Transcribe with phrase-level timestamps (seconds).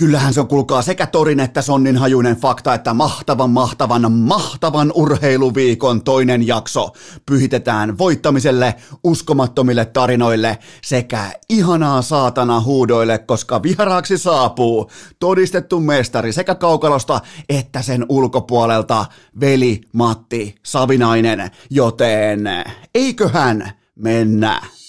[0.00, 6.02] Kyllähän se on, kuulkaa, sekä torin että sonnin hajuinen fakta, että mahtavan, mahtavan, mahtavan urheiluviikon
[6.02, 6.88] toinen jakso
[7.26, 8.74] pyhitetään voittamiselle,
[9.04, 18.06] uskomattomille tarinoille sekä ihanaa saatana huudoille, koska vieraaksi saapuu todistettu mestari sekä kaukalosta että sen
[18.08, 19.06] ulkopuolelta
[19.40, 22.48] veli Matti Savinainen, joten
[22.94, 24.79] eiköhän mennä.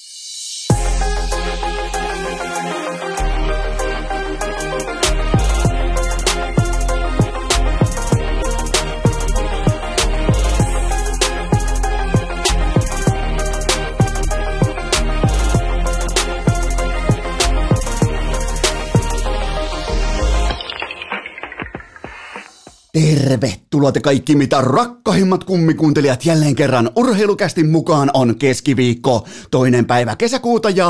[22.94, 26.26] Tervetuloa te kaikki mitä rakkahimmat kummikuuntelijat.
[26.26, 30.88] Jälleen kerran urheilukästin mukaan on keskiviikko, toinen päivä kesäkuuta ja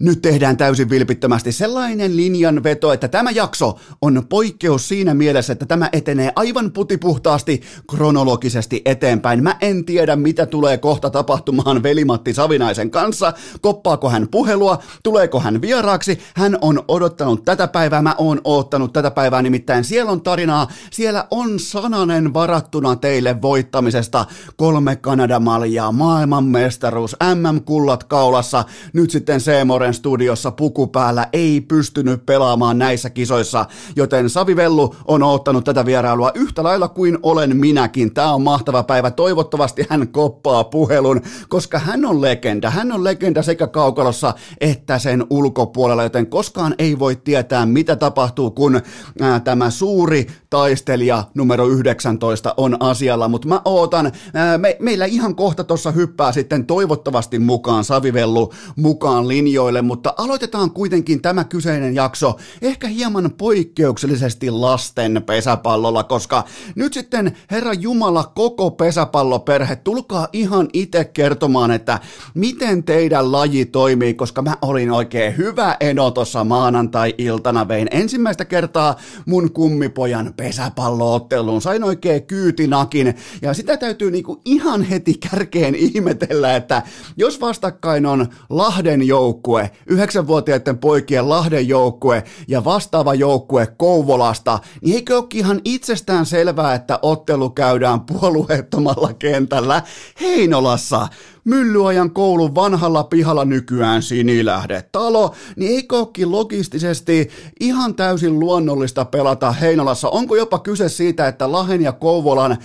[0.00, 5.88] nyt tehdään täysin vilpittömästi sellainen linjanveto, että tämä jakso on poikkeus siinä mielessä, että tämä
[5.92, 9.42] etenee aivan putipuhtaasti kronologisesti eteenpäin.
[9.42, 13.32] Mä en tiedä, mitä tulee kohta tapahtumaan velimatti Savinaisen kanssa.
[13.60, 14.78] Koppaako hän puhelua?
[15.02, 16.18] Tuleeko hän vieraaksi?
[16.36, 20.68] Hän on odottanut tätä päivää, mä oon odottanut tätä päivää, nimittäin siellä on tarinaa.
[20.90, 24.26] Siellä on sananen varattuna teille voittamisesta.
[24.56, 32.78] Kolme Kanadamaljaa, maailmanmestaruus, MM-kullat kaulassa, nyt sitten Seemoren Iltalehden studiossa puku päällä ei pystynyt pelaamaan
[32.78, 33.66] näissä kisoissa,
[33.96, 38.14] joten Savi Vellu on ottanut tätä vierailua yhtä lailla kuin olen minäkin.
[38.14, 39.10] Tämä on mahtava päivä.
[39.10, 42.70] Toivottavasti hän koppaa puhelun, koska hän on legenda.
[42.70, 48.50] Hän on legenda sekä kaukalossa että sen ulkopuolella, joten koskaan ei voi tietää, mitä tapahtuu,
[48.50, 48.80] kun
[49.20, 55.34] ää, tämä suuri taistelija numero 19 on asialla, mutta mä ootan, ää, me, meillä ihan
[55.34, 61.94] kohta tuossa hyppää sitten toivottavasti mukaan Savivellu mukaan linjoille, kuulijoille, mutta aloitetaan kuitenkin tämä kyseinen
[61.94, 66.44] jakso ehkä hieman poikkeuksellisesti lasten pesäpallolla, koska
[66.74, 72.00] nyt sitten Herra Jumala koko pesäpalloperhe, tulkaa ihan itse kertomaan, että
[72.34, 78.96] miten teidän laji toimii, koska mä olin oikein hyvä eno tuossa maanantai-iltana, vein ensimmäistä kertaa
[79.26, 86.82] mun kummipojan pesäpallootteluun, sain oikein kyytinakin, ja sitä täytyy niinku ihan heti kärkeen ihmetellä, että
[87.16, 95.16] jos vastakkain on Lahden joukkue, yhdeksänvuotiaiden poikien Lahden joukkue ja vastaava joukkue Kouvolasta, niin eikö
[95.16, 99.82] ole ihan itsestään selvää, että ottelu käydään puolueettomalla kentällä
[100.20, 101.08] Heinolassa?
[101.44, 107.30] Myllyajan koulun vanhalla pihalla nykyään Sinilähde talo, niin eikö olekin logistisesti
[107.60, 110.08] ihan täysin luonnollista pelata Heinolassa?
[110.08, 112.58] Onko jopa kyse siitä, että Lahen ja Kouvolan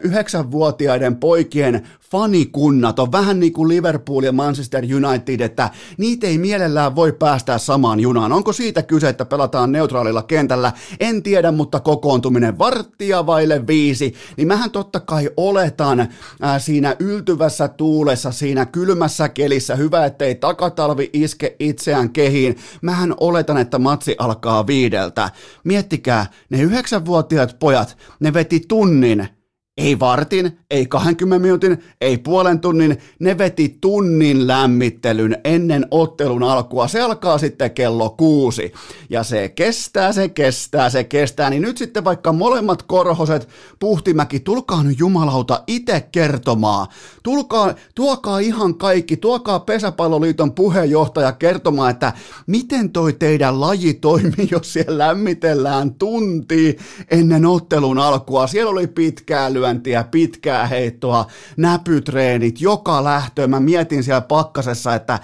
[0.00, 6.96] yhdeksänvuotiaiden poikien fanikunnat on vähän niin kuin Liverpool ja Manchester United, että niitä ei mielellään
[6.96, 8.32] voi päästää samaan junaan.
[8.32, 10.72] Onko siitä kyse, että pelataan neutraalilla kentällä?
[11.00, 16.08] En tiedä, mutta kokoontuminen varttia vaille viisi, niin mähän totta kai oletan
[16.40, 23.58] ää, siinä yltyvässä tuulessa, siinä kylmässä kelissä, hyvä ettei takatalvi iske itseään kehiin, mähän oletan,
[23.58, 25.30] että matsi alkaa viideltä.
[25.64, 29.39] Miettikää, ne yhdeksänvuotiaat pojat, ne veti tunnin
[29.80, 36.88] ei vartin, ei 20 minuutin, ei puolen tunnin, ne veti tunnin lämmittelyn ennen ottelun alkua.
[36.88, 38.72] Se alkaa sitten kello kuusi.
[39.10, 41.50] Ja se kestää, se kestää, se kestää.
[41.50, 43.48] Niin nyt sitten vaikka molemmat korhoset,
[43.78, 46.86] Puhtimäki, tulkaa nyt jumalauta itse kertomaan.
[47.22, 52.12] Tulkaa, tuokaa ihan kaikki, tuokaa Pesäpalloliiton puheenjohtaja kertomaan, että
[52.46, 56.78] miten toi teidän laji toimii, jos siellä lämmitellään tunti
[57.10, 58.46] ennen ottelun alkua.
[58.46, 61.26] Siellä oli pitkää lyöntiä, pitkää heittoa,
[61.56, 63.46] näpytreenit, joka lähtö.
[63.46, 65.18] Mä mietin siellä pakkasessa, että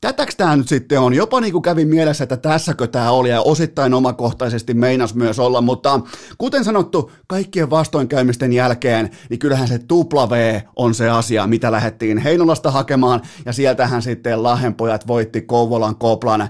[0.00, 1.14] tätäks tämä nyt sitten on?
[1.14, 5.60] Jopa niin kuin kävi mielessä, että tässäkö tämä oli ja osittain omakohtaisesti meinas myös olla,
[5.60, 6.00] mutta
[6.38, 12.18] kuten sanottu, kaikkien vastoinkäymisten jälkeen, niin kyllähän se tupla V on se asia, mitä lähdettiin
[12.18, 16.48] Heinolasta hakemaan ja sieltähän sitten Lahenpojat voitti Kouvolan Koplan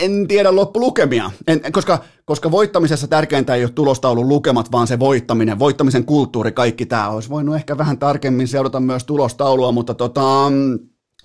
[0.00, 5.58] en tiedä loppulukemia, en, koska, koska voittamisessa tärkeintä ei ole tulostaulun lukemat, vaan se voittaminen,
[5.58, 7.08] voittamisen kulttuuri, kaikki tämä.
[7.08, 10.50] Olisi voinut ehkä vähän tarkemmin seurata myös tulostaulua, mutta tota,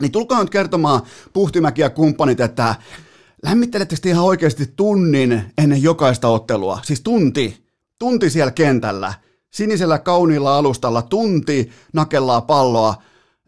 [0.01, 1.01] niin tulkaa nyt kertomaan
[1.33, 2.75] Puhtimäki ja kumppanit, että
[3.43, 6.79] lämmittelettekö ihan oikeasti tunnin ennen jokaista ottelua?
[6.83, 7.65] Siis tunti,
[7.99, 9.13] tunti siellä kentällä,
[9.53, 12.95] sinisellä kauniilla alustalla, tunti nakellaan palloa,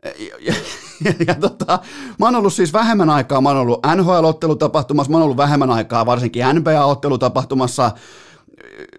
[0.06, 0.54] ja, ja,
[1.28, 1.80] ja tota,
[2.20, 6.06] mä oon ollut siis vähemmän aikaa, mä oon ollut NHL-ottelutapahtumassa, mä oon ollut vähemmän aikaa
[6.06, 7.92] varsinkin NBA-ottelutapahtumassa,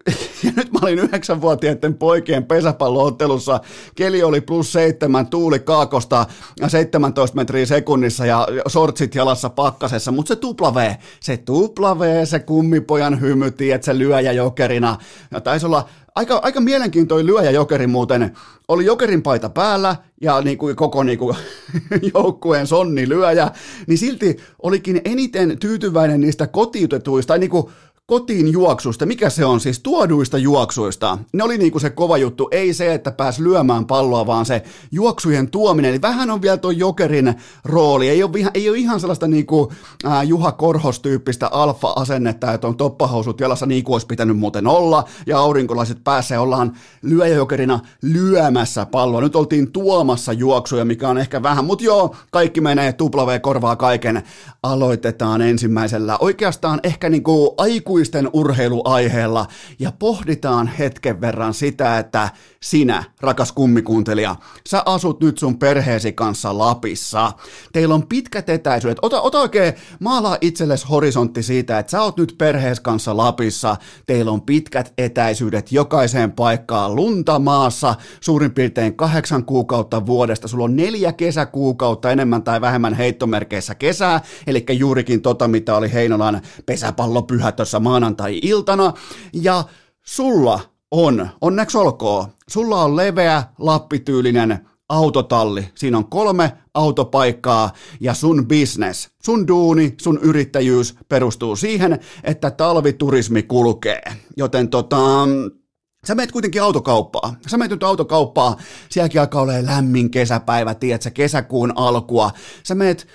[0.43, 3.59] ja nyt mä olin yhdeksänvuotiaiden poikien pesäpalloottelussa,
[3.95, 6.25] keli oli plus seitsemän, tuuli kaakosta
[6.67, 12.39] 17 metriä sekunnissa ja sortsit jalassa pakkasessa, mutta se tupla V, se tupla V, se
[12.39, 14.97] kummipojan hymy, että se lyöjä jokerina,
[15.31, 18.37] ja taisi olla aika, aika mielenkiintoinen lyöjä jokeri muuten,
[18.67, 21.35] oli jokerin paita päällä ja niin kuin koko niin kuin
[22.13, 23.51] joukkueen sonni lyöjä,
[23.87, 27.65] niin silti olikin eniten tyytyväinen niistä kotiutetuista, tai niin kuin
[28.05, 31.17] kotiin juoksusta, mikä se on siis, tuoduista juoksuista.
[31.33, 35.51] Ne oli niinku se kova juttu, ei se, että pääs lyömään palloa, vaan se juoksujen
[35.51, 35.91] tuominen.
[35.91, 37.35] Eli vähän on vielä tuo jokerin
[37.65, 39.71] rooli, ei ole, ei ole ihan sellaista niinku,
[40.03, 45.39] ää, Juha Korhos-tyyppistä alfa-asennetta, että on toppahousut jalassa niin kuin olisi pitänyt muuten olla, ja
[45.39, 49.21] aurinkolaiset päässä ollaan lyöjäjokerina lyömässä palloa.
[49.21, 54.23] Nyt oltiin tuomassa juoksuja, mikä on ehkä vähän, mutta joo, kaikki menee, W korvaa kaiken.
[54.63, 56.17] Aloitetaan ensimmäisellä.
[56.17, 59.47] Oikeastaan ehkä niinku aikuis aikuisten urheiluaiheella
[59.79, 62.29] ja pohditaan hetken verran sitä, että
[62.63, 64.35] sinä, rakas kummikuuntelija,
[64.69, 67.31] sä asut nyt sun perheesi kanssa Lapissa.
[67.73, 68.97] Teillä on pitkät etäisyydet.
[69.01, 73.75] Ota, ota oikein, maalaa itsellesi horisontti siitä, että sä oot nyt perhees kanssa Lapissa.
[74.05, 80.47] Teillä on pitkät etäisyydet jokaiseen paikkaan lunta maassa, suurin piirtein kahdeksan kuukautta vuodesta.
[80.47, 86.41] Sulla on neljä kesäkuukautta enemmän tai vähemmän heittomerkeissä kesää, eli juurikin tota, mitä oli Heinolan
[86.65, 88.93] pesäpallopyhä tuossa maanantai-iltana.
[89.33, 89.63] Ja
[90.03, 95.69] sulla on, onneksi olkoon, sulla on leveä, lappityylinen autotalli.
[95.75, 103.43] Siinä on kolme autopaikkaa ja sun business, sun duuni, sun yrittäjyys perustuu siihen, että talviturismi
[103.43, 104.01] kulkee.
[104.37, 105.27] Joten tota,
[106.07, 107.35] Sä meet kuitenkin autokauppaa.
[107.47, 108.57] Sä meet nyt autokauppaa,
[108.89, 112.31] sielläkin alkaa olla lämmin kesäpäivä, tiedätkö, kesäkuun alkua.
[112.63, 113.07] Sä meet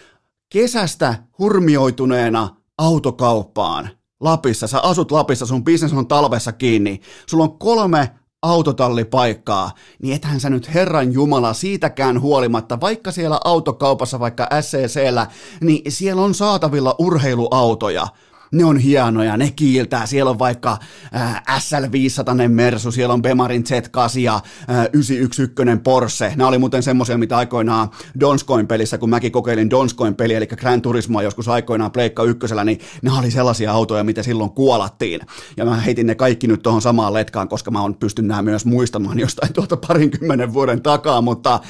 [0.49, 3.98] kesästä hurmioituneena autokauppaan.
[4.21, 8.11] Lapissa, sä asut Lapissa, sun bisnes on talvessa kiinni, sulla on kolme
[8.43, 9.71] autotallipaikkaa,
[10.03, 15.27] niin ethän sä nyt Herran Jumala siitäkään huolimatta, vaikka siellä autokaupassa, vaikka SCCllä,
[15.61, 18.07] niin siellä on saatavilla urheiluautoja
[18.53, 20.79] ne on hienoja, ne kiiltää, siellä on vaikka
[21.17, 27.19] äh, SL500 Mersu, siellä on Bemarin Z8 ja äh, 911 Porsche, nämä oli muuten semmoisia,
[27.19, 27.91] mitä aikoinaan
[28.21, 32.81] Donskoin pelissä, kun mäkin kokeilin Donskoin peliä, eli Grand Turismoa joskus aikoinaan Pleikka ykkösellä, niin
[33.03, 35.21] ne oli sellaisia autoja, mitä silloin kuolattiin,
[35.57, 38.65] ja mä heitin ne kaikki nyt tuohon samaan letkaan, koska mä on pystyn nämä myös
[38.65, 41.61] muistamaan jostain tuolta parinkymmenen vuoden takaa, mutta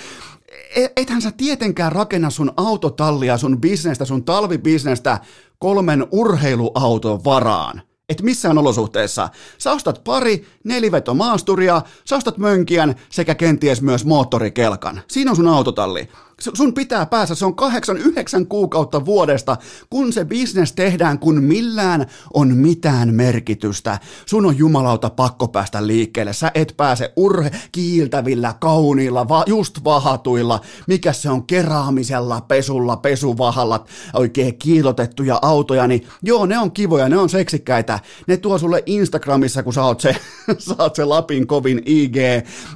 [0.97, 5.21] ethän sä tietenkään rakenna sun autotallia, sun bisnestä, sun talvibisnestä
[5.59, 7.83] kolmen urheiluauton varaan.
[8.09, 9.29] Et missään olosuhteessa.
[9.59, 15.01] Sä ostat pari nelivetomasturia, sä ostat mönkiän sekä kenties myös moottorikelkan.
[15.09, 16.09] Siinä on sun autotalli
[16.41, 19.57] sun pitää päästä, se on kahdeksan, yhdeksän kuukautta vuodesta,
[19.91, 23.99] kun se bisnes tehdään, kun millään on mitään merkitystä.
[24.27, 30.61] Sun on jumalauta pakko päästä liikkeelle, sä et pääse urhe kiiltävillä, kauniilla, va, just vahatuilla,
[30.87, 31.47] mikä se on?
[31.47, 38.37] Keraamisella, pesulla, pesuvahalla, oikein kiilotettuja autoja, niin joo, ne on kivoja, ne on seksikkäitä, ne
[38.37, 40.17] tuo sulle Instagramissa, kun sä oot se,
[40.59, 42.17] sä oot se Lapin kovin IG,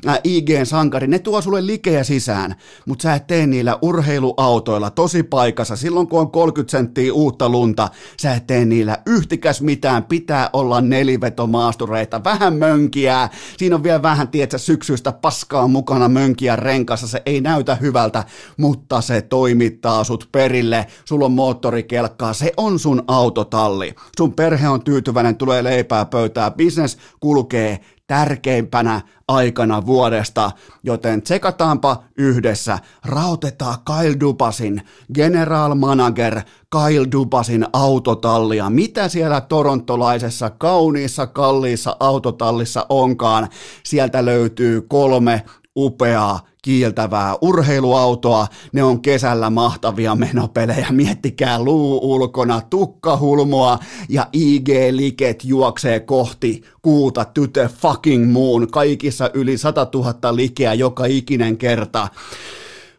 [0.08, 2.54] äh, IG-sankari, ne tuo sulle likeä sisään,
[2.86, 7.88] mutta sä et tee niillä urheiluautoilla tosi paikassa, silloin kun on 30 senttiä uutta lunta,
[8.22, 14.28] sä et tee niillä yhtikäs mitään, pitää olla nelivetomaastureita, vähän mönkiä, siinä on vielä vähän,
[14.28, 18.25] tietsä, syksyistä paskaa mukana mönkiä renkassa, se ei näytä hyvältä,
[18.56, 24.84] mutta se toimittaa sut perille, sulla on moottorikelkkaa, se on sun autotalli, sun perhe on
[24.84, 27.81] tyytyväinen, tulee leipää pöytää, business kulkee,
[28.12, 30.50] tärkeimpänä aikana vuodesta,
[30.82, 34.82] joten tsekataanpa yhdessä, rautetaan Kyle Dubasin,
[35.14, 36.40] general manager
[36.70, 43.48] Kyle Dubasin autotallia, mitä siellä torontolaisessa kauniissa kalliissa autotallissa onkaan,
[43.82, 45.44] sieltä löytyy kolme
[45.76, 56.00] upeaa kiiltävää urheiluautoa, ne on kesällä mahtavia menopelejä, miettikää luu ulkona, tukkahulmoa ja IG-liket juoksee
[56.00, 62.08] kohti kuuta the fucking moon, kaikissa yli 100 000 likeä joka ikinen kerta.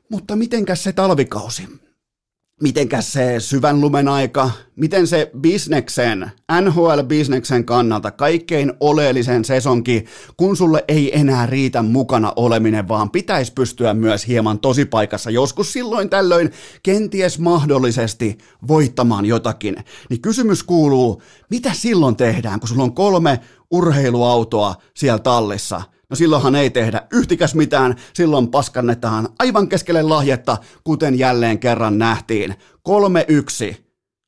[0.09, 1.67] Mutta mitenkäs se talvikausi?
[2.63, 10.05] Mitenkäs se syvän lumen aika, miten se bisneksen, NHL-bisneksen kannalta kaikkein oleellisen sesonki,
[10.37, 16.09] kun sulle ei enää riitä mukana oleminen, vaan pitäisi pystyä myös hieman tosipaikassa joskus silloin
[16.09, 16.51] tällöin
[16.83, 19.75] kenties mahdollisesti voittamaan jotakin,
[20.09, 23.39] niin kysymys kuuluu, mitä silloin tehdään, kun sulla on kolme
[23.71, 25.81] urheiluautoa siellä tallissa–
[26.13, 32.55] No silloinhan ei tehdä yhtikäs mitään, silloin paskannetaan aivan keskelle lahjetta, kuten jälleen kerran nähtiin.
[33.73, 33.75] 3-1,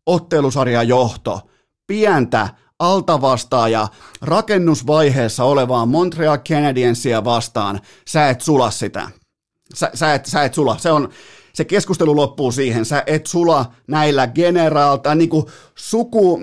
[0.06, 1.42] ottelusarja johto,
[1.88, 2.50] pientä
[2.80, 3.88] altavastaaja
[4.22, 9.10] rakennusvaiheessa olevaa Montreal Canadiensia vastaan, sä et sula sitä.
[9.74, 10.78] Sä, sä, et, sä et sula.
[10.78, 11.10] Se on,
[11.54, 12.86] se keskustelu loppuu siihen.
[12.86, 15.30] Sä et sula näillä generaalta, niin
[15.76, 16.42] suku,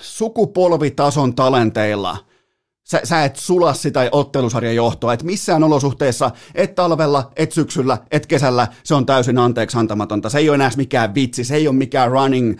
[0.00, 2.16] sukupolvitason talenteilla–
[2.90, 8.26] sä, sä et sula sitä ottelusarjan johtoa, että missään olosuhteessa, et talvella, et syksyllä, et
[8.26, 10.30] kesällä, se on täysin anteeksi antamatonta.
[10.30, 12.58] Se ei ole enää mikään vitsi, se ei ole mikään running uh,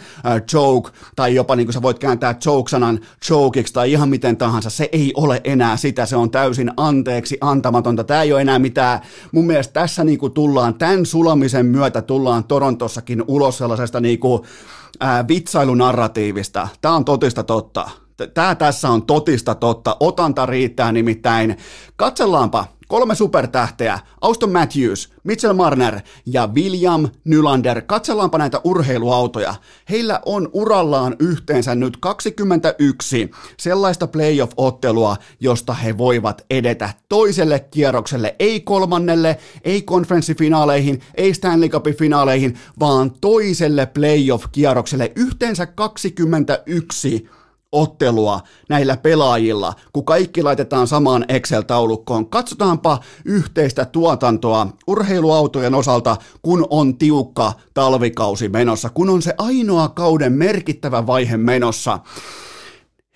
[0.53, 4.71] joke, tai jopa niin kuin sä voit kääntää joke-sanan jokeiksi tai ihan miten tahansa.
[4.71, 8.05] Se ei ole enää sitä, se on täysin anteeksi antamatonta.
[8.05, 9.01] Tämä ei ole enää mitään,
[9.33, 14.41] mun mielestä tässä niin kuin tullaan, tämän sulamisen myötä tullaan Torontossakin ulos sellaisesta niin kuin,
[14.41, 16.69] uh, vitsailunarratiivista.
[16.81, 17.91] Tämä on totista totta
[18.27, 19.97] Tämä tässä on totista totta.
[20.01, 21.57] Otanta riittää nimittäin.
[21.97, 27.83] Katsellaanpa kolme supertähteä, Auston Matthews, Mitchell Marner ja William Nylander.
[27.83, 29.55] Katsellaanpa näitä urheiluautoja.
[29.91, 38.61] Heillä on urallaan yhteensä nyt 21 sellaista playoff-ottelua, josta he voivat edetä toiselle kierrokselle, ei
[38.61, 45.13] kolmannelle, ei konferenssifinaaleihin, ei Stanley Cupin finaaleihin, vaan toiselle playoff-kierrokselle.
[45.17, 47.29] Yhteensä 21
[47.73, 52.31] ottelua näillä pelaajilla, kun kaikki laitetaan samaan Excel-taulukkoon.
[52.31, 60.33] Katsotaanpa yhteistä tuotantoa urheiluautojen osalta, kun on tiukka talvikausi menossa, kun on se ainoa kauden
[60.33, 61.99] merkittävä vaihe menossa.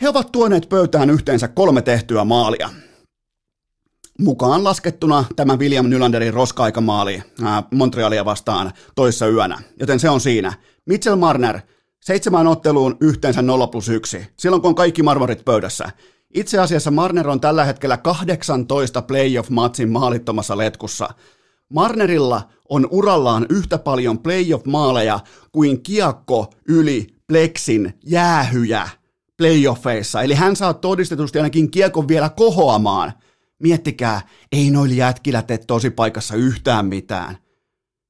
[0.00, 2.70] He ovat tuoneet pöytään yhteensä kolme tehtyä maalia.
[4.20, 7.22] Mukaan laskettuna tämä William Nylanderin roska-aikamaali
[7.70, 10.52] Montrealia vastaan toissa yönä, joten se on siinä.
[10.86, 11.60] Mitchell Marner–
[12.04, 15.90] Seitsemän otteluun yhteensä 0 plus 1, silloin kun on kaikki marmorit pöydässä.
[16.34, 21.08] Itse asiassa Marner on tällä hetkellä 18 playoff-matsin maalittomassa letkussa.
[21.68, 25.20] Marnerilla on urallaan yhtä paljon playoff-maaleja
[25.52, 28.88] kuin kiekko yli pleksin jäähyjä
[29.36, 30.22] playoffeissa.
[30.22, 33.12] Eli hän saa todistetusti ainakin kiekon vielä kohoamaan.
[33.58, 34.20] Miettikää,
[34.52, 37.43] ei noilla jätkillä tee tosi paikassa yhtään mitään.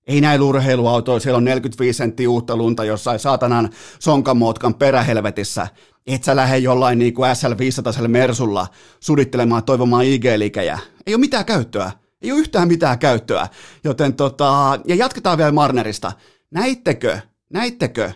[0.07, 5.67] Ei näillä urheiluautoilla, siellä on 45 senttiä uutta lunta jossain saatanan sonkamotkan perähelvetissä.
[6.07, 8.67] Et sä lähde jollain niin kuin SL500 Mersulla
[9.01, 10.79] sudittelemaan toivomaan IG-likejä.
[11.07, 11.93] Ei ole mitään käyttöä.
[12.23, 13.49] Ei ole yhtään mitään käyttöä.
[13.85, 16.13] Joten tota, ja jatketaan vielä Marnerista.
[16.51, 17.19] Näittekö,
[17.53, 18.13] näittekö,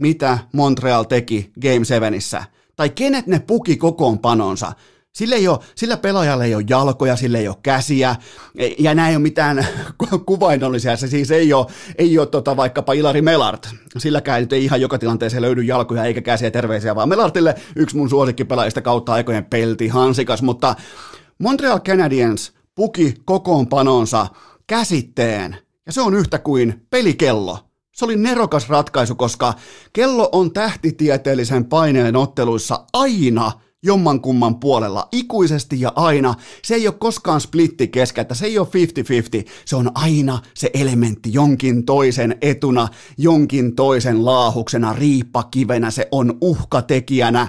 [0.00, 2.14] mitä Montreal teki Game 7
[2.76, 4.72] Tai kenet ne puki kokoonpanonsa?
[5.12, 8.16] Sillä, ei ole, sillä pelaajalle ei ole jalkoja, sillä ei ole käsiä,
[8.78, 9.66] ja nämä ei ole mitään
[10.26, 11.66] kuvainnollisia, se siis ei ole,
[11.98, 16.50] ei ole tota, vaikkapa Ilari Melart, silläkään ei ihan joka tilanteeseen löydy jalkoja eikä käsiä
[16.50, 20.74] terveisiä, vaan Melartille yksi mun suosikkipelaajista kautta aikojen pelti, hansikas, mutta
[21.38, 24.26] Montreal Canadiens puki kokoonpanonsa
[24.66, 27.58] käsitteen, ja se on yhtä kuin pelikello.
[27.94, 29.54] Se oli nerokas ratkaisu, koska
[29.92, 36.34] kello on tähtitieteellisen paineen otteluissa aina– jommankumman puolella ikuisesti ja aina.
[36.62, 38.68] Se ei ole koskaan splitti keskeltä, se ei ole
[39.46, 46.38] 50-50, se on aina se elementti jonkin toisen etuna, jonkin toisen laahuksena, riippakivenä, se on
[46.40, 47.48] uhkatekijänä.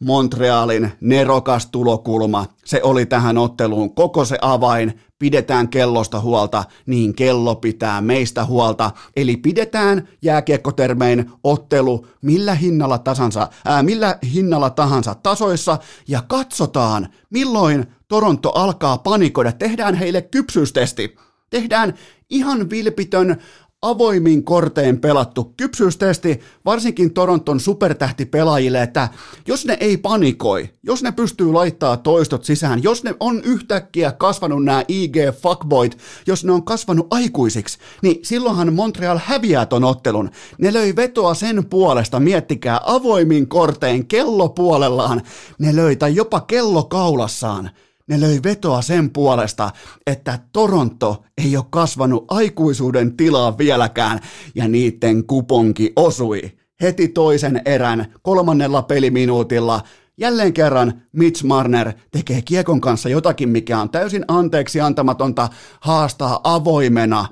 [0.00, 7.56] Montrealin nerokas tulokulma, se oli tähän otteluun koko se avain, pidetään kellosta huolta, niin kello
[7.56, 8.90] pitää meistä huolta.
[9.16, 15.78] Eli pidetään jääkiekkotermein ottelu millä hinnalla, tasansa, ää, millä hinnalla tahansa tasoissa
[16.08, 19.52] ja katsotaan, milloin Toronto alkaa panikoida.
[19.52, 21.16] Tehdään heille kypsyystesti.
[21.50, 21.94] Tehdään
[22.30, 23.36] ihan vilpitön
[23.82, 29.08] avoimin kortein pelattu kypsyystesti, varsinkin Toronton supertähtipelaajille, että
[29.46, 34.64] jos ne ei panikoi, jos ne pystyy laittaa toistot sisään, jos ne on yhtäkkiä kasvanut
[34.64, 40.30] nämä IG fuckboyt, jos ne on kasvanut aikuisiksi, niin silloinhan Montreal häviää ton ottelun.
[40.58, 45.22] Ne löi vetoa sen puolesta, miettikää, avoimin kortein kello puolellaan,
[45.58, 47.70] ne löi tai jopa kello kaulassaan
[48.08, 49.70] ne löi vetoa sen puolesta,
[50.06, 54.20] että Toronto ei ole kasvanut aikuisuuden tilaa vieläkään,
[54.54, 56.42] ja niiden kuponki osui.
[56.82, 59.82] Heti toisen erän kolmannella peliminuutilla
[60.20, 65.48] Jälleen kerran Mitch Marner tekee kiekon kanssa jotakin, mikä on täysin anteeksi antamatonta
[65.80, 67.26] haastaa avoimena.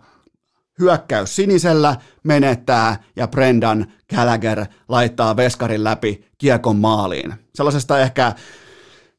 [0.79, 7.35] Hyökkäys sinisellä menettää ja Brendan Gallagher laittaa veskarin läpi kiekon maaliin.
[7.55, 8.33] Sellaisesta ehkä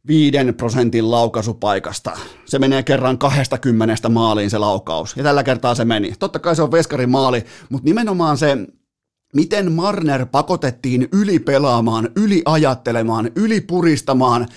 [0.08, 2.12] viiden prosentin laukaisupaikasta.
[2.46, 6.14] Se menee kerran 20 maaliin se laukaus, ja tällä kertaa se meni.
[6.20, 8.58] Totta kai se on veskarin maali, mutta nimenomaan se,
[9.34, 14.48] miten Marner pakotettiin ylipelaamaan, yliajattelemaan, ylipuristamaan,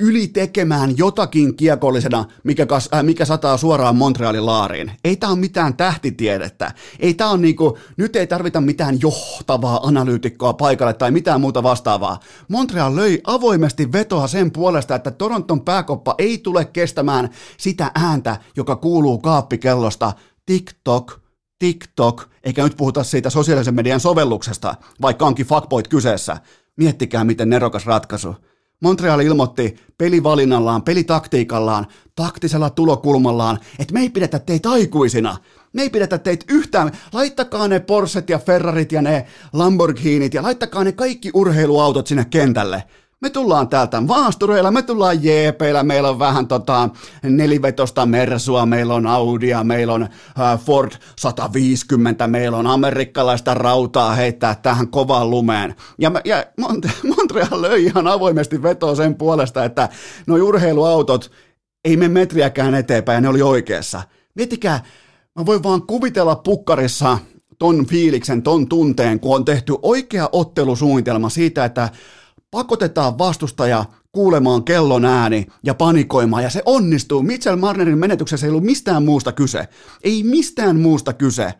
[0.00, 4.92] ylitekemään jotakin kiekollisena, mikä, kas, äh, mikä sataa suoraan Montrealin laariin.
[5.04, 6.74] Ei tämä ole mitään tähtitiedettä.
[6.98, 12.20] Ei tää on niinku, nyt ei tarvita mitään johtavaa analyytikkoa paikalle tai mitään muuta vastaavaa.
[12.48, 18.76] Montreal löi avoimesti vetoa sen puolesta, että Toronton pääkoppa ei tule kestämään sitä ääntä, joka
[18.76, 20.12] kuuluu kaappikellosta.
[20.46, 21.20] TikTok,
[21.58, 26.36] TikTok, eikä nyt puhuta siitä sosiaalisen median sovelluksesta, vaikka onkin fuckboyt kyseessä.
[26.76, 28.36] Miettikää, miten nerokas ratkaisu.
[28.80, 35.36] Montreal ilmoitti pelivalinnallaan, pelitaktiikallaan, taktisella tulokulmallaan, että me ei pidetä teitä aikuisina.
[35.72, 36.92] Me ei pidetä teitä yhtään.
[37.12, 42.84] Laittakaa ne Porset ja Ferrarit ja ne Lamborghinit ja laittakaa ne kaikki urheiluautot sinne kentälle.
[43.20, 46.88] Me tullaan täältä maastureilla, me tullaan jeepeillä, meillä on vähän tota
[47.22, 54.54] nelivetosta Mersua, meillä on Audia, meillä on äh, Ford 150, meillä on amerikkalaista rautaa heittää
[54.54, 55.74] tähän kovaan lumeen.
[55.98, 59.88] Ja, ja Mont- Montreal löi ihan avoimesti vetoa sen puolesta, että
[60.26, 61.30] nuo urheiluautot
[61.84, 64.02] ei me metriäkään eteenpäin ja ne oli oikeassa.
[64.34, 64.84] Miettikää,
[65.38, 67.18] mä voin vaan kuvitella pukkarissa
[67.58, 71.88] ton fiiliksen, ton tunteen, kun on tehty oikea ottelusuunnitelma siitä, että
[72.50, 77.22] pakotetaan vastustaja kuulemaan kellon ääni ja panikoimaan, ja se onnistuu.
[77.22, 79.68] Mitchell Marnerin menetyksessä ei ollut mistään muusta kyse.
[80.04, 81.54] Ei mistään muusta kyse.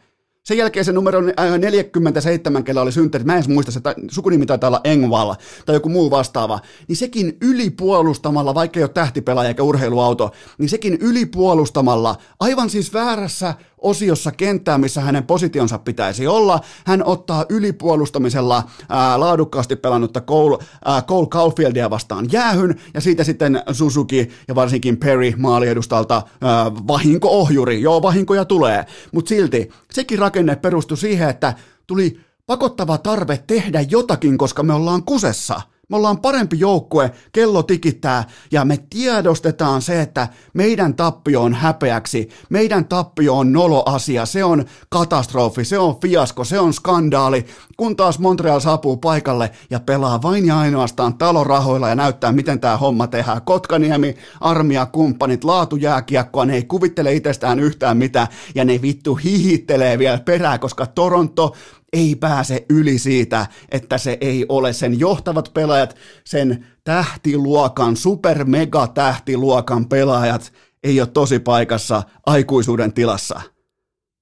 [0.44, 1.20] Sen jälkeen se numero
[1.58, 3.80] 47, kellä oli synttärit, mä en edes muista, se
[4.10, 5.34] sukunimi taitaa olla Engval
[5.66, 10.98] tai joku muu vastaava, niin sekin ylipuolustamalla, vaikka ei ole tähtipelaaja eikä urheiluauto, niin sekin
[11.00, 16.60] ylipuolustamalla, aivan siis väärässä osiossa kenttää, missä hänen positionsa pitäisi olla.
[16.86, 23.62] Hän ottaa ylipuolustamisella ää, laadukkaasti pelannutta Cole, ää, Cole Caulfieldia vastaan jäähyn, ja siitä sitten
[23.72, 27.82] Suzuki ja varsinkin Perry maaliedustalta ää, vahinko-ohjuri.
[27.82, 31.54] Joo, vahinkoja tulee, mutta silti sekin rakenne perustui siihen, että
[31.86, 38.24] tuli pakottava tarve tehdä jotakin, koska me ollaan kusessa– me ollaan parempi joukkue, kello tikittää
[38.52, 44.64] ja me tiedostetaan se, että meidän tappio on häpeäksi, meidän tappio on noloasia, se on
[44.88, 50.46] katastrofi, se on fiasko, se on skandaali, kun taas Montreal saapuu paikalle ja pelaa vain
[50.46, 53.42] ja ainoastaan talorahoilla ja näyttää, miten tämä homma tehdään.
[53.42, 60.18] Kotkaniemi, armia, kumppanit, laatujääkiekkoa, ne ei kuvittele itsestään yhtään mitään ja ne vittu hihittelee vielä
[60.18, 61.54] perää, koska Toronto
[61.92, 68.86] ei pääse yli siitä, että se ei ole sen johtavat pelaajat, sen tähtiluokan, super mega
[68.86, 73.40] tähtiluokan pelaajat ei ole tosi paikassa aikuisuuden tilassa.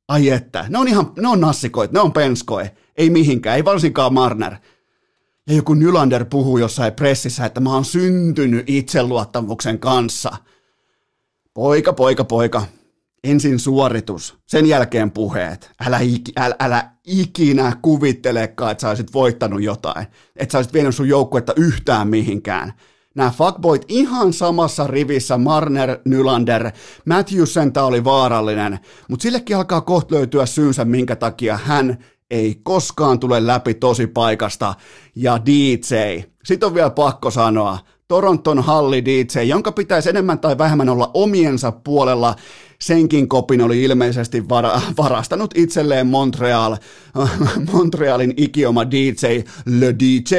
[0.09, 4.15] Ai että, ne on ihan, ne on nassikoit, ne on penskoi, ei mihinkään, ei varsinkaan
[4.15, 4.57] Marner.
[5.47, 10.37] Ja joku Nylander puhuu jossain pressissä, että mä oon syntynyt itseluottamuksen kanssa.
[11.55, 12.63] Poika, poika, poika,
[13.31, 15.71] ensin suoritus, sen jälkeen puheet.
[15.87, 16.01] Älä,
[16.37, 20.07] älä, älä ikinä kuvittelekaan, että sä olisit voittanut jotain.
[20.37, 22.73] Että sä olisit vienyt sun joukkuetta yhtään mihinkään.
[23.15, 26.71] Nämä fuckboyt ihan samassa rivissä, Marner, Nylander,
[27.05, 31.99] Matthewsen oli vaarallinen, mutta sillekin alkaa kohta löytyä syynsä, minkä takia hän
[32.31, 34.75] ei koskaan tule läpi tosi paikasta.
[35.15, 40.89] Ja DJ, sit on vielä pakko sanoa, Toronton halli DJ, jonka pitäisi enemmän tai vähemmän
[40.89, 42.37] olla omiensa puolella,
[42.81, 46.77] senkin kopin oli ilmeisesti vara, varastanut itselleen Montreal,
[47.73, 49.27] Montrealin ikioma DJ,
[49.67, 50.35] Le DJ,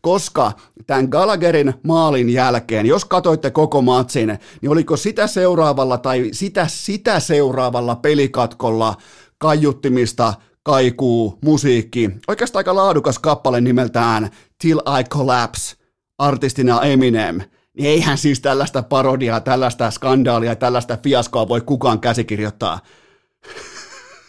[0.00, 0.52] koska
[0.86, 7.20] tämän Gallagherin maalin jälkeen, jos katoitte koko matsin, niin oliko sitä seuraavalla tai sitä, sitä
[7.20, 8.94] seuraavalla pelikatkolla
[9.38, 15.76] kaiuttimista kaikuu, musiikki, oikeastaan aika laadukas kappale nimeltään Till I Collapse,
[16.18, 17.40] artistina Eminem–
[17.86, 22.80] eihän siis tällaista parodiaa, tällaista skandaalia, tällaista fiaskoa voi kukaan käsikirjoittaa.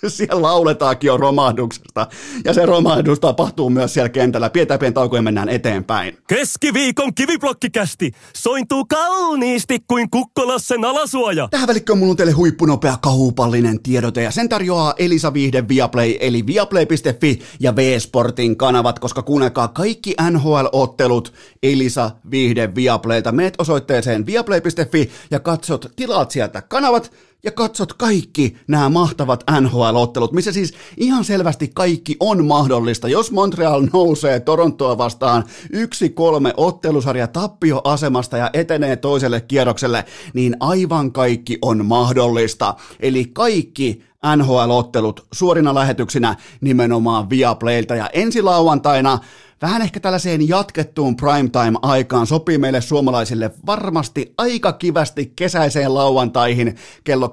[0.08, 2.08] siellä lauletaankin jo romahduksesta,
[2.46, 4.50] ja se romahdus tapahtuu myös siellä kentällä.
[4.50, 6.18] Pidetään pieni tauko ja mennään eteenpäin.
[6.28, 11.48] Keskiviikon kiviblokkikästi sointuu kauniisti kuin kukkolassen alasuoja.
[11.52, 16.46] Tähän välikköön mulla on teille huippunopea kahupallinen tiedote, ja sen tarjoaa Elisa Viihde Viaplay, eli
[16.46, 21.34] viaplay.fi ja V-Sportin kanavat, koska kuunnelkaa kaikki NHL-ottelut
[21.64, 23.32] Elisa Viihde Viaplaylta.
[23.32, 27.12] Meet osoitteeseen viaplay.fi ja katsot, tilaat sieltä kanavat,
[27.44, 33.08] ja katsot kaikki nämä mahtavat NHL-ottelut, missä siis ihan selvästi kaikki on mahdollista.
[33.08, 41.12] Jos Montreal nousee Torontoa vastaan yksi kolme ottelusarja tappioasemasta ja etenee toiselle kierrokselle, niin aivan
[41.12, 42.76] kaikki on mahdollista.
[43.00, 44.04] Eli kaikki
[44.36, 49.20] NHL-ottelut suorina lähetyksinä nimenomaan Viaplaylta ja ensi lauantaina
[49.62, 57.32] vähän ehkä tällaiseen jatkettuun primetime-aikaan sopii meille suomalaisille varmasti aika kivästi kesäiseen lauantaihin kello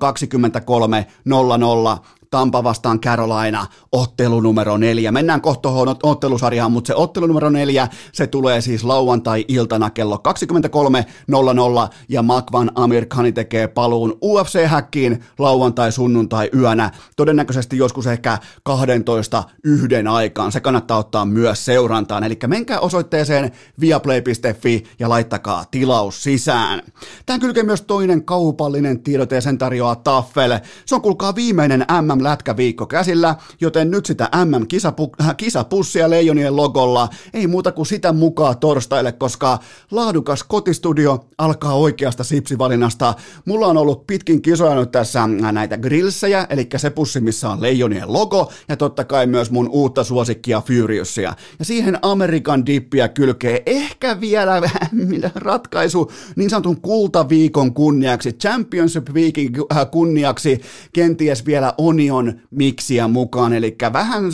[1.99, 5.13] 23.00 Tampa vastaan Carolina, ottelu numero neljä.
[5.13, 5.69] Mennään kohta
[6.03, 10.23] ottelusarjaan, mutta se ottelu numero neljä, se tulee siis lauantai-iltana kello
[11.89, 16.91] 23.00 ja Makvan Amir Khani tekee paluun UFC-häkkiin lauantai-sunnuntai yönä.
[17.17, 20.53] Todennäköisesti joskus ehkä 12 yhden aikaan.
[20.53, 21.65] Se kannattaa ottaa myös
[22.17, 22.25] seurantaan.
[22.25, 26.83] Eli menkää osoitteeseen viaplay.fi ja laittakaa tilaus sisään.
[27.27, 30.59] Tähän kylkee myös toinen kaupallinen tiedote ja sen tarjoaa Taffel.
[30.87, 37.47] Se on kuulkaa viimeinen MM lätkäviikko käsillä, joten nyt sitä MM-kisapussia äh, Leijonien logolla ei
[37.47, 39.59] muuta kuin sitä mukaan torstaille, koska
[39.91, 43.15] laadukas kotistudio alkaa oikeasta sipsivalinnasta.
[43.45, 47.63] Mulla on ollut pitkin kisoja nyt tässä äh, näitä grillsejä, eli se pussi, missä on
[47.63, 51.35] Leijonien logo, ja totta kai myös mun uutta suosikkia Furiousia.
[51.59, 54.63] Ja siihen Amerikan dippiä kylkee ehkä vielä
[55.35, 60.61] ratkaisu niin sanotun kultaviikon kunniaksi, Championship Weekin äh, kunniaksi,
[60.93, 64.25] kenties vielä Onion on miksiä mukaan, eli vähän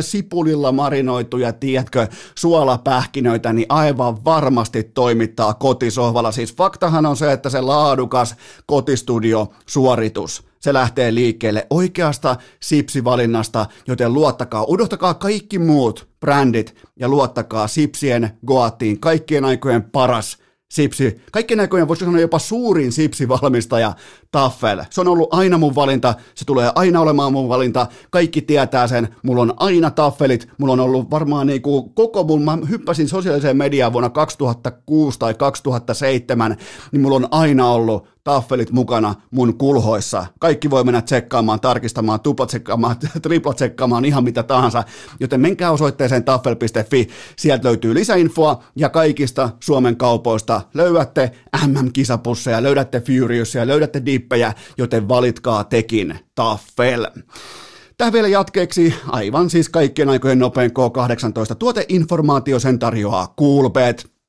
[0.00, 6.32] sipulilla marinoituja, tiedätkö, suolapähkinöitä, niin aivan varmasti toimittaa kotisohvalla.
[6.32, 8.34] Siis faktahan on se, että se laadukas
[8.66, 18.30] kotistudio-suoritus, se lähtee liikkeelle oikeasta sipsivalinnasta, joten luottakaa, unohtakaa kaikki muut brändit ja luottakaa sipsien
[18.46, 20.38] Goattiin, kaikkien aikojen paras
[20.70, 23.94] sipsi, kaikkien näköjään voisi sanoa jopa suurin sipsivalmistaja
[24.32, 24.82] Taffel.
[24.90, 29.08] Se on ollut aina mun valinta, se tulee aina olemaan mun valinta, kaikki tietää sen,
[29.22, 33.92] mulla on aina Taffelit, mulla on ollut varmaan niinku koko mun, mä hyppäsin sosiaaliseen mediaan
[33.92, 36.56] vuonna 2006 tai 2007,
[36.92, 40.26] niin mulla on aina ollut taffelit mukana mun kulhoissa.
[40.38, 44.84] Kaikki voi mennä tsekkaamaan, tarkistamaan, tuplatsekkaamaan, triplatsekkaamaan, ihan mitä tahansa.
[45.20, 51.30] Joten menkää osoitteeseen taffel.fi, sieltä löytyy lisäinfoa ja kaikista Suomen kaupoista löydätte
[51.66, 57.06] MM-kisapusseja, löydätte Furiousia, löydätte dippejä, joten valitkaa tekin taffel.
[58.00, 64.19] Tähän vielä jatkeeksi aivan siis kaikkien aikojen nopein K18 tuoteinformaatio sen tarjoaa Coolbet.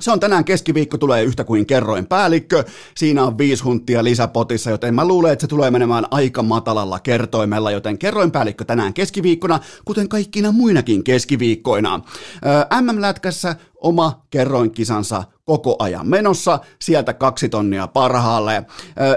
[0.00, 2.64] Se on tänään keskiviikko, tulee yhtä kuin kerroin päällikkö.
[2.96, 7.70] Siinä on viisi hunttia lisäpotissa, joten mä luulen, että se tulee menemään aika matalalla kertoimella,
[7.70, 12.00] joten kerroin päällikkö tänään keskiviikkona, kuten kaikkina muinakin keskiviikkoina.
[12.80, 18.66] MM-lätkässä oma kerroinkisansa koko ajan menossa, sieltä kaksi tonnia parhaalle.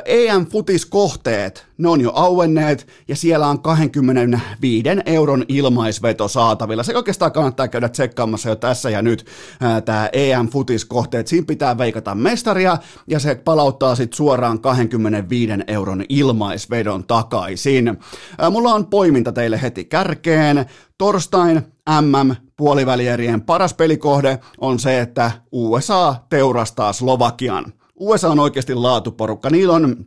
[0.06, 6.84] EM-futiskohteet, ne on jo auenneet ja siellä on 25 euron ilmaisveto saatavilla.
[6.84, 9.26] Se oikeastaan kannattaa käydä tsekkaamassa jo tässä ja nyt
[9.86, 11.28] tämä EM-futiskohteet.
[11.28, 17.98] Siinä pitää veikata mestaria ja se palauttaa sitten suoraan 25 euron ilmaisvedon takaisin.
[18.52, 20.66] Mulla on poiminta teille heti kärkeen.
[20.98, 21.62] Torstain
[22.02, 27.74] MM puolivälierien paras pelikohde on se, että USA teurastaa Slovakian.
[27.96, 29.50] USA on oikeasti laatuporukka.
[29.50, 30.06] Niillä on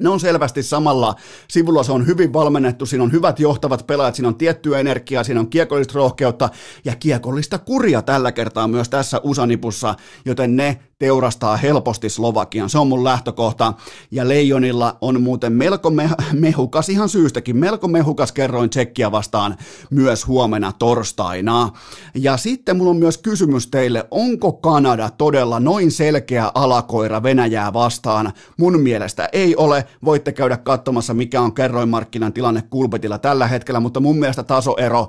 [0.00, 1.14] ne on selvästi samalla
[1.48, 5.40] sivulla, se on hyvin valmennettu, siinä on hyvät johtavat pelaajat, siinä on tiettyä energiaa, siinä
[5.40, 6.48] on kiekollista rohkeutta
[6.84, 12.70] ja kiekollista kuria tällä kertaa myös tässä usanipussa, joten ne teurastaa helposti Slovakian.
[12.70, 13.72] Se on mun lähtökohta.
[14.10, 19.56] Ja Leijonilla on muuten melko me- mehukas, ihan syystäkin, melko mehukas kerroin Tsekkiä vastaan
[19.90, 21.70] myös huomenna torstaina.
[22.14, 28.32] Ja sitten mulla on myös kysymys teille, onko Kanada todella noin selkeä alakoira Venäjää vastaan?
[28.56, 29.86] Mun mielestä ei ole.
[30.04, 35.06] Voitte käydä katsomassa, mikä on kerroinmarkkinan tilanne Kulpetilla tällä hetkellä, mutta mun mielestä tasoero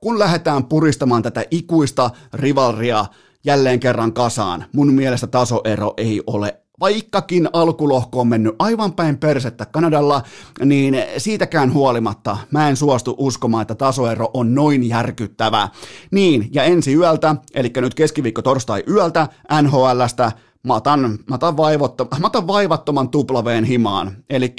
[0.00, 3.04] kun lähdetään puristamaan tätä ikuista rivalria
[3.48, 4.64] jälleen kerran kasaan.
[4.72, 10.22] Mun mielestä tasoero ei ole vaikkakin alkulohko on mennyt aivan päin persettä Kanadalla,
[10.64, 15.68] niin siitäkään huolimatta mä en suostu uskomaan, että tasoero on noin järkyttävä.
[16.10, 19.28] Niin, ja ensi yöltä, eli nyt keskiviikko torstai yöltä
[19.62, 20.32] NHLstä,
[20.66, 24.16] mä otan, mä otan, vaivotto, mä otan vaivattoman tuplaveen himaan.
[24.30, 24.54] Eli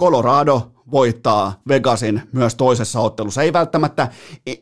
[0.00, 3.42] Colorado voittaa Vegasin myös toisessa ottelussa.
[3.42, 4.08] Ei välttämättä,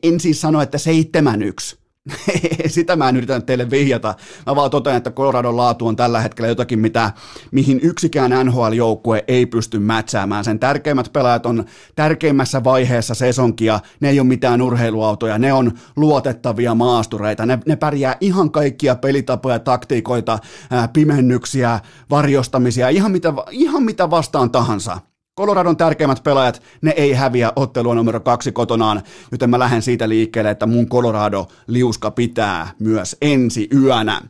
[0.03, 1.82] en siis sano, että 7-1,
[2.67, 4.15] sitä mä en yritä teille vihjata.
[4.47, 7.13] Mä vaan totean, että Coloradon laatu on tällä hetkellä jotakin, mitä,
[7.51, 10.45] mihin yksikään NHL-joukkue ei pysty mätsäämään.
[10.45, 13.81] Sen tärkeimmät pelaajat on tärkeimmässä vaiheessa sesonkia.
[14.01, 17.47] Ne ei ole mitään urheiluautoja, ne on luotettavia maastureita.
[17.47, 20.39] Ne, ne pärjää ihan kaikkia pelitapoja, taktiikoita,
[20.71, 25.12] ää, pimennyksiä, varjostamisia, ihan mitä, ihan mitä vastaan tahansa.
[25.39, 30.51] Coloradon tärkeimmät pelaajat, ne ei häviä ottelua numero kaksi kotonaan, joten mä lähden siitä liikkeelle,
[30.51, 34.21] että mun Colorado-liuska pitää myös ensi yönä.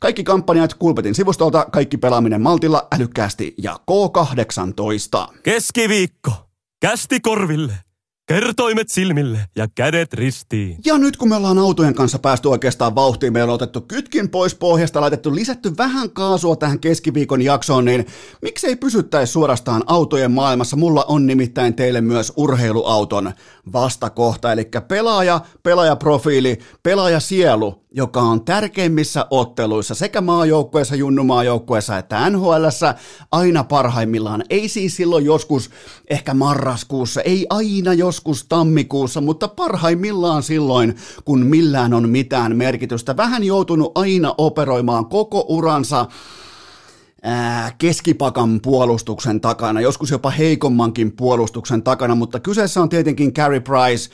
[0.00, 5.38] Kaikki kampanjat Kulpetin sivustolta, kaikki pelaaminen maltilla, älykkäästi ja K18.
[5.42, 6.32] Keskiviikko.
[6.80, 7.85] Kästi korville.
[8.26, 10.76] Kertoimet silmille ja kädet ristiin.
[10.84, 14.54] Ja nyt kun me ollaan autojen kanssa päästy oikeastaan vauhtiin, meillä on otettu kytkin pois
[14.54, 18.06] pohjasta, laitettu lisätty vähän kaasua tähän keskiviikon jaksoon, niin
[18.42, 20.76] miksei pysyttäisi suorastaan autojen maailmassa?
[20.76, 23.32] Mulla on nimittäin teille myös urheiluauton
[23.72, 32.94] vastakohta, eli pelaaja, pelaajaprofiili, pelaajasielu, joka on tärkeimmissä otteluissa sekä maajoukkueessa, junnumaajoukkueessa että NHLssä
[33.32, 34.44] aina parhaimmillaan.
[34.50, 35.70] Ei siis silloin joskus
[36.10, 43.16] ehkä marraskuussa, ei aina joskus tammikuussa, mutta parhaimmillaan silloin, kun millään on mitään merkitystä.
[43.16, 46.06] Vähän joutunut aina operoimaan koko uransa
[47.78, 54.10] keskipakan puolustuksen takana, joskus jopa heikommankin puolustuksen takana, mutta kyseessä on tietenkin Carey Price,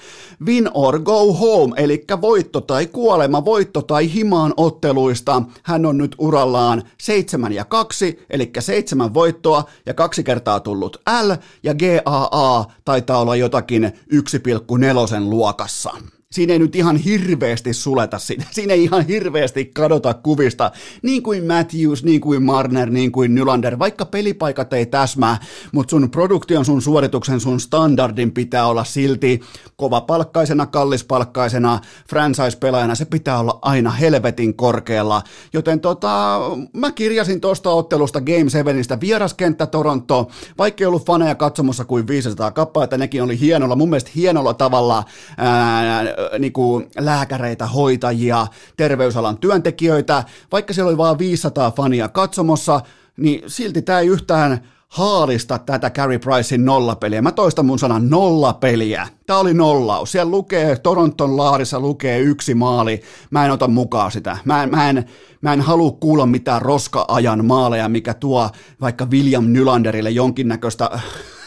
[0.46, 5.42] win or go home, eli voitto tai kuolema, voitto tai himaan otteluista.
[5.62, 11.30] Hän on nyt urallaan 7 ja 2, eli seitsemän voittoa ja kaksi kertaa tullut L,
[11.62, 15.90] ja GAA taitaa olla jotakin 1,4 luokassa
[16.32, 18.44] siinä ei nyt ihan hirveästi suleta sitä.
[18.52, 20.70] Siinä ei ihan hirveästi kadota kuvista.
[21.02, 23.78] Niin kuin Matthews, niin kuin Marner, niin kuin Nylander.
[23.78, 25.38] Vaikka pelipaikat ei täsmää,
[25.72, 29.40] mutta sun produktion, sun suorituksen, sun standardin pitää olla silti
[29.76, 32.94] kovapalkkaisena, kallispalkkaisena, franchise-pelaajana.
[32.94, 35.22] Se pitää olla aina helvetin korkealla.
[35.52, 36.40] Joten tota,
[36.72, 40.30] mä kirjasin tuosta ottelusta Game 7 vieraskenttä Toronto.
[40.58, 45.04] Vaikka ei ollut faneja katsomossa kuin 500 kappaletta, nekin oli hienolla, mun mielestä hienolla tavalla
[45.38, 46.02] ää,
[46.38, 52.80] niin kuin lääkäreitä, hoitajia, terveysalan työntekijöitä, vaikka siellä oli vain 500 fania katsomossa,
[53.16, 54.60] niin silti tämä ei yhtään
[54.92, 57.22] haalista tätä Carey Pricein nollapeliä.
[57.22, 59.08] Mä toistan mun sanan nollapeliä.
[59.26, 60.12] Tämä oli nollaus.
[60.12, 63.02] Siellä lukee, Toronton laarissa lukee yksi maali.
[63.30, 64.36] Mä en ota mukaan sitä.
[64.44, 65.04] Mä en, mä en,
[65.40, 70.90] mä en halua kuulla mitään roska-ajan maaleja, mikä tuo vaikka William Nylanderille jonkinnäköistä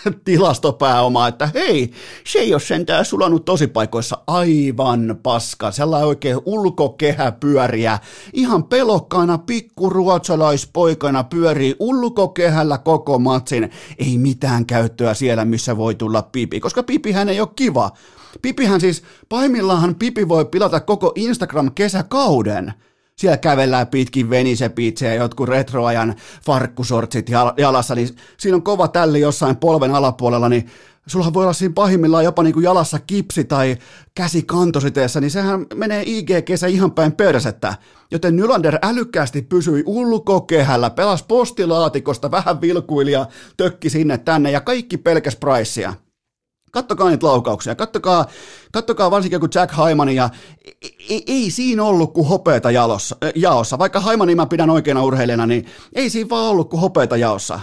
[0.26, 1.92] tilastopääoma, että hei,
[2.28, 8.00] se ei ole sentään sulanut tosipaikoissa aivan paska, sellainen oikein ulkokehä pyöriä,
[8.34, 16.60] ihan pelokkaana pikkuruotsalaispoikana pyörii ulkokehällä koko matsin, ei mitään käyttöä siellä, missä voi tulla pipi,
[16.60, 17.92] koska pipihän ei ole kiva.
[18.42, 22.74] Pipihän siis, pahimmillaan Pipi voi pilata koko Instagram-kesäkauden
[23.20, 29.96] siellä kävellään pitkin venisepiitsejä, jotkut retroajan farkkusortsit jalassa, niin siinä on kova tälli jossain polven
[29.96, 30.70] alapuolella, niin
[31.08, 33.78] sulla voi olla siinä pahimmillaan jopa niin kuin jalassa kipsi tai
[34.16, 37.76] käsi kantositeessa, niin sehän menee IG-kesä ihan päin persettä.
[38.12, 44.98] Joten Nylander älykkäästi pysyi ulkokehällä, pelas postilaatikosta, vähän vilkuili ja tökki sinne tänne ja kaikki
[44.98, 45.94] pelkäs pricea.
[46.76, 48.26] Kattokaa niitä laukauksia, kattokaa,
[48.72, 50.30] kattokaa varsinkin kun Jack Haimani ja
[51.10, 53.80] ei, ei siinä ollut kuin hopeeta jalossa, jaossa.
[53.80, 57.60] Vaikka Haimani mä pidän oikeana urheilijana, niin ei siinä vaan ollut kuin hopeeta jaossa.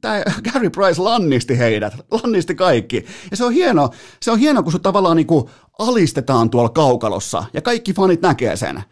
[0.00, 3.06] Tämä Gary Price lannisti heidät, lannisti kaikki.
[3.30, 3.90] Ja se on hieno,
[4.22, 5.44] se on hieno kun se tavallaan niin kuin
[5.78, 8.82] alistetaan tuolla kaukalossa ja kaikki fanit näkee sen.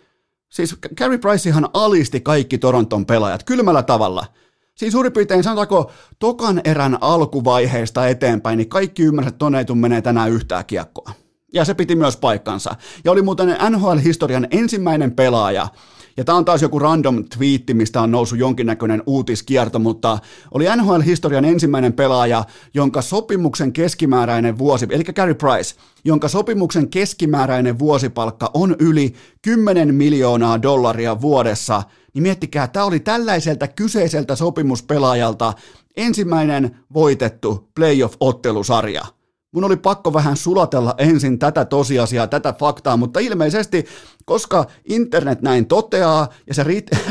[0.52, 4.26] Siis Gary Pricehan alisti kaikki Toronton pelaajat kylmällä tavalla–
[4.74, 10.30] Siinä suurin piirtein sanotaanko tokan erän alkuvaiheesta eteenpäin, niin kaikki ymmärsivät, että Toneitu menee tänään
[10.30, 11.10] yhtään kiekkoa.
[11.52, 12.74] Ja se piti myös paikkansa.
[13.04, 15.68] Ja oli muuten NHL-historian ensimmäinen pelaaja,
[16.16, 20.18] ja tämä on taas joku random twiitti, mistä on noussut jonkinnäköinen uutiskierto, mutta
[20.50, 25.74] oli NHL-historian ensimmäinen pelaaja, jonka sopimuksen keskimääräinen vuosi, eli Gary Price,
[26.04, 31.82] jonka sopimuksen keskimääräinen vuosipalkka on yli 10 miljoonaa dollaria vuodessa,
[32.14, 35.52] niin miettikää, tämä oli tällaiselta kyseiseltä sopimuspelaajalta
[35.96, 39.23] ensimmäinen voitettu playoff-ottelusarja.
[39.54, 43.84] Mun oli pakko vähän sulatella ensin tätä tosiasiaa, tätä faktaa, mutta ilmeisesti,
[44.24, 46.64] koska internet näin toteaa ja se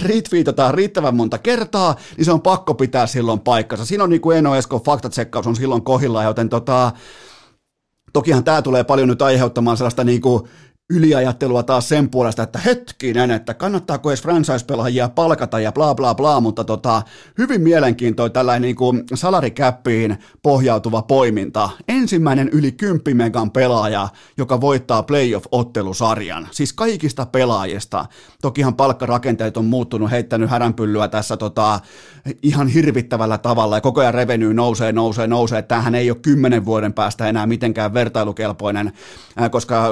[0.03, 3.85] retweetataan riittävän monta kertaa, niin se on pakko pitää silloin paikkansa.
[3.85, 6.91] Siinä on niin kuin Eno Esko faktatsekkaus on silloin kohilla, joten tota,
[8.13, 10.43] tokihan tämä tulee paljon nyt aiheuttamaan sellaista niin kuin
[10.93, 16.41] yliajattelua taas sen puolesta, että hetkinen, että kannattaako edes franchise-pelaajia palkata ja bla bla bla,
[16.41, 17.01] mutta tota,
[17.37, 21.69] hyvin mielenkiintoinen tällainen niin kuin salarikäppiin pohjautuva poiminta.
[21.87, 28.05] Ensimmäinen yli 10 megan pelaaja, joka voittaa playoff-ottelusarjan, siis kaikista pelaajista.
[28.41, 31.79] Tokihan palkkarakenteet on muuttunut, heittänyt häränpyllyä tässä tota,
[32.43, 35.61] ihan hirvittävällä tavalla ja koko ajan revenue nousee, nousee, nousee.
[35.61, 38.91] Tämähän ei ole kymmenen vuoden päästä enää mitenkään vertailukelpoinen,
[39.51, 39.89] koska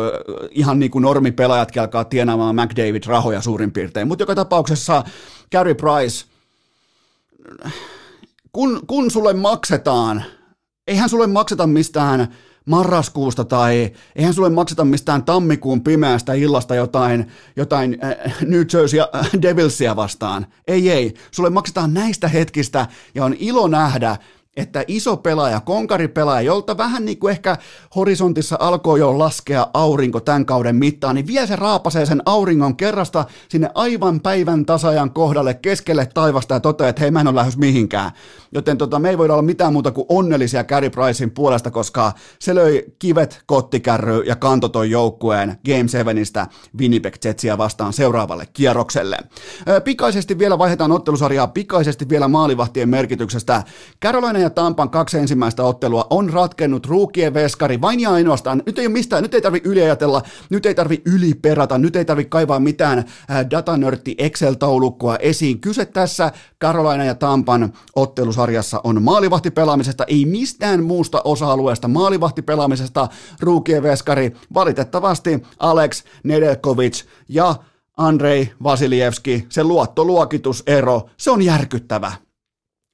[0.51, 4.07] ihan niin kuin normipelaajatkin alkaa tienaamaan McDavid-rahoja suurin piirtein.
[4.07, 5.03] Mutta joka tapauksessa
[5.51, 6.25] Gary Price,
[8.51, 10.23] kun, kun sulle maksetaan,
[10.87, 12.27] eihän sulle makseta mistään
[12.65, 19.29] marraskuusta tai eihän sulle makseta mistään tammikuun pimeästä illasta jotain, jotain äh, New Jersey äh,
[19.41, 20.47] Devilsia vastaan.
[20.67, 21.13] Ei, ei.
[21.31, 24.17] Sulle maksetaan näistä hetkistä ja on ilo nähdä,
[24.57, 27.57] että iso pelaaja, konkaripelaaja, jolta vähän niin kuin ehkä
[27.95, 33.25] horisontissa alkoi jo laskea aurinko tämän kauden mittaan, niin vielä se raapasee sen auringon kerrasta
[33.49, 37.57] sinne aivan päivän tasajan kohdalle keskelle taivasta ja toteaa, että hei mä en ole lähes
[37.57, 38.11] mihinkään.
[38.51, 42.55] Joten tota, me ei voida olla mitään muuta kuin onnellisia Carey Pricein puolesta, koska se
[42.55, 46.47] löi kivet, kottikärry ja kantoi ton joukkueen Game 7
[46.79, 49.17] Winnipeg Jetsia vastaan seuraavalle kierrokselle.
[49.83, 53.63] Pikaisesti vielä vaihdetaan ottelusarjaa, pikaisesti vielä maalivahtien merkityksestä.
[54.03, 58.63] Carolina ja Tampan kaksi ensimmäistä ottelua on ratkennut ruukien veskari vain ja ainoastaan.
[58.65, 62.25] Nyt ei ole mistään, nyt ei tarvi yliajatella, nyt ei tarvi yliperata, nyt ei tarvi
[62.25, 63.05] kaivaa mitään
[63.51, 65.61] datanörtti Excel-taulukkoa esiin.
[65.61, 73.07] Kyse tässä Carolina ja Tampan ottelusarjassa on maalivahtipelaamisesta, ei mistään muusta osa-alueesta maalivahtipelaamisesta.
[73.39, 77.55] Ruukien veskari valitettavasti Alex Nedelkovic ja
[77.97, 82.11] Andrei Vasilievski, se luottoluokitusero, se on järkyttävä.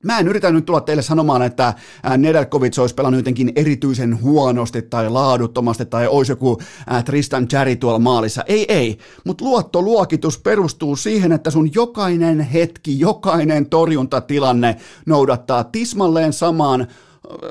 [0.03, 1.73] Mä en yritä nyt tulla teille sanomaan, että
[2.17, 6.57] Nedelkovic olisi pelannut jotenkin erityisen huonosti tai laaduttomasti tai olisi joku
[7.05, 8.43] Tristan Cherry tuolla maalissa.
[8.47, 8.97] Ei, ei.
[9.25, 16.87] Mutta luottoluokitus perustuu siihen, että sun jokainen hetki, jokainen torjuntatilanne noudattaa tismalleen samaan,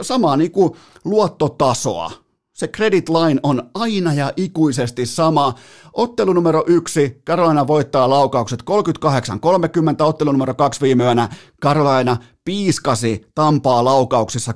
[0.02, 0.72] samaa niin kuin
[1.04, 2.25] luottotasoa.
[2.56, 5.54] Se credit line on aina ja ikuisesti sama.
[5.92, 8.64] Ottelu numero yksi, Carolina voittaa laukaukset 38-30,
[10.00, 11.28] ottelu numero kaksi viime yönä,
[11.62, 14.52] Carolina piiskasi Tampaa laukauksissa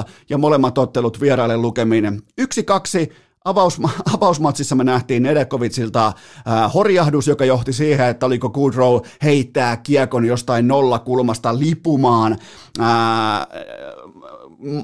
[0.00, 2.22] 32-15 ja molemmat ottelut vieraille lukemiin.
[2.38, 3.12] Yksi kaksi.
[3.48, 10.24] Avausma- avausmatsissa me nähtiin Nedekovitsilta äh, horjahdus, joka johti siihen, että oliko Goodrow heittää kiekon
[10.24, 12.38] jostain nollakulmasta lipumaan.
[12.80, 12.86] Äh,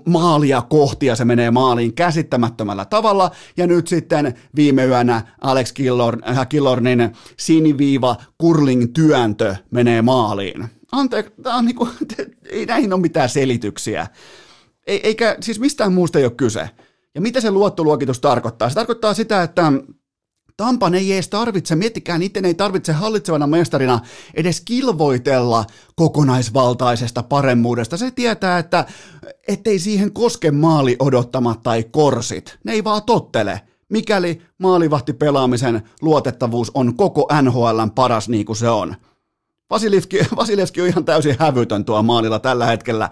[0.05, 3.31] maalia kohti ja se menee maaliin käsittämättömällä tavalla.
[3.57, 10.64] Ja nyt sitten viime yönä Alex Killorn, äh, Killornin siniviiva curling työntö menee maaliin.
[10.93, 11.88] Anteeksi, tämä on niinku,
[12.51, 14.07] ei näihin ole mitään selityksiä.
[14.87, 16.71] Eikä, siis mistään muusta ei ole kyse.
[17.14, 18.69] Ja mitä se luottoluokitus tarkoittaa?
[18.69, 19.73] Se tarkoittaa sitä, että
[20.59, 24.01] Tampan ei edes tarvitse, miettikään, niiden ei tarvitse hallitsevana mestarina
[24.35, 25.64] edes kilvoitella
[25.97, 27.97] kokonaisvaltaisesta paremmuudesta.
[27.97, 28.87] Se tietää, että
[29.49, 32.59] ettei siihen koske maali odottamat tai korsit.
[32.64, 33.61] Ne ei vaan tottele.
[33.88, 38.94] Mikäli maalivahti pelaamisen luotettavuus on koko NHLn paras niin kuin se on.
[39.71, 43.11] Vasilevski, Vasilevski on ihan täysin hävytön tuo maalilla tällä hetkellä.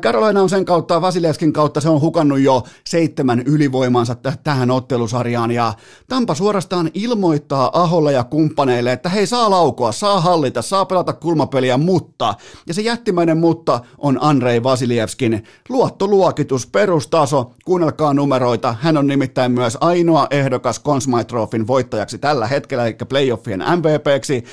[0.00, 5.50] Carolina on sen kautta, Vasilevskin kautta, se on hukannut jo seitsemän ylivoimansa t- tähän ottelusarjaan
[5.50, 5.74] ja
[6.08, 11.76] Tampa suorastaan ilmoittaa Aholle ja kumppaneille, että hei saa laukoa, saa hallita, saa pelata kulmapeliä,
[11.76, 12.34] mutta,
[12.66, 19.78] ja se jättimäinen mutta on Andrei Vasilievskin luottoluokitus, perustaso, kuunnelkaa numeroita, hän on nimittäin myös
[19.80, 21.34] ainoa ehdokas Consmite
[21.66, 24.44] voittajaksi tällä hetkellä, eli playoffien MVPksi.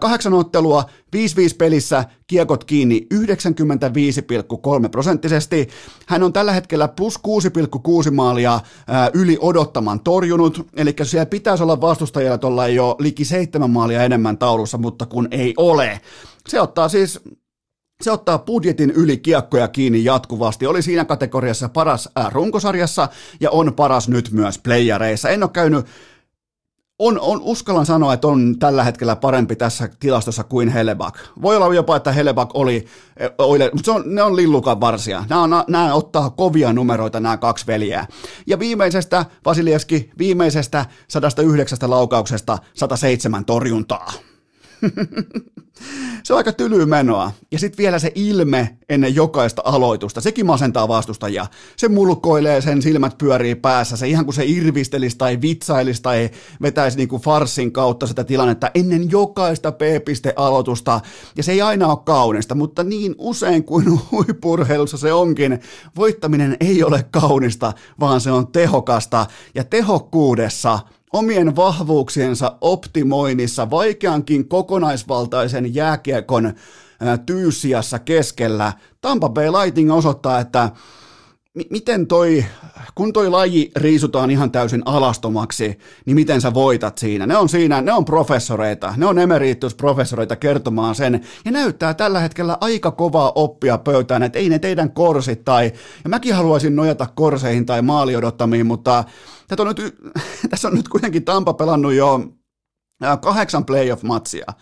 [0.00, 1.02] Kahdeksan ottelua ottelua,
[1.52, 5.68] 5-5 pelissä, kiekot kiinni 95,3 prosenttisesti.
[6.06, 7.18] Hän on tällä hetkellä plus
[8.06, 13.70] 6,6 maalia ää, yli odottaman torjunut, eli siellä pitäisi olla vastustajilla tuolla jo liki 7
[13.70, 16.00] maalia enemmän taulussa, mutta kun ei ole.
[16.48, 17.20] Se ottaa siis
[18.02, 20.66] se ottaa budjetin yli kiekkoja kiinni jatkuvasti.
[20.66, 23.08] Oli siinä kategoriassa paras runkosarjassa
[23.40, 25.30] ja on paras nyt myös playareissa.
[25.30, 25.86] En ole käynyt
[27.04, 31.18] on, on, uskallan sanoa, että on tällä hetkellä parempi tässä tilastossa kuin Helebak.
[31.42, 32.86] Voi olla jopa, että Helebak oli,
[33.38, 35.24] oli mutta se on, ne on lillukan varsia.
[35.28, 38.06] Nämä, on, nämä ottaa kovia numeroita nämä kaksi veljeä.
[38.46, 44.12] Ja viimeisestä, Vasilievski, viimeisestä 109 laukauksesta 107 torjuntaa.
[46.24, 47.32] se on aika tylyä menoa.
[47.50, 51.46] Ja sitten vielä se ilme ennen jokaista aloitusta, sekin masentaa vastustajia.
[51.76, 56.30] Se mulkoilee, sen silmät pyörii päässä, se ihan kuin se irvistelisi tai vitsailisi tai
[56.62, 61.00] vetäisi niin kuin farsin kautta sitä tilannetta ennen jokaista P-piste-aloitusta.
[61.36, 65.60] Ja se ei aina ole kaunista, mutta niin usein kuin huipurheilussa se onkin,
[65.96, 69.26] voittaminen ei ole kaunista, vaan se on tehokasta.
[69.54, 70.78] Ja tehokkuudessa
[71.12, 76.52] omien vahvuuksiensa optimoinnissa vaikeankin kokonaisvaltaisen jääkiekon
[77.26, 78.72] tyysiassa keskellä.
[79.00, 80.70] Tampa Bay Lightning osoittaa, että
[81.70, 82.44] miten toi,
[82.94, 87.26] kun toi laji riisutaan ihan täysin alastomaksi, niin miten sä voitat siinä?
[87.26, 92.58] Ne on siinä, ne on professoreita, ne on emeritusprofessoreita kertomaan sen, ja näyttää tällä hetkellä
[92.60, 95.72] aika kovaa oppia pöytään, että ei ne teidän korsit tai,
[96.04, 99.04] ja mäkin haluaisin nojata korseihin tai maaliodottamiin, mutta
[99.58, 99.96] on nyt,
[100.50, 102.20] tässä on nyt kuitenkin Tampa pelannut jo
[103.20, 104.52] kahdeksan playoff-matsia,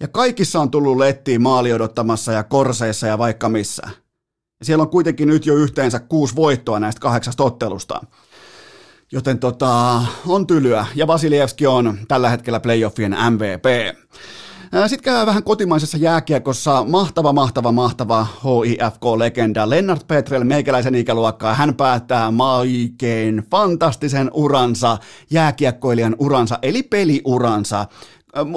[0.00, 3.88] ja kaikissa on tullut lettiin maali odottamassa ja korseissa ja vaikka missä.
[4.60, 8.00] Ja siellä on kuitenkin nyt jo yhteensä kuusi voittoa näistä kahdeksasta ottelusta.
[9.12, 10.86] Joten tota, on tylyä.
[10.94, 13.64] Ja Vasilievski on tällä hetkellä playoffien MVP.
[14.86, 21.54] Sitten käy vähän kotimaisessa jääkiekossa mahtava, mahtava, mahtava HIFK-legenda Lennart Petrel, meikäläisen ikäluokkaa.
[21.54, 24.98] Hän päättää maikein fantastisen uransa,
[25.30, 27.86] jääkiekkoilijan uransa, eli peliuransa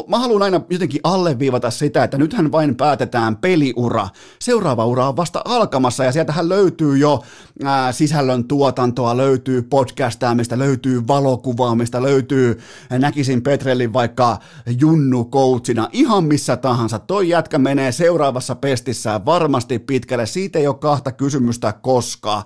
[0.08, 4.08] mä haluan aina jotenkin alleviivata sitä, että nythän vain päätetään peliura.
[4.40, 7.24] Seuraava ura on vasta alkamassa ja sieltähän löytyy jo
[7.64, 12.60] ää, sisällön tuotantoa, löytyy podcastaamista, löytyy valokuvaamista, löytyy,
[12.90, 14.40] näkisin Petrellin vaikka
[14.80, 17.00] Junnu coachina, ihan missä tahansa.
[17.00, 22.44] Toi jätkä menee seuraavassa pestissään varmasti pitkälle, siitä ei ole kahta kysymystä koskaan.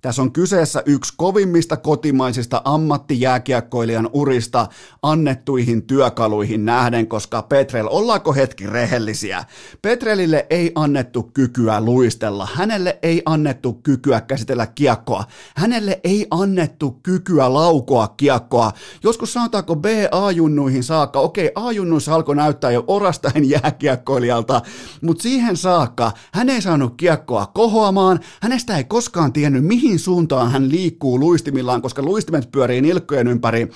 [0.00, 4.68] Tässä on kyseessä yksi kovimmista kotimaisista ammattijääkiekkoilijan urista
[5.02, 9.44] annettuihin työkaluihin nähden, koska Petrel, ollaanko hetki rehellisiä?
[9.82, 15.24] Petrelille ei annettu kykyä luistella, hänelle ei annettu kykyä käsitellä kiekkoa,
[15.56, 18.72] hänelle ei annettu kykyä laukoa kiekkoa.
[19.02, 24.62] Joskus sanotaanko B-A-junnuihin saakka, okei, A-junnuissa alkoi näyttää jo orastain jääkiekkoilijalta,
[25.02, 30.50] mutta siihen saakka hän ei saanut kiekkoa kohoamaan, hänestä ei koskaan tiennyt mihin mihin suuntaan
[30.50, 33.68] hän liikkuu luistimillaan, koska luistimet pyörii nilkkojen ympäri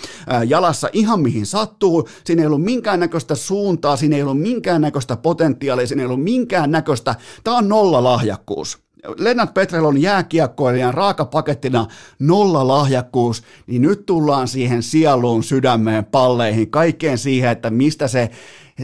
[0.46, 2.08] jalassa ihan mihin sattuu.
[2.24, 7.14] Siinä ei ollut minkäännäköistä suuntaa, siinä ei ollut minkäännäköistä potentiaalia, siinä ei ollut minkäännäköistä.
[7.44, 8.78] Tämä on nolla lahjakkuus.
[9.18, 11.86] Lennart Petrel on jääkiekkoilijan raakapakettina
[12.18, 18.30] nolla lahjakkuus, niin nyt tullaan siihen sieluun, sydämeen, palleihin, kaikkeen siihen, että mistä se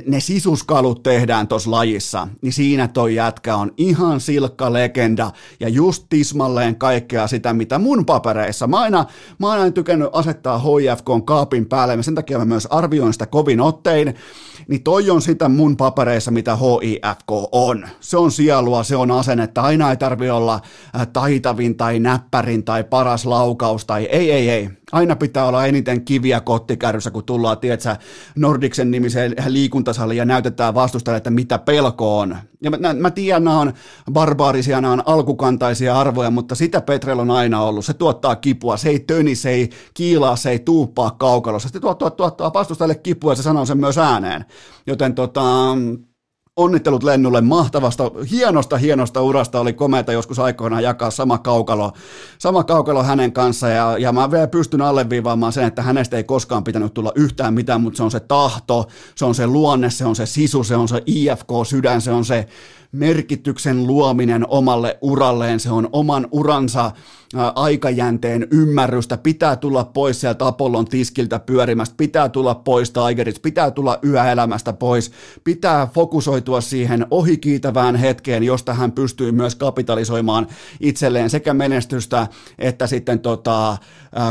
[0.06, 5.30] ne sisuskalut tehdään tuossa lajissa, niin siinä toi jätkä on ihan silkka legenda
[5.60, 8.66] ja just tismalleen kaikkea sitä, mitä mun papereissa.
[8.66, 9.04] Mä aina,
[9.38, 13.60] mä aina tykännyt asettaa HIFK kaapin päälle, ja sen takia mä myös arvioin sitä kovin
[13.60, 14.14] ottein,
[14.68, 17.88] niin toi on sitä mun papereissa, mitä HIFK on.
[18.00, 20.60] Se on sielua, se on asennetta, aina ei tarvi olla
[20.96, 26.04] äh, taitavin tai näppärin tai paras laukaus tai ei, ei, ei aina pitää olla eniten
[26.04, 27.96] kiviä kottikärryssä, kun tullaan, tiedätkö,
[28.36, 32.36] Nordiksen nimiseen liikuntasaliin ja näytetään vastustajalle, että mitä pelko on.
[32.62, 33.72] Ja mä, mä tiedän, nämä on
[34.12, 37.84] barbaarisia, nämä on alkukantaisia arvoja, mutta sitä Petrel on aina ollut.
[37.84, 41.68] Se tuottaa kipua, se ei töni, se ei kiilaa, se ei tuuppaa kaukalossa.
[41.68, 44.44] Se tuottaa, tuottaa vastustajalle kipua ja se sanoo sen myös ääneen.
[44.86, 45.42] Joten tota,
[46.56, 49.60] onnittelut Lennulle mahtavasta, hienosta, hienosta urasta.
[49.60, 51.92] Oli komeata joskus aikoinaan jakaa sama kaukalo,
[52.38, 56.64] sama kaukalo hänen kanssa ja, ja mä vielä pystyn alleviivaamaan sen, että hänestä ei koskaan
[56.64, 60.16] pitänyt tulla yhtään mitään, mutta se on se tahto, se on se luonne, se on
[60.16, 62.48] se sisu, se on se IFK-sydän, se on se
[62.92, 66.92] merkityksen luominen omalle uralleen, se on oman uransa
[67.54, 73.98] aikajänteen ymmärrystä, pitää tulla pois sieltä Apollon tiskiltä pyörimästä, pitää tulla pois Tigerista, pitää tulla
[74.04, 75.12] yöelämästä pois,
[75.44, 80.46] pitää fokusoitua siihen ohikiitävään hetkeen, josta hän pystyy myös kapitalisoimaan
[80.80, 82.26] itselleen sekä menestystä
[82.58, 83.78] että sitten tota,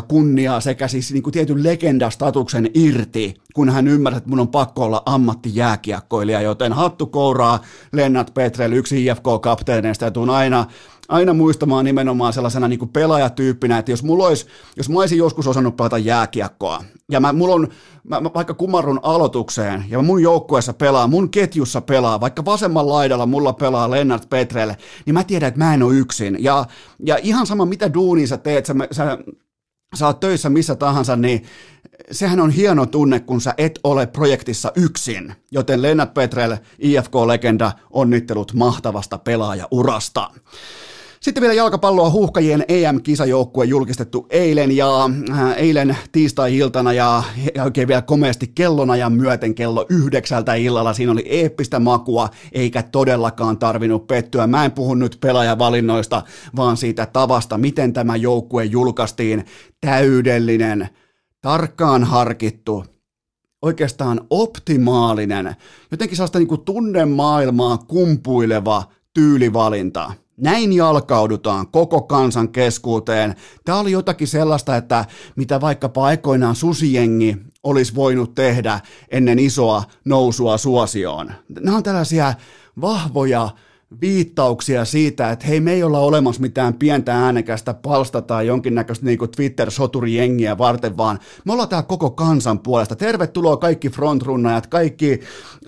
[0.08, 4.84] kunniaa sekä siis niin kuin tietyn legendastatuksen irti, kun hän ymmärsi, että mun on pakko
[4.84, 7.60] olla ammattijääkiekkoilija, joten hattu kouraa
[7.92, 10.66] Lennart Petrel, yksi IFK-kapteeneista ja tuun aina
[11.10, 14.46] aina muistamaan nimenomaan sellaisena niin pelaajatyyppinä, että jos mulla olisi,
[14.78, 17.68] jos mä olisin joskus osannut pelata jääkiekkoa, ja mä, mulla on,
[18.04, 23.26] mä, mä vaikka kumarrun aloitukseen, ja mun joukkueessa pelaa, mun ketjussa pelaa, vaikka vasemman laidalla
[23.26, 26.66] mulla pelaa Lennart Petrelle, niin mä tiedän, että mä en ole yksin, ja,
[27.06, 29.18] ja ihan sama mitä duunia sä teet, sä, sä
[29.96, 31.44] sä oot töissä missä tahansa, niin
[32.12, 35.36] sehän on hieno tunne, kun sä et ole projektissa yksin.
[35.52, 40.32] Joten Lennart Petrel, IFK-legenda, onnittelut mahtavasta pelaajaurasta.
[41.26, 47.24] Sitten vielä jalkapalloa huuhkajien EM-kisajoukkue julkistettu eilen ja äh, eilen tiistai-iltana ja,
[47.56, 50.94] ja oikein vielä komeasti kellonajan myöten kello yhdeksältä illalla.
[50.94, 54.48] Siinä oli eeppistä makua eikä todellakaan tarvinnut pettyä.
[54.48, 56.22] Mä en puhu nyt pelaajavalinnoista,
[56.56, 59.46] vaan siitä tavasta, miten tämä joukkue julkaistiin.
[59.82, 60.90] Täydellinen,
[61.46, 62.86] tarkkaan harkittu,
[63.62, 65.56] oikeastaan optimaalinen,
[65.92, 68.84] jotenkin sellaista niin kuin tunnemaailmaa kumpuileva
[69.14, 70.14] tyylivalinta.
[70.38, 73.36] Näin jalkaudutaan koko kansan keskuuteen.
[73.66, 78.80] Tämä oli jotakin sellaista, että mitä vaikkapa aikoinaan susijengi olisi voinut tehdä
[79.12, 81.32] ennen isoa nousua suosioon.
[81.60, 82.34] Nämä on tällaisia
[82.82, 83.50] vahvoja
[84.02, 89.20] viittauksia siitä, että hei, me ei olla olemassa mitään pientä äänekästä palsta tai jonkinnäköistä niin
[89.20, 92.96] Twitter-soturijengiä varten, vaan me ollaan täällä koko kansan puolesta.
[92.96, 95.20] Tervetuloa kaikki frontrunnajat, kaikki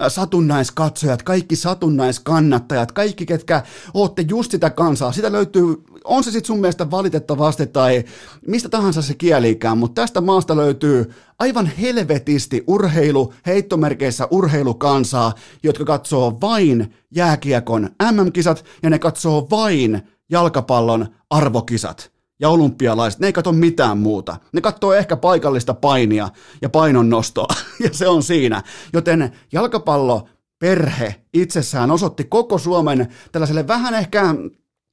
[0.02, 3.64] äh, satunnaiskatsojat, kaikki satunnaiskannattajat, kaikki, ketkä
[3.94, 5.12] ootte just sitä kansaa.
[5.12, 8.04] Sitä löytyy, on se sitten sun mielestä valitettavasti tai
[8.48, 15.34] mistä tahansa se kielikään, mutta tästä maasta löytyy aivan helvetisti urheilu, heittomerkeissä urheilukansaa,
[15.64, 23.34] jotka katsoo vain jääkiekon MM-kisat ja ne katsoo vain jalkapallon arvokisat ja olympialaiset, ne ei
[23.34, 24.38] katso mitään muuta.
[24.54, 26.30] Ne katsoo ehkä paikallista painia
[26.62, 27.48] ja painonnostoa,
[27.84, 28.64] ja se on siinä.
[28.94, 30.28] Joten jalkapallo
[30.60, 34.36] perhe itsessään osoitti koko Suomen tällaiselle vähän ehkä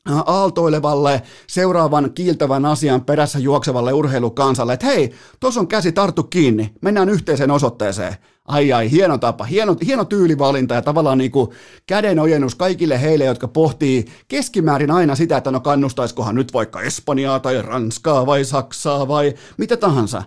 [0.07, 7.09] aaltoilevalle, seuraavan kiiltävän asian perässä juoksevalle urheilukansalle, että hei, tuossa on käsi tarttu kiinni, mennään
[7.09, 8.15] yhteiseen osoitteeseen.
[8.45, 11.51] Ai ai, hieno tapa, hieno, hieno tyylivalinta ja tavallaan niin kuin
[11.87, 17.63] kädenojennus kaikille heille, jotka pohtii keskimäärin aina sitä, että no kannustaisikohan nyt vaikka Espanjaa tai
[17.63, 20.23] Ranskaa vai Saksaa vai mitä tahansa.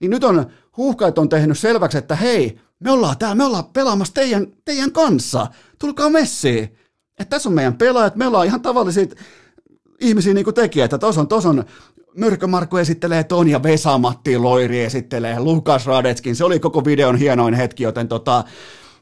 [0.00, 0.46] Niin nyt on
[0.76, 5.46] huuhkajat on tehnyt selväksi, että hei, me ollaan täällä, me ollaan pelaamassa teidän, teidän kanssa,
[5.78, 6.79] tulkaa messiin
[7.20, 9.06] että tässä on meidän pelaajat, me ollaan ihan tavallisia
[10.00, 11.64] ihmisiä niin kuin tekijät, että tuossa on, tos on
[12.14, 17.54] Myrkö Markku esittelee ton ja Vesa-Matti Loiri esittelee Lukas Radetskin, se oli koko videon hienoin
[17.54, 18.44] hetki, joten tota,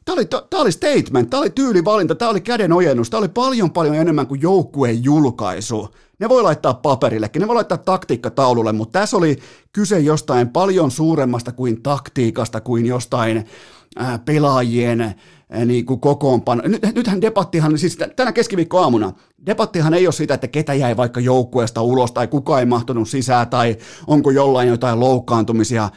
[0.05, 4.27] Tämä oli, oli statement, tämä oli tyylivalinta, tämä oli kädenojennus, tämä oli paljon paljon enemmän
[4.27, 5.89] kuin joukkueen julkaisu.
[6.19, 9.39] Ne voi laittaa paperillekin, ne voi laittaa taktiikkataululle, mutta tässä oli
[9.73, 13.47] kyse jostain paljon suuremmasta kuin taktiikasta, kuin jostain
[14.24, 15.14] pelaajien
[15.66, 16.62] niin kuin kokoonpano.
[16.66, 19.12] Nyt, nythän debattihan, siis tänä keskiviikkoaamuna,
[19.47, 23.49] debattihan ei ole sitä, että ketä jäi vaikka joukkueesta ulos tai kuka ei mahtunut sisään
[23.49, 23.76] tai
[24.07, 25.91] onko jollain jotain loukkaantumisia.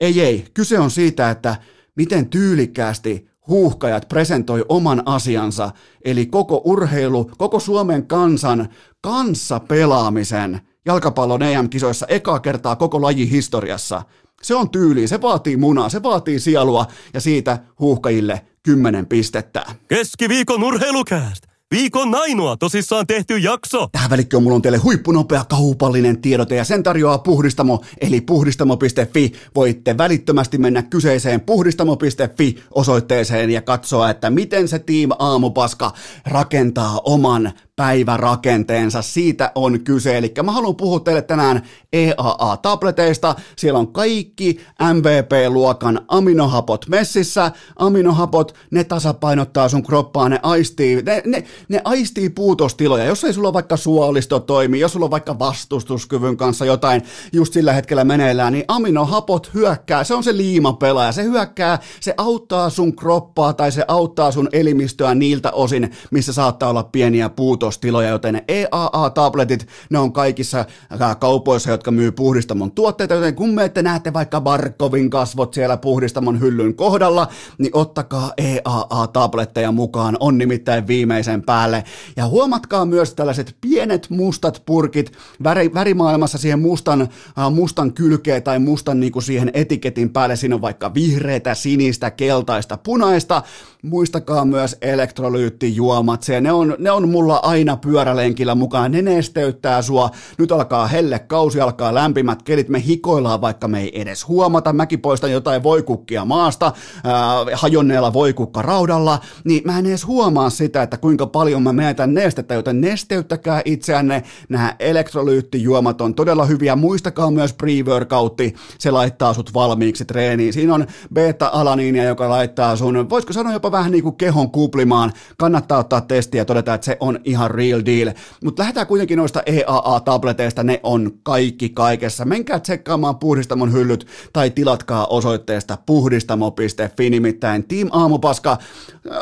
[0.00, 0.44] Ei, ei.
[0.54, 1.56] Kyse on siitä, että
[1.96, 5.70] miten tyylikkäästi huuhkajat presentoi oman asiansa,
[6.04, 8.68] eli koko urheilu, koko Suomen kansan
[9.00, 14.02] kanssa pelaamisen jalkapallon EM-kisoissa ekaa kertaa koko laji historiassa.
[14.42, 19.66] Se on tyyli, se vaatii munaa, se vaatii sielua ja siitä huuhkajille 10 pistettä.
[19.88, 21.47] Keskiviikon urheilukääst!
[21.74, 23.88] Viikon ainoa tosissaan tehty jakso.
[23.92, 29.32] Tähän välikköön mulla on teille huippunopea kaupallinen tiedote ja sen tarjoaa Puhdistamo eli puhdistamo.fi.
[29.54, 35.92] Voitte välittömästi mennä kyseiseen puhdistamo.fi osoitteeseen ja katsoa, että miten se Team Aamupaska
[36.26, 39.02] rakentaa oman päivärakenteensa.
[39.02, 40.18] Siitä on kyse.
[40.18, 41.62] Eli mä haluan puhua teille tänään
[41.92, 43.34] EAA-tableteista.
[43.56, 44.60] Siellä on kaikki
[44.94, 47.52] MVP-luokan aminohapot messissä.
[47.76, 53.04] Aminohapot, ne tasapainottaa sun kroppaa, ne aistii, ne, ne, ne aistii puutostiloja.
[53.04, 57.02] Jos ei sulla vaikka suolisto toimi, jos sulla on vaikka vastustuskyvyn kanssa jotain
[57.32, 60.04] just sillä hetkellä meneillään, niin aminohapot hyökkää.
[60.04, 61.12] Se on se liimapelaaja.
[61.12, 66.70] Se hyökkää, se auttaa sun kroppaa tai se auttaa sun elimistöä niiltä osin, missä saattaa
[66.70, 70.64] olla pieniä puutostiloja joten EAA-tabletit, ne on kaikissa
[71.02, 75.76] äh, kaupoissa, jotka myy puhdistamon tuotteita, joten kun me ette näette vaikka Barkovin kasvot siellä
[75.76, 77.28] puhdistamon hyllyn kohdalla,
[77.58, 81.84] niin ottakaa EAA-tabletteja mukaan, on nimittäin viimeisen päälle.
[82.16, 85.12] Ja huomatkaa myös tällaiset pienet mustat purkit
[85.44, 90.54] väri, värimaailmassa siihen mustan, äh, mustan kylkeen tai mustan niin kuin siihen etiketin päälle, siinä
[90.54, 93.42] on vaikka vihreitä, sinistä, keltaista, punaista,
[93.82, 100.10] muistakaa myös elektrolyyttijuomat, se, ne on, ne on mulla aina pyörälenkillä mukaan, ne nesteyttää sua,
[100.38, 105.00] nyt alkaa helle, kausi alkaa lämpimät kelit, me hikoillaan vaikka me ei edes huomata, mäkin
[105.00, 106.72] poistan jotain voikukkia maasta,
[107.04, 111.26] ää, hajonneella voikukka raudalla, niin mä en edes huomaa sitä, että kuinka
[111.62, 118.90] mä menetän nestettä, joten nesteyttäkää itseänne, nämä elektrolyyttijuomat on todella hyviä, muistakaa myös pre-workoutti, se
[118.90, 124.02] laittaa sut valmiiksi treeniin, siinä on beta-alaniinia, joka laittaa sun, voisiko sanoa jopa vähän niin
[124.02, 128.12] kuin kehon kuplimaan, kannattaa ottaa testiä ja todeta, että se on ihan real deal.
[128.44, 132.24] Mutta lähdetään kuitenkin noista EAA-tableteista, ne on kaikki kaikessa.
[132.24, 138.58] Menkää tsekkaamaan puhdistamon hyllyt tai tilatkaa osoitteesta puhdistamo.fi, nimittäin Team Aamupaska.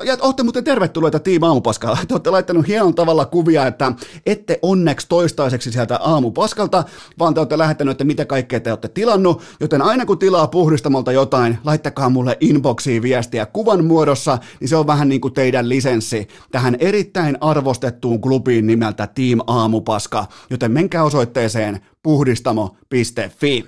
[0.04, 1.96] Ja olette muuten tervetulleita Team Aamupaska.
[2.06, 3.92] Te olette laittanut hienon tavalla kuvia, että
[4.26, 6.84] ette onneksi toistaiseksi sieltä Aamupaskalta,
[7.18, 11.12] vaan te olette lähettänyt, että mitä kaikkea te olette tilannut, joten aina kun tilaa puhdistamolta
[11.12, 16.28] jotain, laittakaa mulle inboxiin viestiä kuvan muodossa, niin se on vähän niin kuin teidän lisenssi
[16.50, 23.64] tähän erittäin arvostettuun klubiin nimeltä Team Aamupaska, joten menkää osoitteeseen puhdistamo.fi.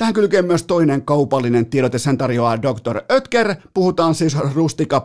[0.00, 3.00] Tähän kylkee myös toinen kaupallinen tiedote, sen tarjoaa Dr.
[3.12, 3.54] Ötker.
[3.74, 5.02] Puhutaan siis Rustika.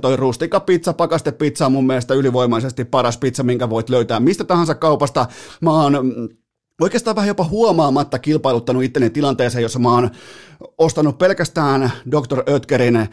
[0.00, 4.44] Toi Rustika pizza, pakaste pizza on mun mielestä ylivoimaisesti paras pizza, minkä voit löytää mistä
[4.44, 5.26] tahansa kaupasta.
[5.60, 6.28] Mä oon mm,
[6.80, 10.10] oikeastaan vähän jopa huomaamatta kilpailuttanut itteni tilanteeseen, jossa mä oon
[10.78, 12.42] ostanut pelkästään Dr.
[12.52, 13.08] Ötkerin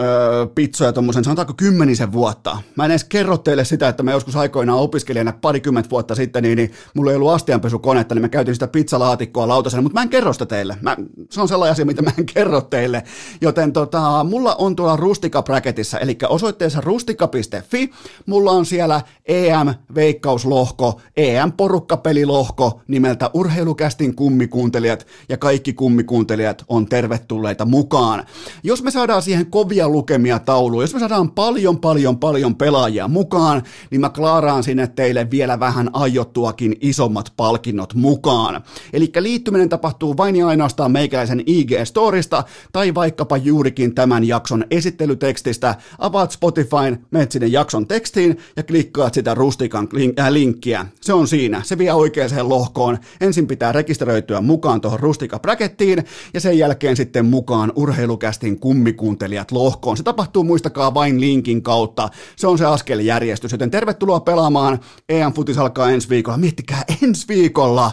[0.00, 2.58] öö, pizzoja tuommoisen, sanotaanko kymmenisen vuotta.
[2.76, 6.56] Mä en edes kerro teille sitä, että mä joskus aikoinaan opiskelijana parikymmentä vuotta sitten, niin,
[6.56, 10.32] niin mulla ei ollut astianpesukonetta, niin mä käytin sitä pizzalaatikkoa lautasena, mutta mä en kerro
[10.32, 10.76] sitä teille.
[10.80, 10.96] Mä,
[11.30, 13.02] se on sellainen asia, mitä mä en kerro teille.
[13.40, 17.90] Joten tota, mulla on tuolla Rustika Bracketissa, eli osoitteessa rustika.fi,
[18.26, 28.24] mulla on siellä EM-veikkauslohko, EM-porukkapelilohko nimeltä Urheilukästin kummikuuntelijat, ja kaikki kummikuuntelijat on tervetulleita mukaan.
[28.62, 30.82] Jos me saadaan siihen kovia hyviä lukemia tauluja.
[30.84, 35.90] Jos me saadaan paljon, paljon, paljon pelaajia mukaan, niin mä klaaraan sinne teille vielä vähän
[35.92, 38.62] aiottuakin isommat palkinnot mukaan.
[38.92, 45.74] Eli liittyminen tapahtuu vain ja ainoastaan meikäläisen IG-storista tai vaikkapa juurikin tämän jakson esittelytekstistä.
[45.98, 50.86] Avaat Spotifyn, menet sinne jakson tekstiin ja klikkaat sitä rustikan äh, linkkiä.
[51.00, 51.62] Se on siinä.
[51.64, 52.98] Se vie oikeaan lohkoon.
[53.20, 56.04] Ensin pitää rekisteröityä mukaan tuohon rustika-bräkettiin
[56.34, 59.73] ja sen jälkeen sitten mukaan urheilukästin kummikuuntelijat lohkoon.
[59.96, 62.08] Se tapahtuu muistakaa vain linkin kautta.
[62.36, 64.80] Se on se askeljärjestys, joten tervetuloa pelaamaan.
[65.08, 66.38] EM Futis alkaa ensi viikolla.
[66.38, 67.92] Miettikää ensi viikolla!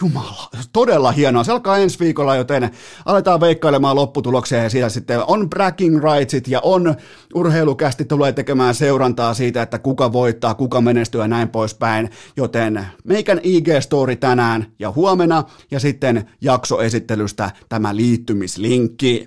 [0.00, 1.44] Jumala, todella hienoa.
[1.44, 2.70] Se alkaa ensi viikolla, joten
[3.04, 6.94] aletaan veikkailemaan lopputuloksia ja siellä sitten on bragging rightsit ja on
[7.34, 12.10] urheilukästi tulee tekemään seurantaa siitä, että kuka voittaa, kuka menestyy ja näin poispäin.
[12.36, 19.26] Joten meikän IG-story tänään ja huomenna ja sitten jaksoesittelystä tämä liittymislinkki.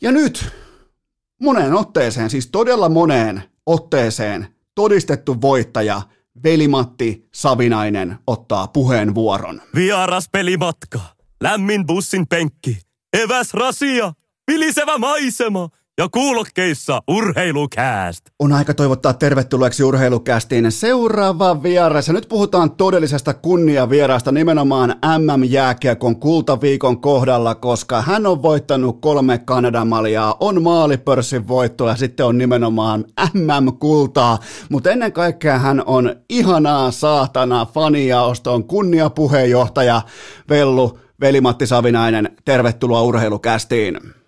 [0.00, 0.52] Ja nyt
[1.42, 6.02] moneen otteeseen, siis todella moneen otteeseen todistettu voittaja–
[6.42, 9.62] Velimatti Savinainen ottaa puheenvuoron.
[9.74, 11.00] Vieras pelimatka,
[11.40, 12.78] lämmin bussin penkki,
[13.12, 14.12] eväs rasia,
[14.46, 15.68] vilisevä maisema–
[15.98, 18.24] ja kuulokkeissa Urheilukääst.
[18.38, 22.08] On aika toivottaa tervetulleeksi Urheilukäästiin seuraava vieras.
[22.08, 29.88] Ja nyt puhutaan todellisesta kunniavieraasta nimenomaan MM-jääkiekon kultaviikon kohdalla, koska hän on voittanut kolme Kanadan
[29.88, 34.38] maljaa, on maalipörssin voitto ja sitten on nimenomaan MM-kultaa.
[34.68, 40.02] Mutta ennen kaikkea hän on ihanaa saatana fanijaoston kunniapuheenjohtaja
[40.48, 42.36] Vellu Veli-Matti Savinainen.
[42.44, 44.23] Tervetuloa Urheilukästiin.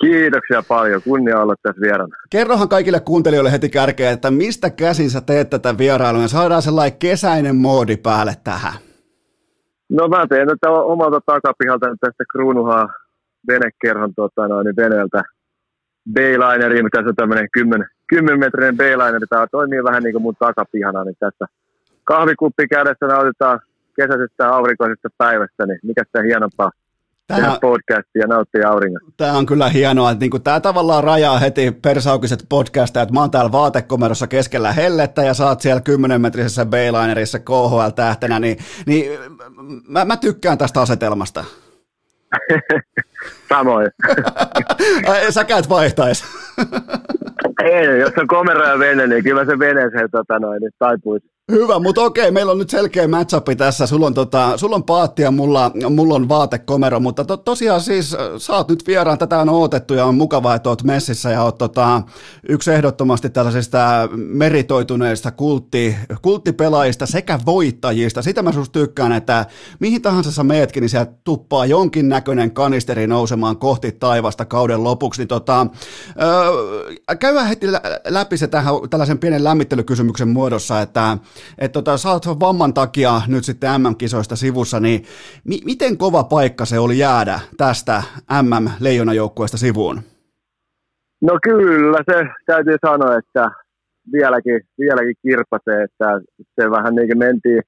[0.00, 2.16] Kiitoksia paljon, kunnia olla tässä vieraana.
[2.30, 6.98] Kerrohan kaikille kuuntelijoille heti kärkeä, että mistä käsin sä teet tätä vierailua ja saadaan sellainen
[6.98, 8.72] kesäinen moodi päälle tähän.
[9.88, 12.88] No mä teen tätä omalta takapihalta tästä Kruunuhaa
[13.48, 15.22] venekerhon tota, noin, niin veneeltä
[16.14, 19.26] Baylineri, mikä se on tämmöinen 10, 10 metrinen Baylineri.
[19.30, 21.46] Tämä toimii vähän niin kuin mun takapihana, niin tässä
[22.04, 23.60] kahvikuppi kädessä nautitaan
[23.96, 26.70] kesäisestä aurinkoisesta päivästä, niin mikä sitä hienompaa
[27.36, 29.10] Tämä, podcastia ja nauttia auringosta.
[29.16, 33.20] Tämä on kyllä hienoa, että niin kuin, tämä tavallaan rajaa heti persaukiset podcastia, että mä
[33.20, 39.20] oon täällä vaatekomerossa keskellä hellettä ja saat siellä 10-metrisessä Baylinerissa KHL-tähtenä, niin, niin
[39.88, 41.44] mä, mä tykkään tästä asetelmasta.
[43.48, 43.90] Samoin.
[45.30, 46.24] Sä käyt vaihtaisi.
[47.64, 51.30] Ei, jos on komero ja vene, niin kyllä se veneeseen tota noin, niin taipuisi.
[51.50, 53.86] Hyvä, mutta okei, meillä on nyt selkeä match tässä.
[53.86, 58.14] Sulla on, tota, sulla on paatti ja mulla, mulla on vaatekomero, mutta to, tosiaan siis
[58.14, 61.42] äh, sä oot nyt vieraan, tätä on odotettu ja on mukavaa, että oot messissä ja
[61.42, 62.02] oot tota,
[62.48, 68.22] yksi ehdottomasti tällaisista meritoituneista kultti, kulttipelaajista sekä voittajista.
[68.22, 69.46] Sitä mä susta tykkään, että
[69.80, 75.20] mihin tahansa sä meetkin, niin sieltä tuppaa jonkin näköinen kanisteri nousemaan kohti taivasta kauden lopuksi.
[75.20, 77.66] Niin tota, äh, käydään heti
[78.08, 81.18] läpi se tähän, tällaisen pienen lämmittelykysymyksen muodossa, että
[81.58, 85.04] että tota, sä oot vamman takia nyt sitten MM-kisoista sivussa, niin
[85.44, 88.02] mi- miten kova paikka se oli jäädä tästä
[88.42, 90.00] MM-leijonajoukkueesta sivuun?
[91.22, 93.50] No kyllä, se täytyy sanoa, että
[94.12, 96.20] vieläkin, vieläkin kirpasee, että
[96.60, 97.62] se vähän niin kuin mentiin,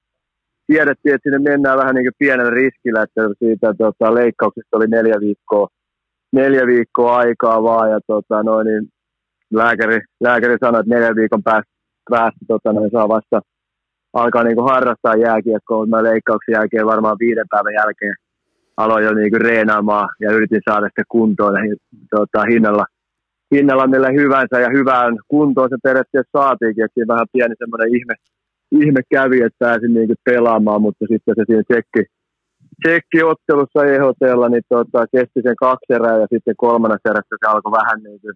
[0.67, 5.15] tiedettiin, että sinne mennään vähän niin kuin pienellä riskillä, että siitä tota, leikkauksesta oli neljä
[5.19, 5.67] viikkoa,
[6.31, 8.87] neljä viikkoa aikaa vaan, ja tota, noin, niin
[9.53, 11.71] lääkäri, lääkäri sanoi, että neljän viikon päästä,
[12.09, 13.41] päästä tota, noin, saa vasta
[14.13, 18.15] alkaa niin kuin harrastaa jääkiekkoa, mutta mä leikkauksen jälkeen varmaan viiden päivän jälkeen
[18.77, 21.53] aloin jo niin kuin reenaamaan ja yritin saada sitä kuntoon
[22.15, 22.85] tota, hinnalla,
[23.55, 24.59] hinnalla millä hyvänsä.
[24.59, 28.13] Ja hyvään kuntoon se periaatteessa saatiinkin, että siinä vähän pieni semmoinen ihme,
[28.71, 32.03] ihme kävi, että pääsin niin kuin pelaamaan, mutta sitten se siinä tsekki,
[32.83, 37.99] tsekkiottelussa EHTlla niin tota, kesti sen kaksi erää ja sitten kolmannessa erässä se alkoi vähän
[38.03, 38.35] niin kuin,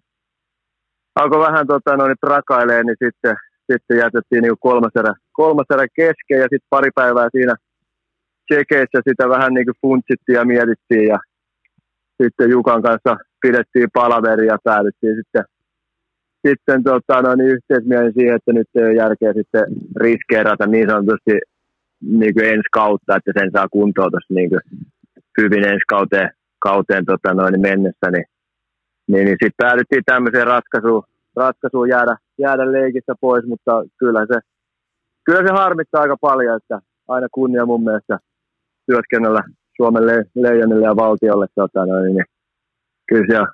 [1.20, 3.36] alkoi vähän tota, noin, prakailee, niin sitten
[3.72, 7.54] sitten jätettiin niin kolmas, erä, kolmas erä kesken ja sitten pari päivää siinä
[8.46, 11.18] tsekeissä sitä vähän niin kuin funtsittiin ja mietittiin ja
[12.22, 15.44] sitten Jukan kanssa pidettiin palaveri ja päädyttiin sitten,
[16.46, 19.64] sitten tota, no, niin yhteismielin siihen, että nyt ei ole järkeä sitten
[19.96, 21.34] riskeerata niin sanotusti
[22.00, 24.50] niin kuin ensi kautta, että sen saa kuntoon tuossa niin
[25.40, 28.24] hyvin ensi kauteen, kauteen tota, noin, mennessä, niin,
[29.08, 31.04] niin, niin sitten päädyttiin tämmöiseen ratkaisuun,
[31.36, 34.40] ratkaisuun jäädä, jäädä leikistä pois, mutta kyllä se,
[35.24, 38.18] kyllä se harmittaa aika paljon, että aina kunnia mun mielestä
[38.86, 39.42] työskennellä
[39.76, 41.46] Suomen le- leijonille ja valtiolle.
[41.54, 42.24] Tota, noin, niin
[43.08, 43.48] kyllä siellä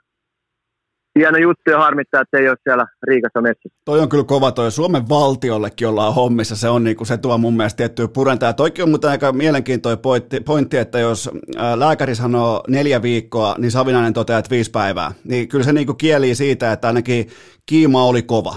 [1.18, 3.78] hieno juttu ja harmittaa, että ei ole siellä Riikassa metsässä.
[3.84, 7.56] Toi on kyllä kova toi Suomen valtiollekin ollaan hommissa, se on niinku, se tuo mun
[7.56, 8.52] mielestä tiettyä purentaa.
[8.52, 11.30] Toikin on muuten aika mielenkiintoinen pointti, pointti, että jos
[11.76, 15.12] lääkäri sanoo neljä viikkoa, niin Savinainen toteaa, että viisi päivää.
[15.24, 17.28] Niin kyllä se niinku kieli siitä, että ainakin
[17.66, 18.54] kiima oli kova.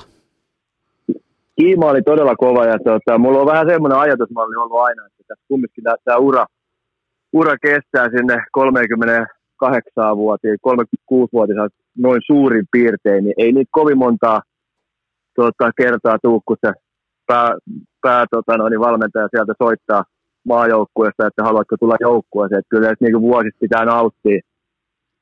[1.59, 5.45] Kiima oli todella kova ja tota, mulla on vähän semmoinen ajatusmalli ollut aina, että tässä
[5.47, 6.45] kumminkin tämä ura,
[7.33, 14.41] ura kestää sinne 38-vuotiaan, 36-vuotiaan noin suurin piirtein, niin ei niitä kovin montaa
[15.35, 16.73] tota, kertaa tuu, kun se
[17.27, 17.57] pää,
[18.01, 20.03] pää tota, no, niin valmentaja sieltä soittaa
[20.47, 22.59] maajoukkueesta, että haluatko tulla joukkueeseen.
[22.59, 24.39] Että kyllä niin vuosista pitää nauttia,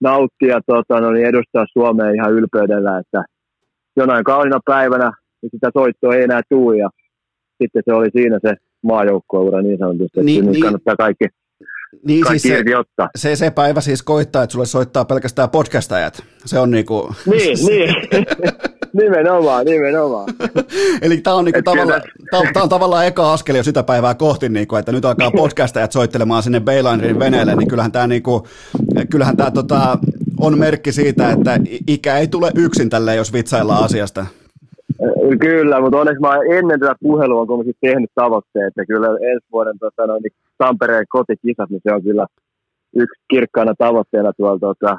[0.02, 3.24] nauttia tota, no, niin edustaa Suomea ihan ylpeydellä, että
[3.96, 5.12] jonain kaunina päivänä
[5.46, 6.90] niin sitä soittoa ei enää tule ja
[7.62, 10.62] sitten se oli siinä se maajoukkueura niin sanotusti, että niin, niin.
[10.62, 11.26] kannattaa kaikki,
[12.08, 13.10] niin, kaikki siis se, ottaa.
[13.16, 16.24] Se, se päivä siis koittaa, että sulle soittaa pelkästään podcastajat.
[16.46, 17.16] Se on niinku...
[17.26, 17.96] Niin, niin.
[18.94, 20.26] nimenomaan, nimenomaan.
[21.02, 22.00] Eli tämä on, niinku tavalla,
[22.32, 25.92] tää, tää on tavallaan eka askel jo sitä päivää kohti, niinku, että nyt alkaa podcastajat
[25.92, 28.48] soittelemaan sinne Baylinerin veneelle, niin kyllähän tämä niinku,
[29.12, 29.98] kyllähän tää, tota,
[30.40, 34.26] on merkki siitä, että ikä ei tule yksin tälle, jos vitsaillaan asiasta.
[35.40, 40.08] Kyllä, mutta onneksi mä ennen tätä puhelua kun tehnyt tavoitteet, että kyllä ensi vuoden tota,
[40.08, 42.26] no, niin Tampereen kotikisat, niin se on kyllä
[42.96, 44.98] yksi kirkkaana tavoitteena tuolla tota,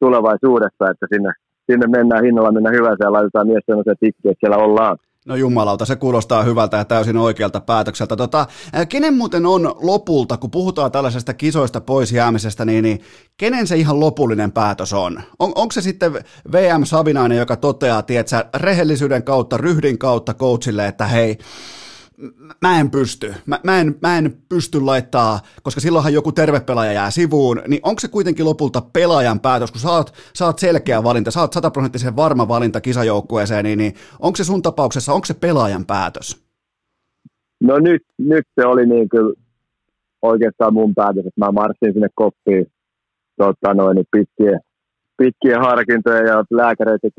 [0.00, 1.32] tulevaisuudessa, että sinne,
[1.70, 4.98] sinne mennään hinnalla mennä hyvää ja laitetaan mies sellaisia tikkiä, että siellä ollaan.
[5.28, 8.16] No jumalauta, se kuulostaa hyvältä ja täysin oikealta päätökseltä.
[8.16, 8.46] Tota,
[8.88, 13.00] kenen muuten on lopulta, kun puhutaan tällaisesta kisoista pois jäämisestä, niin, niin
[13.36, 15.22] kenen se ihan lopullinen päätös on?
[15.38, 16.12] on onko se sitten
[16.52, 21.38] VM Savinainen, joka toteaa, tiedätkö, rehellisyyden kautta, ryhdin kautta coachille, että hei,
[22.62, 26.92] mä en pysty, mä, mä, en, mä en pysty laittaa, koska silloinhan joku terve pelaaja
[26.92, 31.02] jää sivuun, niin onko se kuitenkin lopulta pelaajan päätös, kun sä oot, sä oot selkeä
[31.02, 35.34] valinta, sä oot sataprosenttisen varma valinta kisajoukkueeseen, niin, niin onko se sun tapauksessa, onko se
[35.34, 36.44] pelaajan päätös?
[37.60, 39.34] No nyt, nyt se oli niin kuin
[40.22, 42.66] oikeastaan mun päätös, että mä marssin sinne koppiin
[43.36, 44.60] tota noin, niin pitkien,
[45.18, 47.10] pitkien harkintojen ja lääkäreiden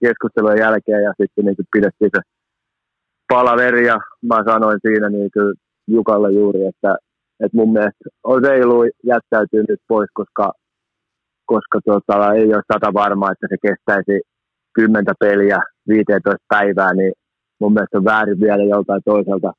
[0.00, 2.33] keskustelujen jälkeen ja sitten niin pidettiin se
[3.28, 5.54] palaveri ja mä sanoin siinä niin kuin
[5.86, 6.96] Jukalle juuri, että,
[7.40, 10.52] että mun mielestä on reilu jättäytyy nyt pois, koska,
[11.46, 14.20] koska tota, ei ole sata varmaa, että se kestäisi
[14.74, 15.58] kymmentä peliä
[15.88, 17.12] 15 päivää, niin
[17.60, 19.52] mun mielestä on väärin vielä joltain toiselta,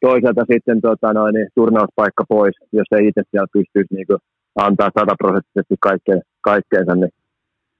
[0.00, 4.18] toiselta sitten tota, noin, niin, turnauspaikka pois, jos ei itse siellä pystyisi niin kuin,
[4.56, 7.10] antaa sataprosenttisesti kaikkeen, kaikkeensa, niin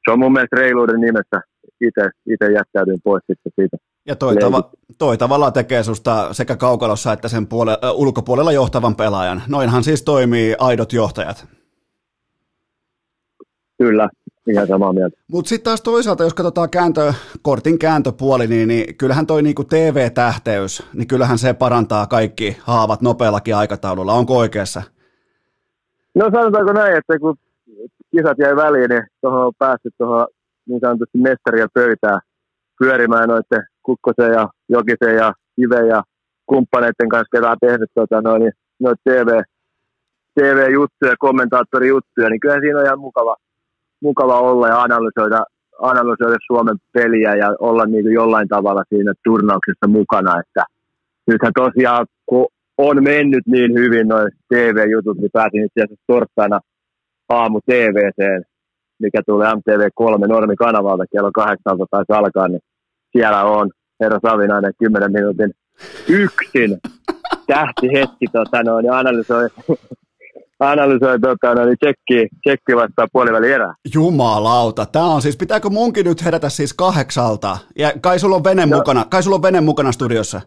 [0.05, 1.39] se on mun mielestä reiluuden nimessä
[2.31, 3.77] itse jättäydyin pois sitten siitä.
[4.07, 8.97] Ja toi, tava, toi tavallaan tekee susta sekä kaukalossa että sen puole, äh, ulkopuolella johtavan
[8.97, 9.43] pelaajan.
[9.49, 11.47] Noinhan siis toimii aidot johtajat.
[13.79, 14.09] Kyllä,
[14.47, 15.19] ihan samaa mieltä.
[15.33, 20.83] Mutta sitten taas toisaalta, jos katsotaan kääntö, kortin kääntöpuoli, niin, niin kyllähän toi niinku TV-tähteys,
[20.93, 24.13] niin kyllähän se parantaa kaikki haavat nopeallakin aikataululla.
[24.13, 24.83] Onko oikeassa?
[26.15, 27.37] No sanotaanko näin, että kun
[28.11, 30.27] kisat jäi väliin, niin tuohon on päässyt tuohon
[30.69, 32.19] niin sanotusti mestarien pöytää
[32.79, 36.03] pyörimään noiden Kukkosen ja Jokisen ja Kive ja
[36.47, 39.31] kumppaneiden kanssa, ketä on tehnyt tuota, noin, niin, noin TV,
[40.35, 43.37] TV-juttuja, kommentaattorijuttuja, niin kyllä siinä on ihan mukava,
[44.03, 45.41] mukava olla ja analysoida,
[45.79, 50.41] analysoida Suomen peliä ja olla niin kuin jollain tavalla siinä turnauksessa mukana.
[50.41, 50.65] Että
[51.27, 52.47] nythän tosiaan, kun
[52.79, 56.61] on mennyt niin hyvin noin TV-jutut, niin pääsin itse asiassa torstaina
[57.29, 58.45] aamu TVCen
[58.99, 62.61] mikä tulee MTV3 normikanavalta kello 8 taisi alkaa, niin
[63.13, 63.71] siellä on
[64.01, 65.55] herra Savinainen 10 minuutin
[66.09, 66.81] yksin
[67.93, 69.49] hetki tota noin, ja analysoi,
[70.61, 73.75] analysoi tota, noin, tsekki, tsekki vastaan puoliväli erää.
[73.95, 77.59] Jumalauta, tämä on siis, pitääkö munkin nyt herätä siis kahdeksalta?
[77.79, 78.77] Ja kai sulla on vene, no.
[78.77, 80.41] mukana, kai sulla on vene mukana studiossa?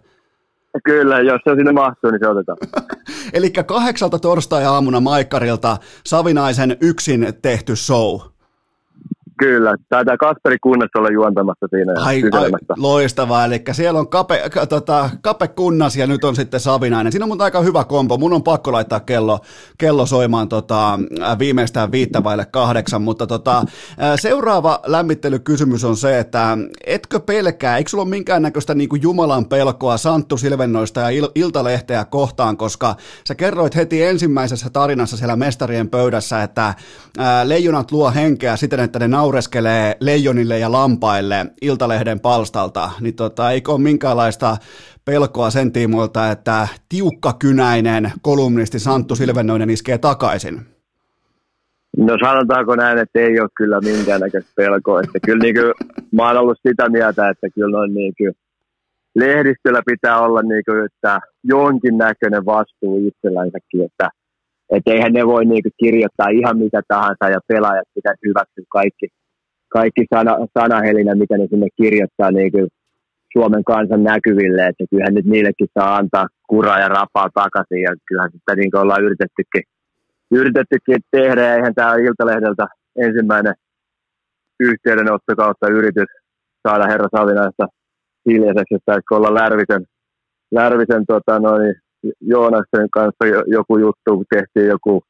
[0.83, 2.57] Kyllä, jos se sinne mahtuu, niin se otetaan.
[3.33, 8.19] Eli kahdeksalta torstai-aamuna Maikkarilta Savinaisen yksin tehty show.
[9.39, 15.09] Kyllä, taitaa Kasperi Kunnas olla juontamassa siinä ai, ai, loistavaa, eli siellä on Kape, tota,
[15.21, 17.11] Kape Kunnas ja nyt on sitten Savinainen.
[17.11, 19.39] Siinä on mun aika hyvä kompo, mun on pakko laittaa kello,
[19.77, 20.99] kello soimaan tota,
[21.39, 23.63] viimeistään viittä vaille kahdeksan, mutta tota,
[24.15, 29.97] seuraava lämmittelykysymys on se, että etkö pelkää, eikö sulla ole minkäännäköistä niin kuin Jumalan pelkoa
[29.97, 32.95] Santtu Silvennoista ja Il- Iltalehteä kohtaan, koska
[33.27, 36.73] sä kerroit heti ensimmäisessä tarinassa siellä mestarien pöydässä, että
[37.17, 43.15] ää, leijonat luo henkeä siten, että ne naut naureskelee leijonille ja lampaille Iltalehden palstalta, niin
[43.15, 44.57] tota, eikö ole minkäänlaista
[45.05, 50.59] pelkoa sen tiimoilta, että tiukkakynäinen kolumnisti Santtu Silvennoinen iskee takaisin?
[51.97, 55.01] No sanotaanko näin, että ei ole kyllä minkäännäköistä pelkoa.
[55.01, 55.73] Että kyllä niin kuin,
[56.11, 58.33] mä oon ollut sitä mieltä, että kyllä noin niin kuin,
[59.15, 64.09] lehdistöllä pitää olla niin kuin, että jonkinnäköinen vastuu itsellänsäkin, että
[64.69, 69.07] et eihän ne voi niin kuin, kirjoittaa ihan mitä tahansa ja pelaajat pitäisi hyväksyä kaikki,
[69.69, 72.67] kaikki sana, sanahelinä, mitä ne sinne kirjoittaa niin kuin,
[73.33, 78.31] Suomen kansan näkyville, että kyllähän nyt niillekin saa antaa kuraa ja rapaa takaisin ja kyllähän
[78.31, 79.63] sitä niin kuin ollaan yritettykin
[80.31, 82.67] yritettykin tehdä ja eihän tämä Iltalehdeltä
[82.97, 83.53] ensimmäinen
[84.59, 86.09] yhteydenotto kautta yritys
[86.67, 87.67] saada herra Savinaista
[88.29, 89.85] hiljaiseksi, että olla Lärvisen,
[90.51, 91.75] Lärvisen tota, noin,
[92.21, 95.03] Joonaksen kanssa joku juttu, tehtiin joku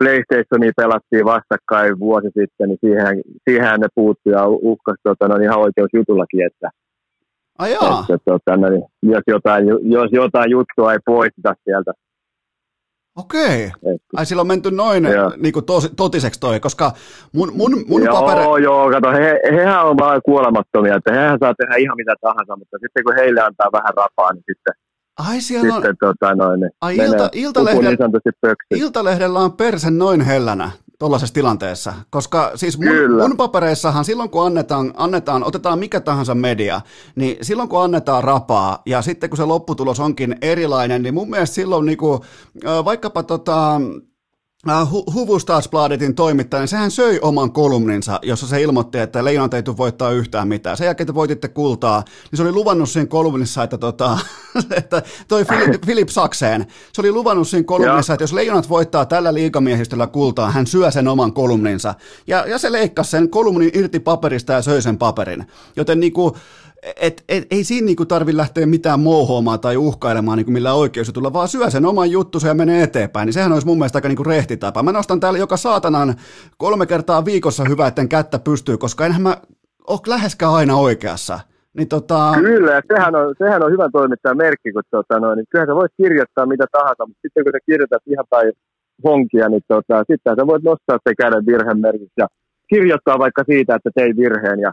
[0.00, 5.58] PlayStationi pelattiin vastakkain vuosi sitten, niin siihen, siihen ne puuttui ja uhkas tota, no, ihan
[5.58, 6.68] oikeusjutullakin, että,
[7.58, 8.68] Ai että tota, no,
[9.02, 11.92] jos, jotain, jos jotain juttua ei poisteta sieltä.
[13.16, 13.70] Okei.
[14.16, 15.02] Ai sillä on menty noin
[15.36, 16.92] niin kuin tos, totiseksi toi, koska
[17.34, 18.62] mun, mun, mun joo, paperi...
[18.62, 22.76] Joo, kato, he, hehän on vaan kuolemattomia, että hehän saa tehdä ihan mitä tahansa, mutta
[22.80, 24.74] sitten kun heille antaa vähän rapaa, niin sitten
[25.28, 25.96] Ai siellä sitten, on...
[26.00, 28.08] Tota, noin, niin Ai ilta, iltalehdellä,
[28.70, 34.46] niin iltalehdellä on persen noin hellänä tuollaisessa tilanteessa, koska siis mun, mun papereissahan silloin kun
[34.46, 36.80] annetaan, annetaan, otetaan mikä tahansa media,
[37.16, 41.54] niin silloin kun annetaan rapaa ja sitten kun se lopputulos onkin erilainen, niin mun mielestä
[41.54, 42.24] silloin niinku,
[42.84, 43.80] vaikkapa tota,
[44.68, 49.76] Hu- Huvustasbladetin toimittaja, niin sehän söi oman kolumninsa, jossa se ilmoitti, että Leijonat ei tule
[49.76, 50.76] voittaa yhtään mitään.
[50.76, 54.18] Sen jälkeen, että voititte kultaa, niin se oli luvannut siinä kolumnissa, että, tota,
[54.76, 55.44] että toi
[55.84, 58.14] Philip, Sakseen, se oli luvannut siinä kolumnissa, ja.
[58.14, 61.94] että jos Leijonat voittaa tällä liikamiehistöllä kultaa, hän syö sen oman kolumninsa.
[62.26, 65.46] Ja, ja se leikkasi sen kolumnin irti paperista ja söi sen paperin.
[65.76, 66.36] Joten niinku,
[67.00, 71.48] et, et, ei siinä niinku tarvi lähteä mitään mouhoamaan tai uhkailemaan niinku millään oikeusjutulla, vaan
[71.48, 74.82] syö sen oman juttusa ja menee eteenpäin, niin sehän olisi mun mielestä aika niinku rehtitapa.
[74.82, 76.14] Mä nostan täällä joka saatanan
[76.58, 79.36] kolme kertaa viikossa hyvä, etten kättä pystyy, koska enhän mä
[79.88, 81.40] ole läheskään aina oikeassa.
[81.76, 82.32] Niin tota...
[82.34, 85.92] Kyllä, sehän on, sehän on hyvä toimittaja merkki, kun tota, no, niin kyllähän sä voit
[85.96, 88.52] kirjoittaa mitä tahansa, mutta sitten kun sä kirjoitat ihan tai
[89.04, 92.26] honkia, niin tota, sitten sä voit nostaa se käden virhemerkiksi ja
[92.68, 94.72] kirjoittaa vaikka siitä, että tein virheen ja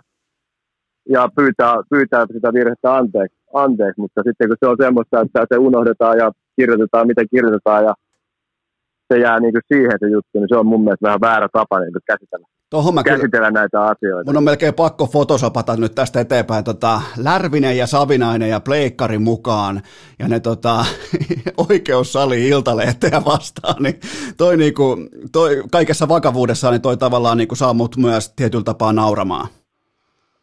[1.10, 5.58] ja pyytää, pyytää sitä virhettä anteeksi, anteeksi, mutta sitten kun se on semmoista, että se
[5.58, 7.94] unohdetaan ja kirjoitetaan mitä kirjoitetaan ja
[9.14, 11.80] se jää niin kuin siihen se juttu, niin se on mun mielestä vähän väärä tapa
[11.80, 12.48] niin käsitellä.
[12.70, 14.30] Tohon mä käsitellä kyllä, näitä asioita.
[14.32, 19.82] Mun on melkein pakko fotosopata nyt tästä eteenpäin tota, Lärvinen ja Savinainen ja Pleikkari mukaan
[20.20, 20.86] ja ne tota,
[21.70, 24.00] oikeussali iltalehteä vastaan, niin
[24.38, 24.98] toi, niinku,
[25.32, 29.48] toi kaikessa vakavuudessaan niin toi tavallaan niinku saa mut myös tietyllä tapaa nauramaan.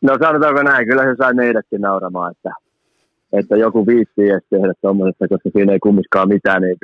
[0.04, 2.50] No sanotaanko näin, kyllä se sai meidätkin nauramaan, että,
[3.32, 6.76] että joku viittii edes tehdä tuommoisesta, koska siinä ei kummiskaan mitään niin,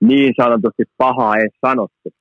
[0.00, 2.12] niin sanotusti pahaa ei sanottu.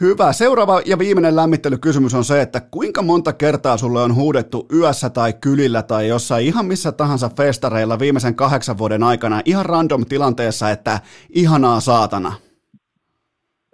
[0.00, 0.32] Hyvä.
[0.32, 5.32] Seuraava ja viimeinen lämmittelykysymys on se, että kuinka monta kertaa sulle on huudettu yössä tai
[5.32, 10.98] kylillä tai jossain ihan missä tahansa festareilla viimeisen kahdeksan vuoden aikana ihan random tilanteessa, että
[11.34, 12.32] ihanaa saatana?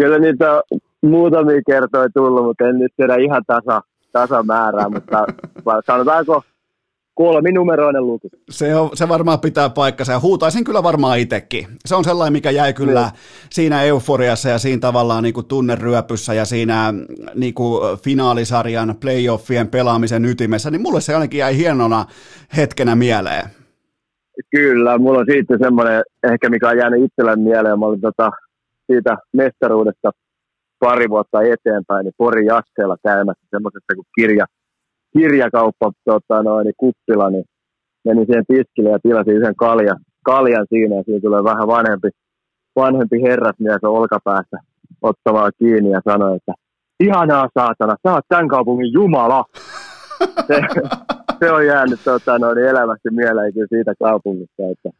[0.00, 0.62] Kyllä niitä
[1.02, 3.82] muutamia kertoja tullut, mutta en nyt tiedä ihan tasa,
[4.12, 5.24] tasamäärää, mutta
[5.86, 6.42] sanotaanko
[7.14, 8.28] kolminumeroinen luku.
[8.50, 11.66] Se, on, se varmaan pitää paikkansa ja huutaisin kyllä varmaan itsekin.
[11.86, 13.12] Se on sellainen, mikä jäi kyllä niin.
[13.50, 16.94] siinä euforiassa ja siinä tavallaan niin kuin tunneryöpyssä ja siinä
[17.34, 22.04] niin kuin finaalisarjan playoffien pelaamisen ytimessä, niin mulle se ainakin jäi hienona
[22.56, 23.44] hetkenä mieleen.
[24.50, 26.02] Kyllä, mulla on siitä semmoinen
[26.32, 27.78] ehkä, mikä on jäänyt itselleni mieleen.
[27.78, 28.30] Mä olin tota,
[28.86, 30.10] siitä mestaruudesta
[30.80, 34.46] pari vuotta eteenpäin, niin Pori Jaskeella käymässä semmoisessa kuin kirja,
[35.12, 37.44] kirjakauppa tota, noin, niin kuppila, niin
[38.04, 42.08] menin siihen tiskille ja tilasin yhden kaljan, kaljan siinä ja siinä tulee vähän vanhempi,
[42.76, 44.56] vanhempi herrasmies olkapäässä
[45.02, 46.52] ottamaan kiinni ja sanoi, että
[47.00, 49.44] ihanaa saatana, sä oot tämän kaupungin jumala.
[50.46, 50.60] Se,
[51.40, 54.90] se on jäänyt tota, noin, elämästi mieleen siitä kaupungista, että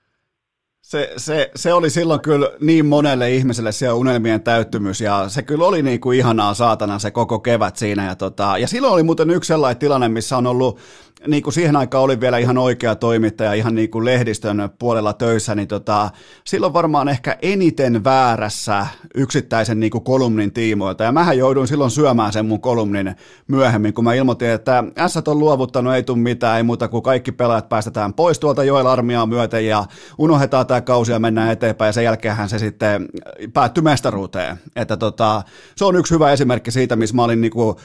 [0.90, 5.66] se, se, se oli silloin kyllä niin monelle ihmiselle siellä unelmien täyttymys ja se kyllä
[5.66, 8.06] oli niin kuin ihanaa saatana se koko kevät siinä.
[8.06, 10.78] Ja, tota, ja silloin oli muuten yksi sellainen tilanne, missä on ollut
[11.26, 15.54] niin kuin siihen aikaan oli vielä ihan oikea toimittaja ihan niin kuin lehdistön puolella töissä,
[15.54, 16.10] niin tota,
[16.44, 21.04] silloin varmaan ehkä eniten väärässä yksittäisen niin kuin kolumnin tiimoilta.
[21.04, 23.16] Ja mähän jouduin silloin syömään sen mun kolumnin
[23.48, 27.32] myöhemmin, kun mä ilmoitin, että S on luovuttanut, ei tule mitään, ei muuta kuin kaikki
[27.32, 29.84] pelaajat päästetään pois tuolta Joel Armiaa myöten ja
[30.18, 33.08] unohdetaan tämä kausi ja mennään eteenpäin ja sen jälkeenhän se sitten
[33.52, 34.56] päättyi mestaruuteen.
[34.76, 35.42] Että tota,
[35.76, 37.76] se on yksi hyvä esimerkki siitä, missä mä olin niin kuin,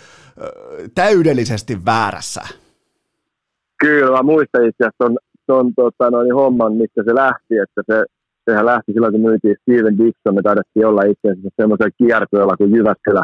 [0.96, 2.42] täydellisesti väärässä.
[3.78, 5.18] Kyllä, mä muistan itse asiassa ton,
[5.48, 8.04] ton tota, noin, homman, mistä se lähti, että se
[8.46, 12.76] sehän lähti silloin, kun myytiin Steven Dixon, me taidettiin olla itse asiassa semmoisella kiertueella kuin
[12.76, 13.24] Jyväskylä,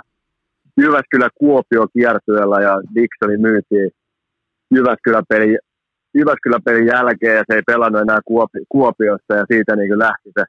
[0.78, 3.92] Jyväskylä Kuopio kiertueella ja Dixoni myytiin
[4.76, 5.58] Jyväskylä-pelin
[6.14, 10.44] Jyväskylä-pelin jälkeen ja se ei pelannut enää Kuopi, Kuopiossa ja siitä niin lähti se,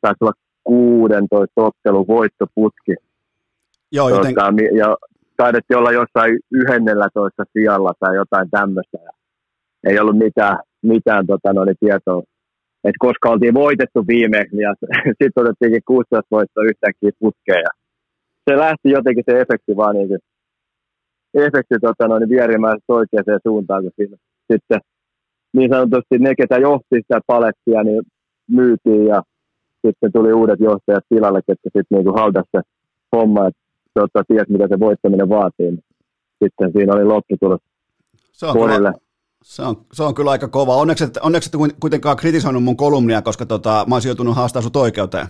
[0.00, 0.32] taisi olla
[0.64, 2.94] 16 ottelun voittoputki.
[3.92, 4.34] Joo, joten...
[4.34, 4.96] tota, ja
[5.36, 8.98] taidettiin olla jossain 11 sijalla tai jotain tämmöistä.
[9.04, 9.10] Ja
[9.84, 12.22] ei ollut mitään, mitään tota, noin, tietoa,
[12.84, 14.74] että koska oltiin voitettu viimeksi ja
[15.22, 17.62] sitten otettiinkin 16 voittoa yhtäkkiä putkeen.
[17.66, 17.72] Ja
[18.50, 20.20] se lähti jotenkin se efekti vaan niin kuin,
[21.34, 24.16] efekti tota, noin, vierimään oikeaan suuntaan, kun siinä
[24.52, 24.80] sitten
[25.52, 28.02] niin sanotusti ne, ketä johti sitä palettia, niin
[28.50, 29.22] myytiin ja
[29.86, 32.60] sitten tuli uudet johtajat tilalle, ketkä sitten niin haldasi se
[33.16, 33.60] homma, että
[33.94, 35.78] tota, ties mitä se voittaminen vaatii.
[36.44, 37.60] Sitten siinä oli lopputulos
[38.40, 38.92] se on, kyllä,
[39.44, 40.76] se, on, se on kyllä aika kova.
[40.76, 44.76] Onneksi et, onneksi et kuitenkaan kritisoinut mun kolumnia, koska tota, mä olisin joutunut haastamaan sut
[44.76, 45.26] oikeuteen.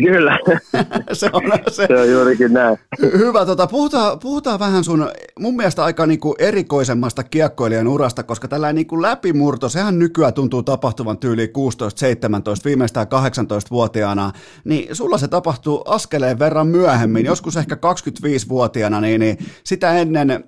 [0.00, 0.38] Kyllä,
[1.12, 2.78] se, on, se, se on juurikin näin.
[3.02, 8.74] Hyvä, tota, puhutaan, puhutaan vähän sun mun mielestä aika niinku erikoisemmasta kiekkoilijan urasta, koska tällainen
[8.74, 14.32] niinku läpimurto, sehän nykyään tuntuu tapahtuvan tyyliin 16, 17, viimeistään 18-vuotiaana,
[14.64, 20.44] niin sulla se tapahtuu askeleen verran myöhemmin, joskus ehkä 25-vuotiaana, niin, niin sitä ennen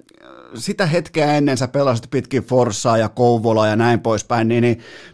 [0.54, 4.62] sitä hetkeä ennen sä pelasit pitkin Forssaa ja Kouvolaa ja näin poispäin, niin,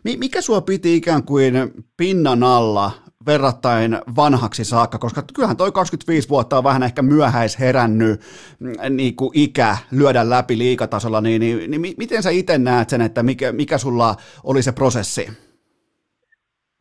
[0.05, 1.55] niin mikä sua piti ikään kuin
[1.97, 2.91] pinnan alla
[3.27, 8.21] verrattain vanhaksi saakka, koska kyllähän toi 25 vuotta on vähän ehkä myöhäis herännyt
[8.59, 13.01] mm, niin kuin ikä lyödä läpi liikatasolla, niin, niin, niin miten sä itse näet sen,
[13.01, 15.27] että mikä, mikä sulla oli se prosessi?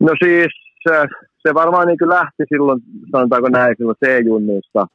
[0.00, 0.52] No siis
[0.88, 1.06] se,
[1.42, 2.80] se varmaan niin lähti silloin,
[3.12, 4.86] sanotaanko näin, silloin C-junnuista,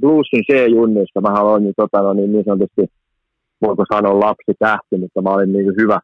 [0.00, 1.20] bluesin C-junnuista.
[1.20, 2.86] Mä olin niin, tota, no, niin, niin sanotusti,
[3.62, 6.00] voiko sanoa lapsi tähti, mutta mä olin niin hyvä,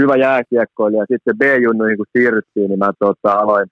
[0.00, 1.02] hyvä jääkiekkoilija.
[1.02, 3.66] Ja sitten B-junnuihin kun siirryttiin, niin mä tota, aloin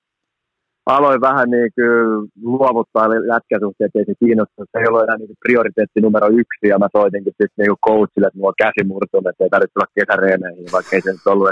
[0.96, 4.68] aloin vähän niin kuin luovuttaa lätkäsuhteet, ei se kiinnostunut.
[4.72, 8.38] Se ei ollut enää niin prioriteetti numero yksi, ja mä soitinkin sitten niin coachille, että
[8.38, 11.50] mulla on käsi murtunut, että ei tarvitse tulla kesäreeneihin, vaikka ei se nyt ollut,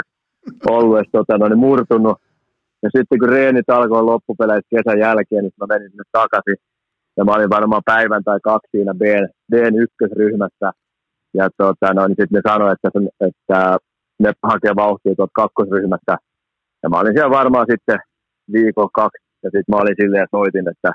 [0.77, 2.17] ollut edes tota, no, niin murtunut.
[2.83, 6.59] Ja sitten kun reenit alkoi loppupeleissä kesän jälkeen, niin mä menin sinne takaisin.
[7.19, 9.03] Ja mä olin varmaan päivän tai kaksi siinä B,
[9.51, 10.69] Bn ykkösryhmässä.
[11.35, 12.89] Ja tota, no, niin sitten ne sanoi, että,
[13.29, 13.79] että
[14.19, 16.17] ne hakee vauhtia tuolta kakkosryhmästä.
[16.83, 17.99] Ja mä olin siellä varmaan sitten
[18.53, 20.91] viikon kaksi ja sitten mä olin silleen ja soitin, että,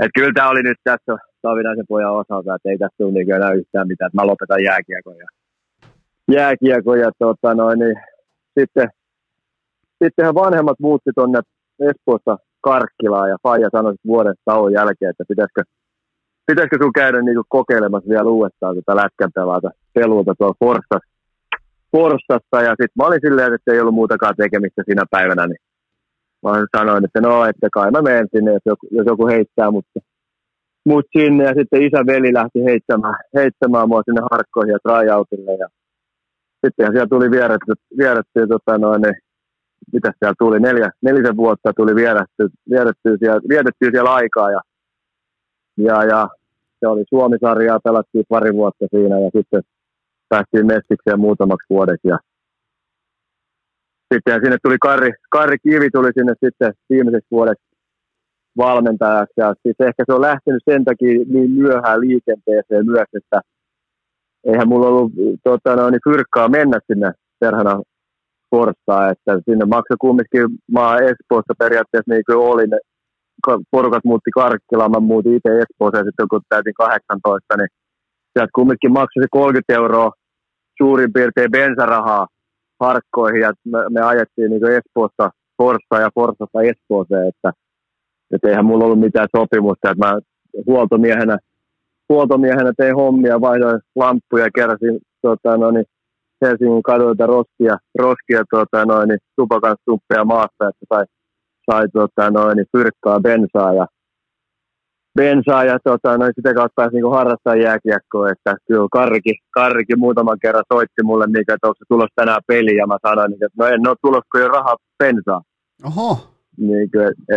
[0.00, 3.52] että kyllä tämä oli nyt tässä Savinaisen pojan osalta, että ei tässä tule niin enää
[3.52, 5.16] yhtään mitään, että mä lopetan jääkiekon.
[5.16, 5.28] Ja,
[6.36, 7.96] jääkiekon ja tota noin, niin
[8.58, 8.88] sitten,
[10.04, 11.40] sittenhän vanhemmat muutti tuonne
[11.80, 15.62] Espoossa Karkkilaan ja Faija sanoi vuoden tauon jälkeen, että pitäisikö,
[16.46, 21.08] pitäisikö sun käydä niin kokeilemassa vielä uudestaan tätä lätkän pelata peluuta tuolla Forssassa.
[21.92, 25.62] Forssassa ja sitten mä olin silleen, että ei ollut muutakaan tekemistä siinä päivänä, niin
[26.42, 30.00] mä sanoin, että no, että kai mä menen sinne, jos joku, jos joku heittää mutta
[30.84, 31.44] mut sinne.
[31.44, 35.52] Ja sitten isä veli lähti heittämään, heittämään mua sinne harkkoihin ja tryoutille.
[35.62, 35.68] Ja
[36.64, 39.02] sittenhän siellä tuli vieretty, vieretty tota noin,
[39.92, 44.50] mitä siellä tuli, neljä, nelisen vuotta tuli vieretty, vieretty siellä, vietetty siellä aikaa.
[44.50, 44.60] Ja,
[45.76, 46.28] ja, ja
[46.80, 49.62] se oli Suomisarjaa, pelattiin pari vuotta siinä ja sitten
[50.28, 52.08] päästiin Mestikseen muutamaksi vuodeksi.
[52.08, 52.18] Ja
[54.14, 57.64] sitten sinne tuli Karri, Karri Kivi tuli sinne sitten viimeiseksi vuodeksi
[58.56, 59.34] valmentajaksi.
[59.36, 63.40] Ja siis ehkä se on lähtenyt sen takia niin myöhään liikenteeseen myös, että
[64.44, 65.12] eihän mulla ollut
[65.44, 67.82] tota, no, niin fyrkkaa mennä sinne perhana
[68.50, 72.70] Forstaan, että sinne maksoi kumminkin, mä Espoossa periaatteessa niin kuin olin,
[73.70, 77.68] porukat muutti Karkkilaan, mä muutin itse Espooseen sitten kun täytin 18, niin
[78.32, 80.10] sieltä kumminkin maksoi se 30 euroa
[80.78, 82.26] suurin piirtein bensarahaa
[82.80, 87.52] harkkoihin ja me, me ajettiin niin Espoosta Forssa ja Forssasta Espooseen, että,
[88.34, 90.18] että eihän mulla ollut mitään sopimusta, että mä
[90.66, 91.38] huoltomiehenä,
[92.08, 95.84] huoltomiehenä tein hommia, vaihdoin lamppuja, keräsin tota, no, niin
[96.42, 99.76] Helsingin kaduilta roskia, roskia tota, no, niin, tupakan
[100.24, 101.04] maassa, että sai,
[101.70, 103.86] sai tota, no, niin, fyrkkaa bensaa ja
[105.18, 110.38] bensaa ja tota, no, sitä kautta pääsi niinku harrastaa jääkiekkoa, että kyllä Karki, Karki muutaman
[110.42, 113.66] kerran soitti mulle, niin, että onko se tulos tänään peli, ja mä sanoin, että no
[113.66, 115.42] en ole tulos, kun jo rahaa bensaa.
[115.86, 116.18] Oho.
[116.58, 116.90] Niin,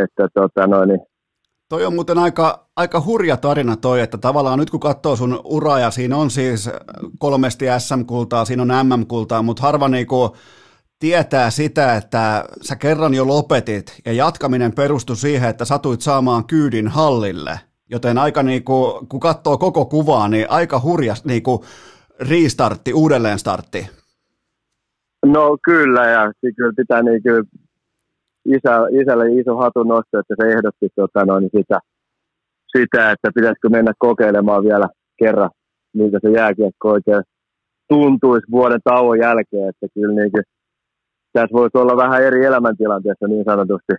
[0.04, 1.00] että tota, no, niin,
[1.72, 5.80] Toi on muuten aika, aika hurja tarina toi, että tavallaan nyt kun katsoo sun uraa
[5.80, 6.70] ja siinä on siis
[7.20, 10.36] kolmesti SM-kultaa, siinä on MM-kultaa, mutta harva niinku
[11.00, 16.88] tietää sitä, että sä kerran jo lopetit ja jatkaminen perustui siihen, että satuit saamaan kyydin
[16.88, 17.60] hallille.
[17.90, 21.66] Joten aika niinku, kun katsoo koko kuvaa, niin aika hurja niinku
[22.20, 23.90] restartti, uudelleen startti.
[25.26, 27.30] No kyllä, ja kyllä pitää niinku,
[28.46, 31.80] isä, isälle iso hatun nosto, että se ehdotti tota, noin, sitä,
[32.78, 34.88] sitä, että pitäisikö mennä kokeilemaan vielä
[35.20, 35.50] kerran,
[35.94, 37.24] miltä se jääkiekko oikein
[37.90, 40.44] tuntuisi vuoden tauon jälkeen, että kyllä niin kuin,
[41.34, 43.94] tässä voisi olla vähän eri elämäntilanteessa niin sanotusti,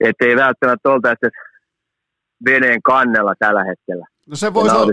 [0.00, 1.26] ettei välttämättä oltaisi
[2.44, 4.06] veneen kannella tällä hetkellä.
[4.30, 4.92] No se voisi olla,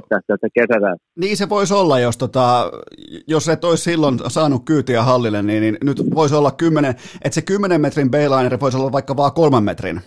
[0.53, 0.95] kesällä.
[1.15, 2.71] niin se voisi olla, jos, tota,
[3.27, 7.41] jos et olisi silloin saanut kyytiä hallille, niin, niin nyt voisi olla kymmenen, että se
[7.41, 10.01] kymmenen metrin bayliner voisi olla vaikka vaan kolman metrin.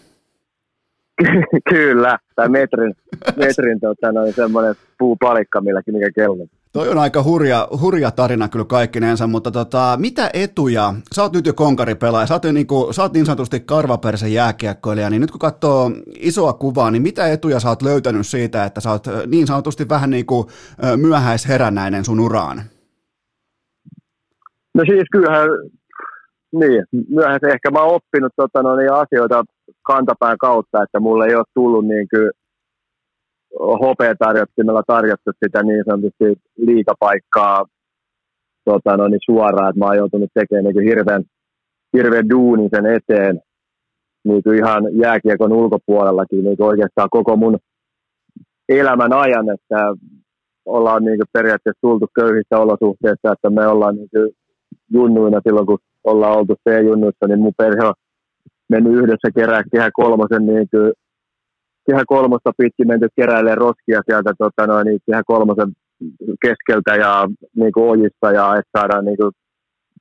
[1.71, 2.95] Kyllä, tai metrin,
[3.37, 6.47] metrin tota, noin semmoinen puupalikka, milläkin mikä kello.
[6.73, 11.47] Toi on aika hurja, hurja tarina kyllä kaikkinensa, mutta tota, mitä etuja, sä oot nyt
[11.47, 15.39] jo konkaripelaaja, sä oot, jo niinku, sä oot niin sanotusti karvaperse jääkiekkoilija, niin nyt kun
[15.39, 19.89] katsoo isoa kuvaa, niin mitä etuja sä oot löytänyt siitä, että sä oot niin sanotusti
[19.89, 20.47] vähän niin kuin
[20.97, 22.63] myöhäisherännäinen sun uraan?
[24.75, 25.49] No siis kyllähän,
[26.53, 29.45] niin, myöhäis ehkä mä oon oppinut tota, no, niin asioita
[29.83, 32.31] kantapään kautta, että mulle ei ole tullut niin kuin
[33.59, 37.65] hopeatarjottimella tarjottu sitä niin sanotusti liikapaikkaa
[38.65, 41.23] tota, no, niin suoraan, että mä oon joutunut tekemään niin hirveän,
[41.97, 43.41] hirveän duunin sen eteen.
[44.25, 47.59] Niin kuin ihan jääkiekon ulkopuolellakin niin kuin oikeastaan koko mun
[48.69, 49.95] elämän ajan, että
[50.67, 54.31] ollaan niin kuin periaatteessa tultu köyhistä olosuhteista, että me ollaan niin kuin
[54.93, 57.95] junnuina silloin, kun ollaan oltu C-junnuissa, niin mun perhe on
[58.69, 60.93] mennyt yhdessä kerää kehä kolmosen niin kuin
[61.91, 65.73] kehä kolmosta pitkin menty keräilee roskia sieltä tota noin, niin kehä kolmosen
[66.45, 69.33] keskeltä ja niin kuin ojista ja että saadaan niin kuin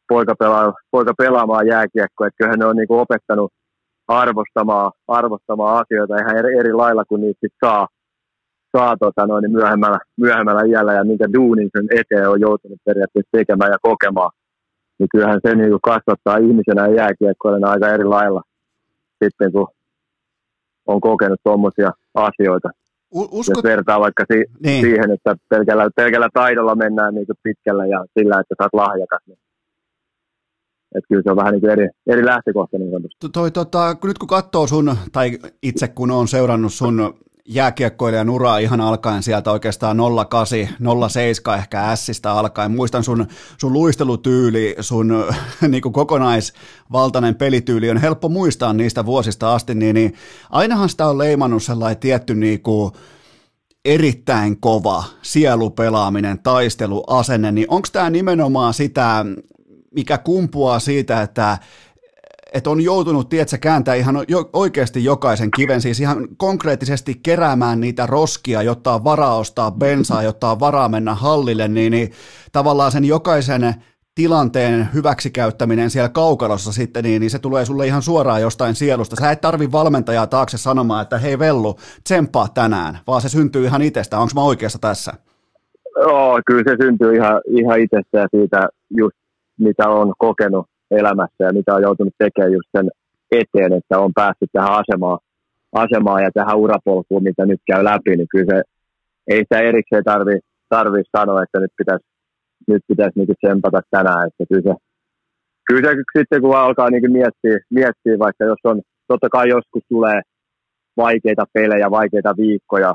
[0.10, 2.28] poika, pelaa, poika pelaamaan jääkiekkoa.
[2.28, 3.52] Että kyllähän ne on niin kuin opettanut
[4.08, 7.88] arvostamaan, arvostamaan asioita ihan eri, eri lailla, kun niitä sit saa,
[8.78, 13.38] saa tota noin, niin myöhemmällä, myöhemmällä iällä ja minkä duunin sen eteen on joutunut periaatteessa
[13.38, 14.32] tekemään ja kokemaan.
[15.00, 18.42] Niin kyllähän se niin kuin kasvattaa ihmisenä ja jääkiekkoilena aika eri lailla
[19.24, 19.68] sitten, kun
[20.94, 22.70] on kokenut tuommoisia asioita.
[23.12, 23.56] Uskot...
[23.58, 24.82] Jos vertaa vaikka si- niin.
[24.86, 29.24] siihen, että pelkällä, pelkällä taidolla mennään niin pitkällä ja sillä, että sä oot lahjakas.
[29.28, 29.40] Niin
[30.96, 32.92] että kyllä se on vähän niin kuin eri, eri lähtökohta niin
[33.34, 37.14] Toi, tota, nyt kun katsoo sun, tai itse kun on seurannut sun
[37.50, 39.98] jääkiekkoilijan uraa ihan alkaen sieltä oikeastaan
[40.30, 40.70] 08,
[41.10, 42.72] 07 ehkä Sistä alkaen.
[42.72, 43.28] Muistan sun,
[43.58, 45.26] sun luistelutyyli, sun
[45.68, 50.14] niin kuin kokonaisvaltainen pelityyli on helppo muistaa niistä vuosista asti, niin, niin
[50.50, 52.92] ainahan sitä on leimannut sellainen tietty niin kuin,
[53.86, 59.26] erittäin kova sielupelaaminen, taisteluasenne, niin onko tämä nimenomaan sitä,
[59.96, 61.58] mikä kumpuaa siitä, että
[62.54, 64.16] että on joutunut, tietsä, kääntää ihan
[64.54, 70.52] oikeasti jokaisen kiven, siis ihan konkreettisesti keräämään niitä roskia, jotta on varaa ostaa bensaa, jotta
[70.52, 72.12] on varaa mennä hallille, niin, niin
[72.52, 73.76] tavallaan sen jokaisen
[74.16, 79.16] tilanteen hyväksikäyttäminen siellä kaukalossa sitten, niin, niin se tulee sulle ihan suoraan jostain sielusta.
[79.16, 83.82] Sä et tarvi valmentajaa taakse sanomaan, että hei Vellu, tsemppaa tänään, vaan se syntyy ihan
[83.82, 84.20] itsestä.
[84.20, 85.14] Onko mä oikeassa tässä?
[85.96, 89.18] Joo, kyllä se syntyy ihan, ihan itsestä ja siitä just
[89.60, 92.90] mitä on kokenut elämässä ja mitä on joutunut tekemään just sen
[93.32, 95.20] eteen, että on päässyt tähän asemaan,
[95.76, 98.62] asemaan ja tähän urapolkuun, mitä nyt käy läpi, niin kyllä se,
[99.28, 102.06] ei sitä erikseen tarvi, tarvi sanoa, että nyt pitäisi,
[102.68, 104.74] nyt pitäisi niin tsempata tänään, että kyllä se,
[105.68, 110.22] kyllä se sitten kun alkaa niin miettiä, miettiä, vaikka jos on, totta kai joskus tulee
[110.98, 112.94] vaikeita pelejä, vaikeita viikkoja,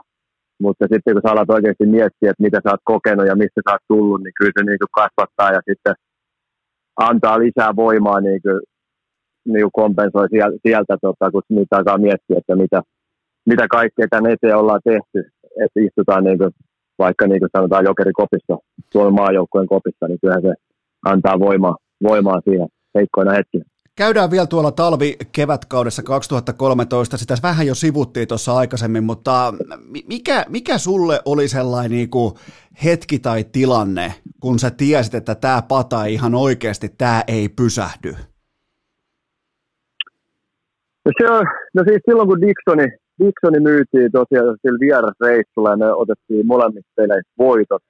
[0.62, 3.72] mutta sitten kun sä alat oikeasti miettiä, että mitä sä oot kokenut ja mistä sä
[3.72, 5.94] oot tullut, niin kyllä se niin kasvattaa ja sitten
[6.96, 8.60] antaa lisää voimaa niin kuin,
[9.44, 10.28] niin kuin kompensoi
[10.62, 12.82] sieltä, tota, kun niitä alkaa miettiä, että mitä,
[13.46, 15.30] mitä kaikkea tämän eteen ollaan tehty,
[15.64, 16.50] että istutaan niin kuin,
[16.98, 18.58] vaikka niin kuin sanotaan jokerikopissa,
[18.92, 20.54] Suomen maajoukkueen kopissa, niin kyllähän se
[21.04, 23.64] antaa voimaa, voimaa siihen heikkoina hetkinä.
[23.96, 29.54] Käydään vielä tuolla talvi-kevätkaudessa 2013, sitä vähän jo sivuttiin tuossa aikaisemmin, mutta
[30.08, 32.34] mikä, mikä sulle oli sellainen niin kuin
[32.84, 38.12] hetki tai tilanne, kun sä tiesit, että tämä pata ihan oikeasti, tämä ei pysähdy?
[41.04, 42.88] No, se on, no siis silloin kun Dixoni,
[43.24, 47.82] Dixoni myytiin tosiaan sillä vierasreissulla ja me otettiin molemmissa peleissä voitot,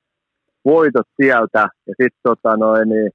[0.64, 3.10] voitot sieltä ja sitten tota noin, niin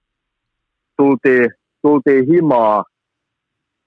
[0.97, 1.49] tultiin
[1.81, 2.83] tultiin himaa,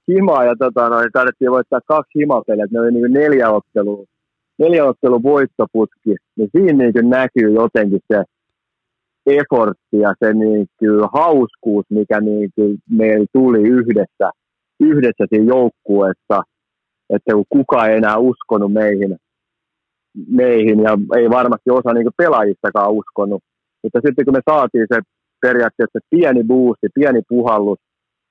[0.09, 4.05] himaa ja tota, noin, tarvittiin voittaa kaksi himapeliä, ne oli niin neljä ottelua,
[4.59, 8.23] neljä ottelun voittoputki, niin siinä niin näkyy jotenkin se
[9.27, 14.31] effortti ja se niin kuin hauskuus, mikä niin kuin meillä tuli yhdessä,
[14.81, 16.43] yhdessä siinä joukkueessa,
[17.11, 19.17] että kun kukaan ei enää uskonut meihin,
[20.29, 23.43] meihin ja ei varmasti osa niin pelaajistakaan uskonut.
[23.83, 25.01] Mutta sitten kun me saatiin se
[25.43, 27.79] periaatteessa pieni boosti, pieni puhallus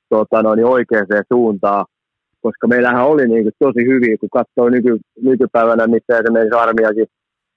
[0.09, 1.85] tota, no, niin oikeaan suuntaan,
[2.41, 7.07] koska meillähän oli niin kuin, tosi hyviä, kun katsoo nyky, nykypäivänä, missä esimerkiksi armiakin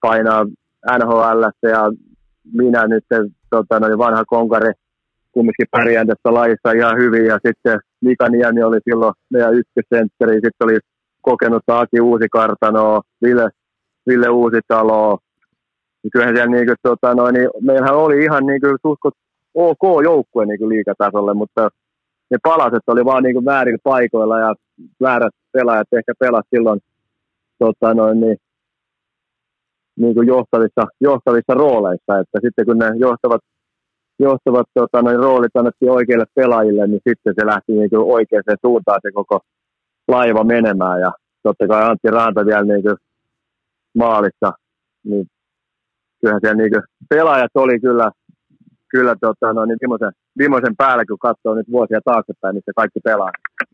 [0.00, 0.44] painaa
[0.98, 1.92] NHL ja
[2.52, 3.04] minä nyt
[3.50, 4.72] tota, no, niin vanha konkari
[5.32, 7.26] kumminkin pärjään tässä lajissa ihan hyvin.
[7.26, 10.78] Ja sitten Mika Niemi oli silloin meidän ykkössentteri, sitten oli
[11.22, 13.48] kokenut Aki Uusikartanoa, Ville,
[14.08, 15.18] Ville Uusitaloa,
[16.02, 19.14] niin kyllähän siellä niin kuin, tota, no, niin meillähän oli ihan niin kuin, suhkot
[19.54, 21.68] ok joukkue niin liikatasolle, mutta
[22.30, 24.54] ne palaset oli vaan niin kuin väärillä paikoilla ja
[25.00, 26.80] väärät pelaajat ehkä pelas silloin
[27.58, 28.36] tota, noin, niin,
[29.96, 33.40] niin kuin johtavissa, johtavissa rooleissa, että sitten kun ne johtavat,
[34.18, 39.00] johtavat tota, noin, roolit annettiin oikeille pelaajille, niin sitten se lähti niin kuin oikeaan suuntaan
[39.02, 39.40] se koko
[40.08, 41.00] laiva menemään.
[41.00, 41.12] Ja
[41.42, 42.96] totta kai Antti Ranta vielä niin kuin
[43.94, 44.52] maalissa,
[45.04, 45.26] niin
[46.20, 48.10] kyllähän siellä niin kuin, pelaajat oli kyllä
[48.94, 53.30] kyllä tota, no, niin viimeisen, viimeisen päällä, kun katsoo nyt vuosia taaksepäin, missä kaikki pelaa.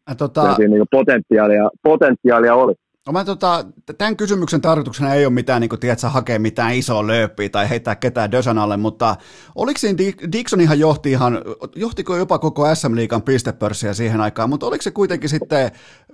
[0.09, 0.55] Ja, tota...
[0.55, 2.74] siinä niin potentiaalia, potentiaalia oli.
[3.06, 3.64] No mä tota,
[3.98, 7.97] tämän kysymyksen tarkoituksena ei ole mitään, niin kuin, tiedätkö, hakea mitään isoa lööppiä tai heittää
[7.97, 9.16] ketään Dösan alle, mutta
[9.55, 9.98] oliko siinä
[10.32, 11.39] Dixon ihan johti ihan,
[11.77, 15.70] johtiko jopa koko SM Liigan pistepörssiä siihen aikaan, mutta oliko se kuitenkin sitten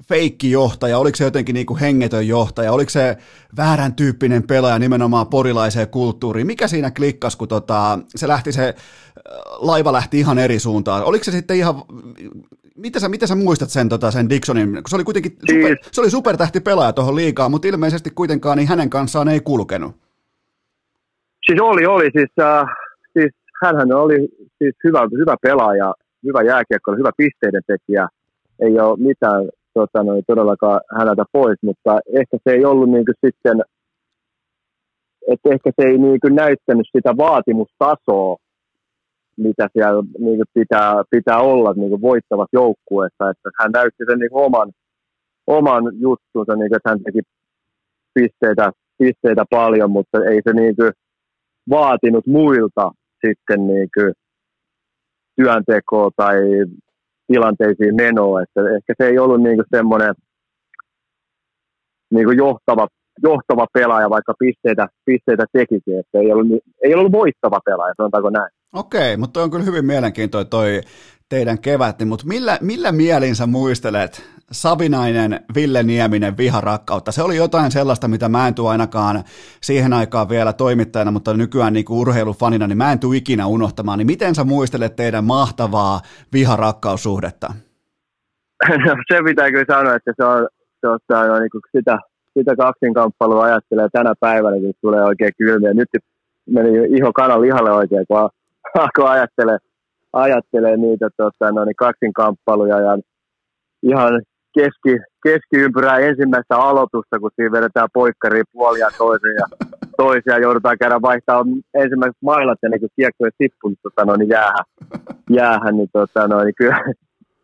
[0.09, 3.17] feikki johtaja, oliko se jotenkin niin kuin hengetön johtaja, oliko se
[3.57, 8.75] väärän tyyppinen pelaaja nimenomaan porilaiseen kulttuuriin, mikä siinä klikkasi, kun tota, se lähti se
[9.59, 11.83] laiva lähti ihan eri suuntaan, oliko se sitten ihan
[12.77, 15.89] mitä sä, mitä sä muistat sen, tota, sen Dixonin, kun se oli kuitenkin super, siis-
[15.93, 19.93] se oli supertähti pelaaja tuohon liikaa, mutta ilmeisesti kuitenkaan niin hänen kanssaan ei kulkenut.
[21.47, 22.11] Siis oli, oli.
[22.17, 22.67] Siis, äh,
[23.13, 23.33] siis
[23.63, 24.29] hänhän oli
[24.59, 25.95] siis hyvä, hyvä pelaaja,
[26.25, 28.09] hyvä jääkiekko, hyvä pisteiden tekijä.
[28.61, 33.15] Ei ole mitään tota, noin, todellakaan häneltä pois, mutta ehkä se ei ollut niin kuin
[33.27, 33.63] sitten,
[35.33, 38.37] että ehkä se ei niin kuin näyttänyt sitä vaatimustasoa,
[39.37, 43.31] mitä siellä niin kuin pitää, pitää olla niin kuin voittavat joukkueessa.
[43.31, 44.73] Että hän näytti sen niin kuin oman,
[45.47, 47.21] oman juttunsa, niin kuin, että hän teki
[48.15, 50.93] pisteitä, pisteitä paljon, mutta ei se niin kuin
[51.71, 52.91] vaatinut muilta
[53.27, 54.13] sitten niin kuin
[55.37, 56.37] työntekoa tai
[57.27, 58.43] tilanteisiin menoa.
[58.43, 60.15] Että ehkä se ei ollut niin semmoinen
[62.11, 62.89] niin johtava,
[63.23, 65.99] johtava pelaaja, vaikka pisteitä, pisteitä tekikin.
[65.99, 66.47] Että ei ollut,
[66.85, 68.51] ei ollut voittava pelaaja, sanotaanko näin.
[68.73, 70.81] Okei, mutta on kyllä hyvin mielenkiintoinen toi
[71.29, 77.13] teidän kevät, mutta millä, millä mielin sä muistelet Savinainen, Ville Nieminen, viharakkautta?
[77.13, 79.25] Se oli jotain sellaista, mitä mä en tule ainakaan
[79.63, 83.99] siihen aikaan vielä toimittajana, mutta nykyään niin kuin urheilufanina, niin mä en tule ikinä unohtamaan.
[83.99, 86.01] Niin miten sä muistelet teidän mahtavaa
[86.33, 87.49] viharakkaussuhdetta?
[88.87, 90.49] No, se pitää kyllä sanoa, että se on,
[90.81, 91.99] se on, se on niin kuin sitä,
[92.39, 95.75] sitä kaksinkamppailua ajattelee tänä päivänä, kun tulee oikein kylmiä.
[95.75, 95.89] Nyt
[96.51, 98.19] meni iho kanan lihalle oikein, kun
[98.79, 99.59] alkoi ajattele,
[100.23, 102.99] ajattele niitä tota, no, niin kaksinkamppailuja ja
[103.83, 104.23] ihan
[104.55, 109.47] keski, keskiympyrää ensimmäistä aloitusta, kun siinä vedetään poikkariin puolia toisen ja
[110.03, 111.45] toisia joudutaan käydä vaihtaa
[111.75, 114.65] ensimmäiset mailat ja niin kiekko ei tippunut tota, no, niin jäähän,
[115.31, 116.81] jäähän niin, tota, no, niin kyllä,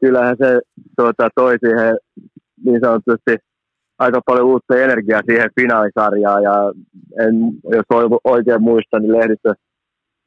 [0.01, 0.61] kyllähän se
[0.97, 1.97] tota, toi siihen
[2.65, 3.37] niin sanotusti
[3.99, 6.55] aika paljon uutta energiaa siihen finaalisarjaan ja
[7.21, 7.35] en,
[7.65, 7.87] jos
[8.25, 9.53] oikein muistan, niin lehdistö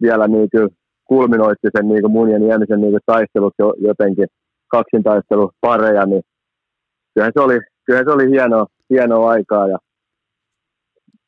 [0.01, 0.69] vielä niin kuin
[1.07, 4.27] kulminoitti sen niin kuin mun ja Niemisen niin taistelut jotenkin
[4.67, 6.21] kaksintaistelu pareja, niin
[7.13, 9.77] kyllähän se oli, kyllähän se oli hienoa, hienoa aikaa ja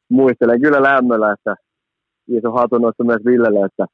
[0.09, 1.55] muistelen kyllä lämmöllä, että
[2.27, 3.85] iso hatunnosto myös Villelle, että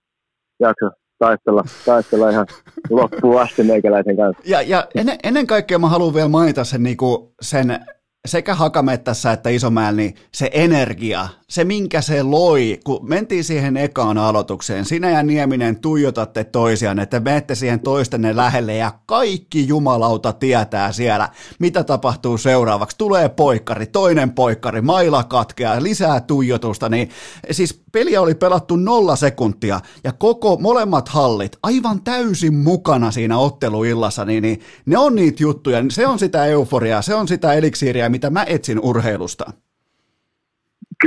[0.59, 0.89] jakso
[1.19, 2.47] taistella, taistella ihan
[2.89, 4.43] loppuun asti meikäläisen kanssa.
[4.45, 7.79] Ja, ja ennen, ennen kaikkea mä haluan vielä mainita sen, niin kuin sen
[8.25, 14.17] sekä Hakamettässä että Isomäellä, niin se energia, se minkä se loi, kun mentiin siihen ekaan
[14.17, 20.91] aloitukseen, sinä ja Nieminen tuijotatte toisiaan, että menette siihen toistenne lähelle ja kaikki jumalauta tietää
[20.91, 22.97] siellä, mitä tapahtuu seuraavaksi.
[22.97, 27.09] Tulee poikkari, toinen poikkari, maila katkeaa, lisää tuijotusta, niin
[27.51, 34.25] siis peliä oli pelattu nolla sekuntia ja koko molemmat hallit aivan täysin mukana siinä otteluillassa,
[34.25, 38.29] niin, niin ne on niitä juttuja, se on sitä euforiaa, se on sitä eliksiiriä, mitä
[38.29, 39.53] mä etsin urheilusta.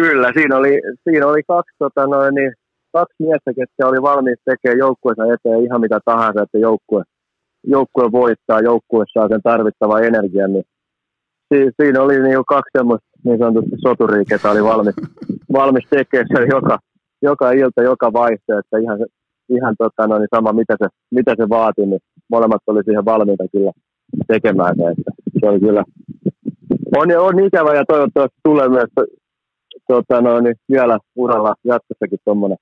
[0.00, 2.52] Kyllä, siinä oli, siinä oli kaksi, tota noin, niin,
[2.92, 7.02] kaksi miestä, ketkä oli valmis tekemään joukkueensa eteen ihan mitä tahansa, että joukkue,
[7.66, 10.64] joukkue voittaa, joukkue saa sen tarvittavan energian, niin
[11.48, 14.94] si, siinä oli niin kaksi semmoista niin sanotusti soturia, ketä oli valmis,
[15.52, 16.78] valmis tekemään sen joka,
[17.22, 18.98] joka ilta, joka vaihto, että ihan,
[19.48, 22.00] ihan tota, no, niin sama mitä se, mitä se vaati, niin
[22.30, 23.72] molemmat oli siihen valmiita kyllä
[24.26, 25.10] tekemään se, että
[25.40, 25.84] se oli kyllä,
[26.96, 28.90] on, on ikävä ja toivottavasti tulee myös
[29.88, 32.58] tota, no, niin vielä uralla jatkossakin tuommoinen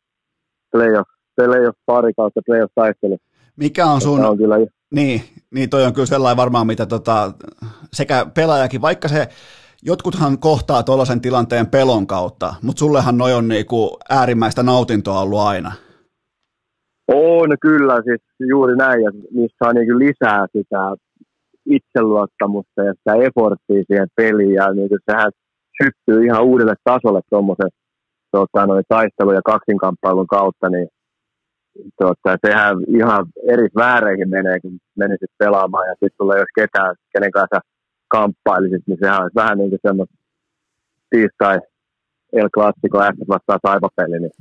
[0.71, 3.19] playoff, playoff pari kautta playoff taistelu.
[3.57, 4.57] Mikä on sun, on kyllä
[4.91, 5.21] Niin,
[5.55, 7.33] niin toi on kyllä sellainen varmaan, mitä tota,
[7.93, 9.29] sekä pelaajakin, vaikka se
[9.83, 15.73] jotkuthan kohtaa tuollaisen tilanteen pelon kautta, mutta sullehan noi on niinku äärimmäistä nautintoa ollut aina.
[17.09, 20.79] On kyllä, siis juuri näin, ja niissä saa niinku lisää sitä
[21.67, 25.33] itseluottamusta ja sitä efforttia siihen peliin, ja niinku sehän
[25.83, 27.71] syttyy ihan uudelle tasolle tuommoisen
[28.31, 30.89] tota, taistelu- ja kaksinkamppailun kautta, niin
[31.99, 37.31] tota, sehän ihan eri vääreihin menee, kun menisit pelaamaan, ja sitten ei olisi ketään, kenen
[37.31, 37.61] kanssa
[38.09, 40.17] kamppailisit, niin sehän olisi vähän niin kuin semmoista
[41.11, 41.59] tiistai
[42.33, 44.35] El Clasico S vastaan saipapeli, niin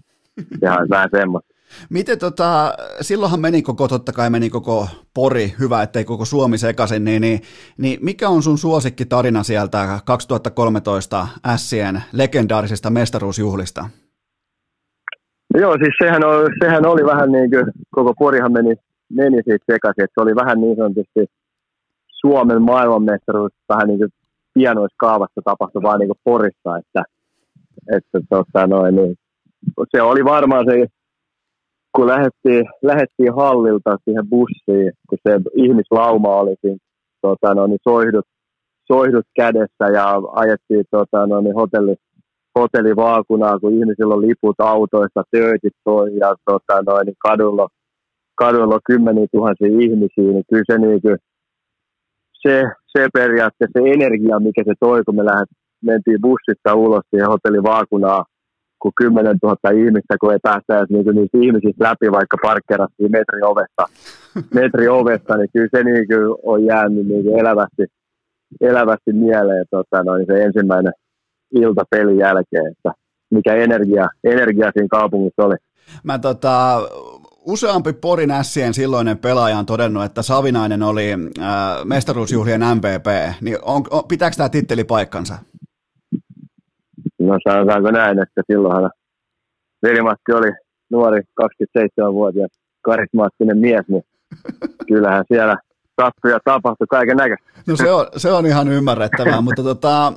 [0.59, 1.53] sehän olisi vähän semmoista.
[1.89, 7.03] Miten tota, silloinhan meni koko, totta kai meni koko Pori, hyvä ettei koko Suomi sekaisin,
[7.03, 7.39] niin, niin,
[7.77, 13.85] niin mikä on sun suosikki tarina sieltä 2013 Sien legendaarisesta mestaruusjuhlista?
[15.57, 18.75] Joo, siis sehän, oli, sehän oli vähän niin kuin, koko Porihan meni,
[19.09, 21.25] meni siitä sekaisin, että se oli vähän niin sanotusti
[22.21, 24.09] Suomen maailmanmestaruus vähän niin kuin
[24.53, 27.03] pienoissa kaavassa tapahtui vaan niin kuin Porissa, että,
[27.97, 29.15] että tota noin, niin
[29.95, 30.87] se oli varmaan se,
[31.95, 36.77] kun lähdettiin, lähdettiin hallilta siihen bussiin, kun se ihmislauma oli siinä
[37.21, 38.25] tota noin, niin soihdut,
[38.91, 41.95] soihdut kädessä ja ajettiin tota noin, niin hotelli,
[42.59, 47.67] hotellivaakunaa, kun ihmisillä on liput autoista, töötit toi ja tota noin, niin kadulla,
[48.35, 51.17] kadulla on kymmeniä tuhansia ihmisiä, niin kyllä se niin kuin,
[52.41, 52.63] se,
[52.97, 55.49] se periaatteessa se energia, mikä se toi, kun me lähdet,
[55.83, 58.25] mentiin bussista ulos siihen hotellivaakunaan,
[58.83, 63.41] kun 10 000 ihmistä, kun ei päästä edes niinku niistä ihmisistä läpi, vaikka parkkerattiin metri
[63.51, 63.83] ovesta,
[64.59, 67.83] metri ovesta niin kyllä se niinku on jäänyt niinku elävästi,
[68.61, 70.93] elävästi mieleen tota, noin se ensimmäinen
[71.51, 72.91] ilta pelin jälkeen, että
[73.31, 75.55] mikä energia, energia siinä kaupungissa oli.
[76.03, 76.81] Mä tota,
[77.45, 81.49] useampi Porin ässien silloinen pelaaja on todennut, että Savinainen oli äh,
[81.85, 85.37] mestaruusjuhlien MVP, niin on, on, pitääkö tämä titteli paikkansa?
[87.27, 88.91] No sanotaanko näin, että silloinhan
[89.83, 90.51] Verimatti oli
[90.91, 92.51] nuori 27-vuotias
[92.81, 94.03] karismaattinen mies, niin
[94.87, 95.57] kyllähän siellä
[96.01, 97.49] sattui ja tapahtui kaiken näköistä.
[97.67, 100.13] No se on, se on ihan ymmärrettävää, mutta tota,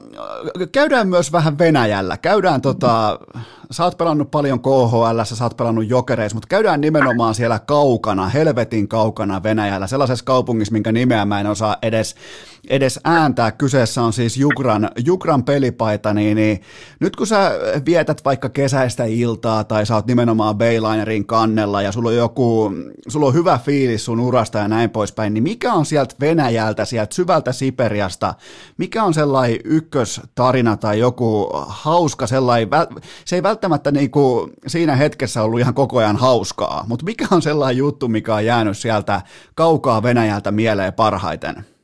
[0.73, 2.17] käydään myös vähän Venäjällä.
[2.17, 3.19] Käydään tota,
[3.71, 8.89] sä oot pelannut paljon KHL, sä oot pelannut jokereissa, mutta käydään nimenomaan siellä kaukana, helvetin
[8.89, 12.15] kaukana Venäjällä, sellaisessa kaupungissa, minkä nimeä mä en osaa edes,
[12.71, 13.53] edes ääntää.
[13.53, 16.61] Kyseessä on siis Jukran, Jukran pelipaita, niin, niin
[17.01, 17.53] nyt kun sä
[17.87, 22.73] vietät vaikka kesäistä iltaa tai sä oot nimenomaan Baylinerin kannella ja sulla on joku,
[23.09, 27.15] sulla on hyvä fiilis sun urasta ja näin poispäin, niin mikä on sieltä Venäjältä, sieltä
[27.15, 28.35] syvältä Siperiasta,
[28.79, 32.69] mikä on sellainen ykköstarina tai joku hauska sellainen,
[33.25, 37.43] se ei välttämättä niin kuin siinä hetkessä ollut ihan koko ajan hauskaa, mutta mikä on
[37.43, 39.23] sellainen juttu, mikä on jäänyt sieltä
[39.55, 41.76] kaukaa Venäjältä mieleen parhaiten?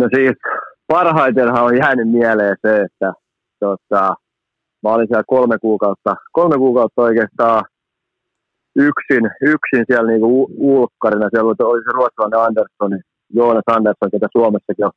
[0.00, 0.36] No siis
[0.86, 3.12] parhaitenhan on jäänyt mieleen se, että
[3.60, 4.14] tota,
[4.82, 7.64] mä olin siellä kolme kuukautta, kolme kuukautta oikeastaan
[8.76, 11.28] yksin, yksin siellä niinku ulkkarina.
[11.30, 13.00] Siellä oli se ruotsalainen Andersson,
[13.34, 14.90] Joonas Andersson, ketä Suomessakin on,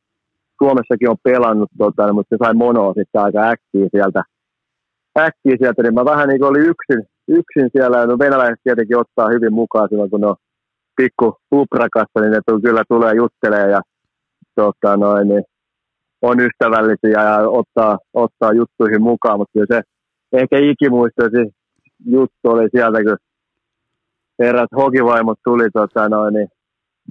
[0.63, 4.23] Suomessakin on pelannut, tota, mutta se sai monoa sitten aika äkkiä sieltä,
[5.19, 9.53] äkkiä sieltä, niin mä vähän niin olin yksin, yksin siellä, no venäläiset tietenkin ottaa hyvin
[9.53, 10.35] mukaan silloin, kun ne on
[10.97, 13.81] pikku puprakassa, niin ne kyllä tulee juttelee ja
[14.55, 15.43] tota, noin, niin
[16.21, 19.81] on ystävällisiä ja ottaa, ottaa juttuihin mukaan, mutta kyllä se
[20.33, 21.55] ehkä ikimuistoisi
[22.05, 23.17] juttu oli sieltä, kun
[24.39, 26.47] eräät hokivaimot tuli tota, noin, niin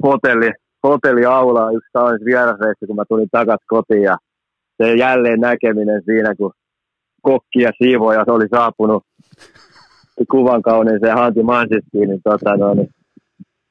[0.03, 0.51] hotelli,
[0.83, 4.17] hotelliaulaa yksi kaunis vierasreissu, kun mä tulin takaisin kotiin ja
[4.83, 6.53] se jälleen näkeminen siinä, kun
[7.23, 9.03] kokki ja siivoja oli saapunut
[10.31, 12.91] kuvan kauniiseen Hanti Mansistiin, niin, tota, no, niin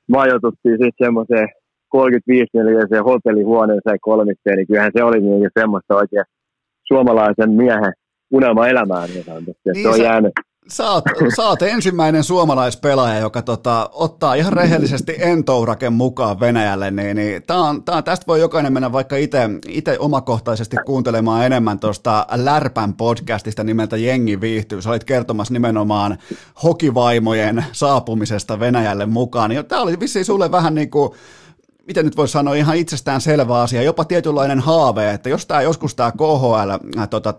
[0.07, 1.47] majoituttiin sitten semmoiseen
[1.91, 6.25] 35 neliöiseen hotellihuoneeseen kolmisteen, niin kyllähän se oli niin semmoista oikein
[6.87, 7.93] suomalaisen miehen
[8.31, 9.25] unelma-elämää niin
[9.65, 10.33] Niin se on sä, jäänyt,
[10.67, 11.03] Sä oot,
[11.35, 17.57] sä oot ensimmäinen suomalaispelaaja, joka tota, ottaa ihan rehellisesti Entouraken mukaan Venäjälle, niin, niin tää
[17.57, 19.15] on, tää, tästä voi jokainen mennä vaikka
[19.67, 24.81] itse omakohtaisesti kuuntelemaan enemmän tuosta Lärpän podcastista nimeltä Jengi viihtyy.
[24.81, 26.17] Sä olit kertomassa nimenomaan
[26.63, 29.49] hokivaimojen saapumisesta Venäjälle mukaan.
[29.49, 31.11] Niin tämä oli vissiin sulle vähän niin kuin
[31.87, 35.95] miten nyt voisi sanoa, ihan itsestään selvä asia, jopa tietynlainen haave, että jos tämä joskus
[35.95, 37.33] tämä KHL äh, tota,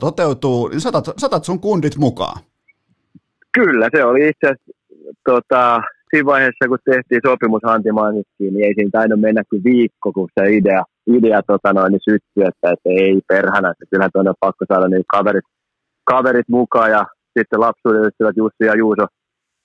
[0.00, 2.42] toteutuu, niin satat, satat sun kundit mukaan.
[3.52, 4.72] Kyllä, se oli itse asiassa
[5.24, 7.62] tota, siinä vaiheessa, kun tehtiin sopimus
[8.38, 12.44] niin ei siinä tainnut mennä kuin viikko, kun se idea, idea tota noin, niin syttyi,
[12.48, 15.44] että, että ei perhänä, että kyllähän tuonne on pakko saada niin kaverit,
[16.04, 17.06] kaverit mukaan ja
[17.38, 19.06] sitten lapsuuden ystävät Jussi ja Juuso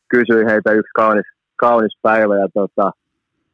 [0.09, 1.25] kysyi heitä yksi kaunis,
[1.55, 2.91] kaunis päivä ja tota,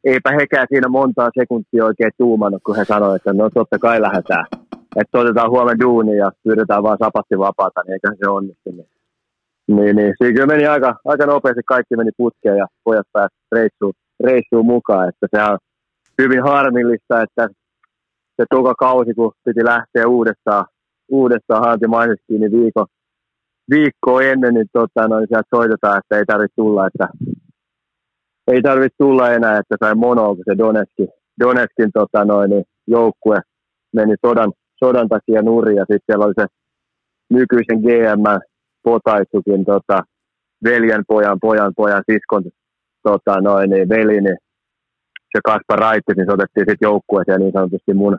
[0.04, 4.46] eipä hekään siinä montaa sekuntia oikein tuumannut, kun he sanoivat, että no totta kai lähdetään.
[4.96, 8.70] Että otetaan huomenna duuni ja pyydetään vaan sapatti vapaata, niin eiköhän se onnistu.
[9.66, 13.92] Niin, niin, siinä kyllä meni aika, aika nopeasti, kaikki meni putkeen ja pojat pääsivät reissuun,
[14.24, 15.08] reissuun mukaan.
[15.08, 15.58] Että se on
[16.22, 17.48] hyvin harmillista, että
[18.36, 20.64] se toka kausi, kun piti lähteä uudestaan,
[21.08, 22.86] uudestaan hantimaisesti, niin viikko,
[23.70, 27.08] viikkoa ennen, niin, tota, no, niin sieltä soitetaan, että ei tarvitse tulla, että
[28.46, 31.08] ei tarvitse tulla enää, että sai mono, kun se Donetskin,
[31.40, 33.36] Donetskin tota, noin, niin joukkue
[33.92, 34.52] meni sodan,
[34.84, 36.46] sodan takia nurin, ja sitten siellä oli se
[37.30, 38.24] nykyisen GM
[38.82, 40.02] Potaitsukin tota,
[40.64, 42.42] veljen pojan, pojan, pojan, siskon
[43.02, 44.36] tota, noin, niin, veli, niin
[45.32, 48.18] se Kaspar Raitti, niin se otettiin sitten joukkueeseen niin sanotusti mun,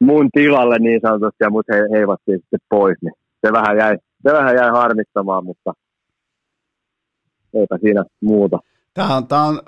[0.00, 3.14] mun tilalle niin sanotusti, ja mut he, heivattiin sitten pois, niin
[3.46, 5.72] se vähän jäi, se vähän jäi harmittamaan, mutta
[7.54, 8.58] eipä siinä muuta.
[8.94, 9.60] Tämä, on, tämä, on,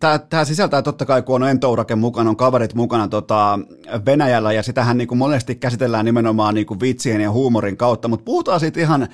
[0.00, 3.58] tämä, tämä sisältää totta kai, kun on Entourake mukana, on kaverit mukana tota,
[4.06, 8.24] Venäjällä, ja sitähän niin kuin monesti käsitellään nimenomaan niin kuin vitsien ja huumorin kautta, mutta
[8.24, 9.08] puhutaan siitä ihan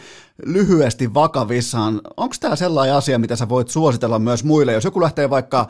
[0.46, 2.00] lyhyesti vakavissaan.
[2.16, 4.72] Onko tämä sellainen asia, mitä sä voit suositella myös muille?
[4.72, 5.68] Jos joku lähtee vaikka,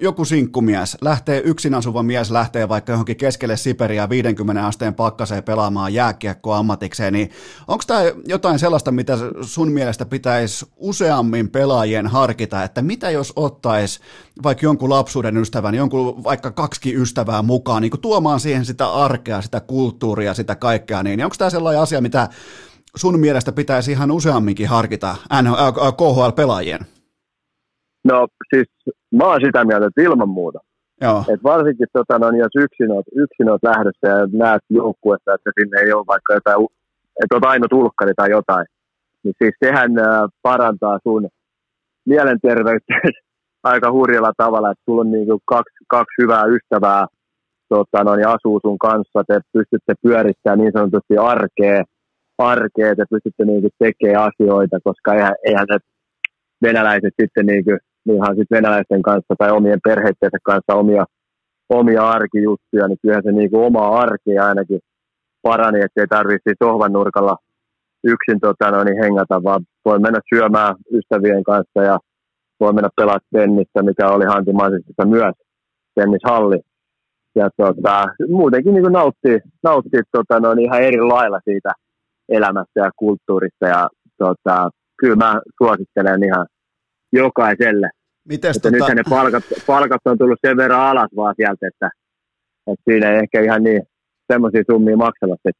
[0.00, 5.94] joku sinkkumies, lähtee yksin asuva mies, lähtee vaikka johonkin keskelle Siperia 50 asteen pakkaseen pelaamaan
[5.94, 7.30] jääkiekkoa ammatikseen, niin
[7.68, 14.00] onko tämä jotain sellaista, mitä sun mielestä pitäisi useammin pelaajien harkita, että mitä jos ottaisi
[14.42, 19.60] vaikka jonkun lapsuuden ystävän, jonkun vaikka kaksi ystävää mukaan, niin tuomaan siihen sitä arkea, sitä
[19.60, 22.28] kulttuuria, sitä kaikkea, niin onko tämä sellainen asia, mitä
[22.96, 25.16] sun mielestä pitäisi ihan useamminkin harkita
[25.96, 26.80] KHL-pelaajien?
[28.04, 28.68] No siis
[29.12, 30.58] mä oon sitä mieltä, että ilman muuta.
[31.00, 31.24] Joo.
[31.28, 35.80] Et varsinkin tota, no, jos yksin oot, yksin oot lähdössä ja näet joukkuessa, että sinne
[35.80, 36.66] ei ole vaikka jotain,
[37.22, 38.66] että oot ainoa tulkkari tai jotain,
[39.22, 41.28] niin siis sehän äh, parantaa sun
[42.06, 42.94] mielenterveyttä
[43.72, 47.06] aika hurjalla tavalla, että sulla on niin kuin kaksi, kaksi hyvää ystävää
[47.68, 51.84] tota, no, niin asuu sun kanssa, te pystytte pyörittämään niin sanotusti arkea,
[52.38, 55.78] arkea te pystytte niin kuin, tekemään asioita, koska eihän, eihän se
[56.62, 57.78] venäläiset sitten niin kuin,
[58.16, 61.04] ihan sit venäläisten kanssa tai omien perheitteensä kanssa omia,
[61.68, 64.80] omia arkijuttuja, niin kyllähän se niin kuin, omaa arkea ainakin
[65.42, 67.36] parani, ettei tarvitse sohvan nurkalla
[68.04, 71.98] yksin tota, no, niin hengata, vaan voi mennä syömään ystävien kanssa ja
[72.60, 75.34] voi mennä pelaa tennistä, mikä oli hantimaisesti myös
[75.94, 76.60] tennishalli.
[77.34, 81.72] Ja tota, muutenkin niin nauttii, nauttii tota, no, ihan eri lailla siitä
[82.28, 83.66] elämästä ja kulttuurista.
[83.66, 83.88] Ja
[84.18, 86.46] tota, kyllä mä suosittelen ihan
[87.12, 87.90] jokaiselle.
[88.28, 88.86] Mites että tota...
[88.86, 91.90] nyt ne palkat, palkat on tullut sen verran alas vaan sieltä, että,
[92.66, 93.82] että siinä ei ehkä ihan niin
[94.32, 95.50] semmoisia summia maksamassa.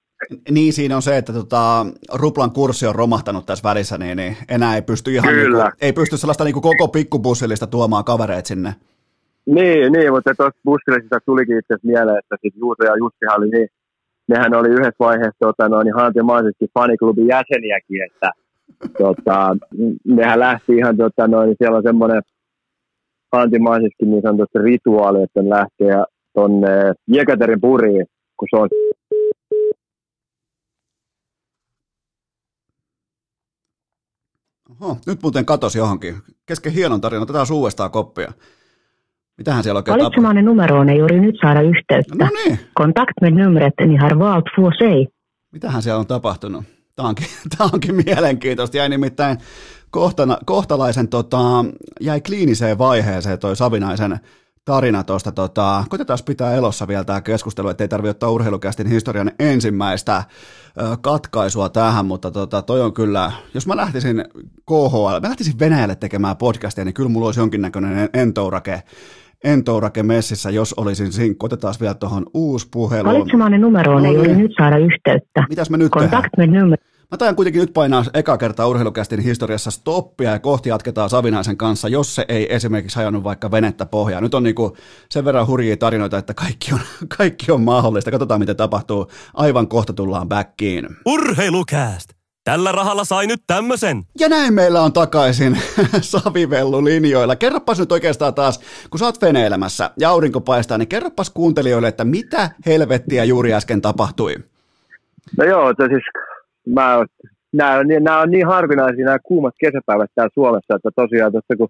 [0.51, 4.75] Niin, siinä on se, että tota, ruplan kurssi on romahtanut tässä välissä, niin, niin enää
[4.75, 5.65] ei pysty ihan Kyllä.
[5.65, 8.75] Niinku, ei pysty sellaista niinku koko pikkubussillista tuomaan kavereet sinne.
[9.47, 13.69] Niin, niin mutta tuossa bussillisista tulikin itse mieleen, että siis Juuso ja Jussi oli niin,
[14.29, 18.31] nehän oli yhdessä vaiheessa tota, noin, niin hantimaisesti faniklubin jäseniäkin, että
[18.99, 19.57] tota,
[20.05, 22.23] nehän lähti ihan, tota, noin, siellä on semmoinen
[23.33, 26.69] hantimaisesti niin sanotusti rituaali, että ne lähtee tuonne
[27.07, 28.07] Jekaterin puriin,
[28.37, 28.69] kun se on
[34.81, 36.15] Oho, nyt muuten katosi johonkin.
[36.47, 38.33] Kesken hienon tarina, otetaan uudestaan koppia.
[39.39, 42.15] Mitähän siellä oikein Valitsemaanne numeroon ei juuri nyt saada yhteyttä.
[42.25, 42.59] No niin.
[42.75, 45.07] Kontakt med numret ni har valt får sig.
[45.53, 46.65] Mitähän siellä on tapahtunut?
[46.97, 47.27] Tämä onkin,
[47.59, 48.77] tämä onkin mielenkiintoista.
[48.77, 49.39] Jäi nimittäin
[49.91, 51.65] kohtana, kohtalaisen, tota,
[52.01, 54.21] jäi kliiniseen vaiheeseen toi Savinaisen
[54.65, 55.33] tarina tuosta.
[55.33, 60.25] Tota, koitetaan pitää elossa vielä tämä keskustelu, ettei tarvitse ottaa urheilukästin historian ensimmäistä
[60.81, 64.25] ö, katkaisua tähän, mutta tota, toi on kyllä, jos mä lähtisin
[64.67, 68.83] KHL, mä lähtisin Venäjälle tekemään podcastia, niin kyllä mulla olisi jonkinnäköinen entourake,
[69.45, 71.47] entourake messissä, jos olisin sinkku.
[71.47, 73.09] Otetaan vielä tuohon uusi puhelu.
[73.09, 74.39] Valitsemaanne numeroon no, ei niin.
[74.39, 75.45] nyt saada yhteyttä.
[75.49, 76.77] Mitäs me nyt Kontakt tehdään?
[77.11, 81.89] Mä tajan kuitenkin nyt painaa eka kertaa urheilukästin historiassa stoppia ja kohti jatketaan Savinaisen kanssa,
[81.89, 84.21] jos se ei esimerkiksi hajonnut vaikka venettä pohjaa.
[84.21, 84.77] Nyt on niinku
[85.11, 86.81] sen verran hurjia tarinoita, että kaikki on,
[87.19, 88.11] kaikki on mahdollista.
[88.11, 89.07] Katsotaan, mitä tapahtuu.
[89.35, 90.89] Aivan kohta tullaan backiin.
[91.07, 92.14] Urheilukääst!
[92.45, 94.03] Tällä rahalla sai nyt tämmösen.
[94.21, 95.57] Ja näin meillä on takaisin
[96.13, 97.37] Savivellu linjoilla.
[97.37, 102.05] Kerropas nyt oikeastaan taas, kun sä oot veneilemässä ja aurinko paistaa, niin kerropas kuuntelijoille, että
[102.05, 104.35] mitä helvettiä juuri äsken tapahtui.
[105.39, 106.03] No joo, että siis
[106.75, 107.05] mä,
[107.53, 111.69] nämä, on, nämä on niin harvinaisia nämä kuumat kesäpäivät täällä Suomessa, että tosiaan tuossa kun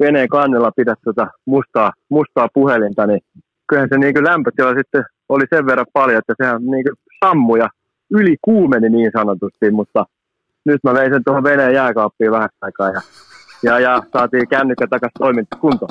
[0.00, 3.20] veneen kannella pidät tuota mustaa, mustaa puhelinta, niin
[3.68, 6.84] kyllähän se niin lämpötila sitten oli sen verran paljon, että sehän niin
[7.24, 7.68] sammuja
[8.12, 10.04] yli kuumeni niin sanotusti, mutta
[10.64, 13.00] nyt mä vein sen tuohon veneen jääkaappiin vähän aikaa ja
[13.62, 15.90] ja, ja saatiin kännykkä takaisin toiminta kuntoon.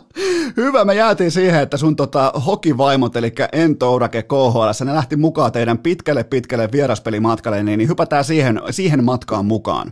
[0.57, 5.77] Hyvä, me jäätiin siihen, että sun tota, hokivaimot, eli Entourake KHL, ne lähti mukaan teidän
[5.77, 9.91] pitkälle pitkälle vieraspelimatkalle, niin, niin hypätään siihen, siihen matkaan mukaan.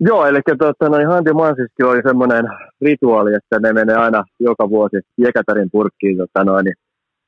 [0.00, 2.44] Joo, eli tuota, noin Hanti Mansiski oli semmoinen
[2.80, 6.74] rituaali, että ne menee aina joka vuosi Jekaterin purkkiin tota, noin, niin,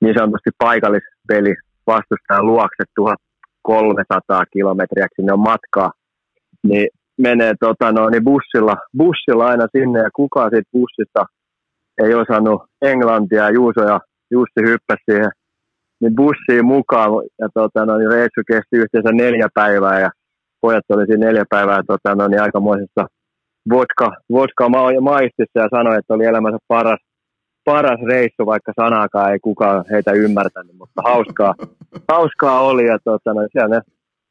[0.01, 1.55] niin sanotusti paikallispeli
[1.87, 2.85] vastustajan luokse
[3.69, 5.91] 1300 kilometriä, sinne on matkaa,
[6.69, 6.89] niin
[7.19, 11.23] menee tota, noin, niin bussilla, bussilla aina sinne ja kukaan siitä bussista
[12.05, 13.51] ei osannut englantia.
[13.51, 14.01] Juuso ja
[14.31, 15.31] Jussi hyppäsi siihen
[16.01, 20.11] niin bussiin mukaan ja tota, noin, reissu kesti yhteensä neljä päivää ja
[20.61, 23.03] pojat oli siinä neljä päivää tota, no, niin aikamoisessa
[23.71, 27.01] vodka, vodka ma- maistissa ja sanoi, että oli elämänsä paras,
[27.69, 31.55] paras reissu, vaikka sanaakaan ei kukaan heitä ymmärtänyt, mutta hauskaa,
[32.13, 33.81] hauskaa oli ja tota, no, siellä ne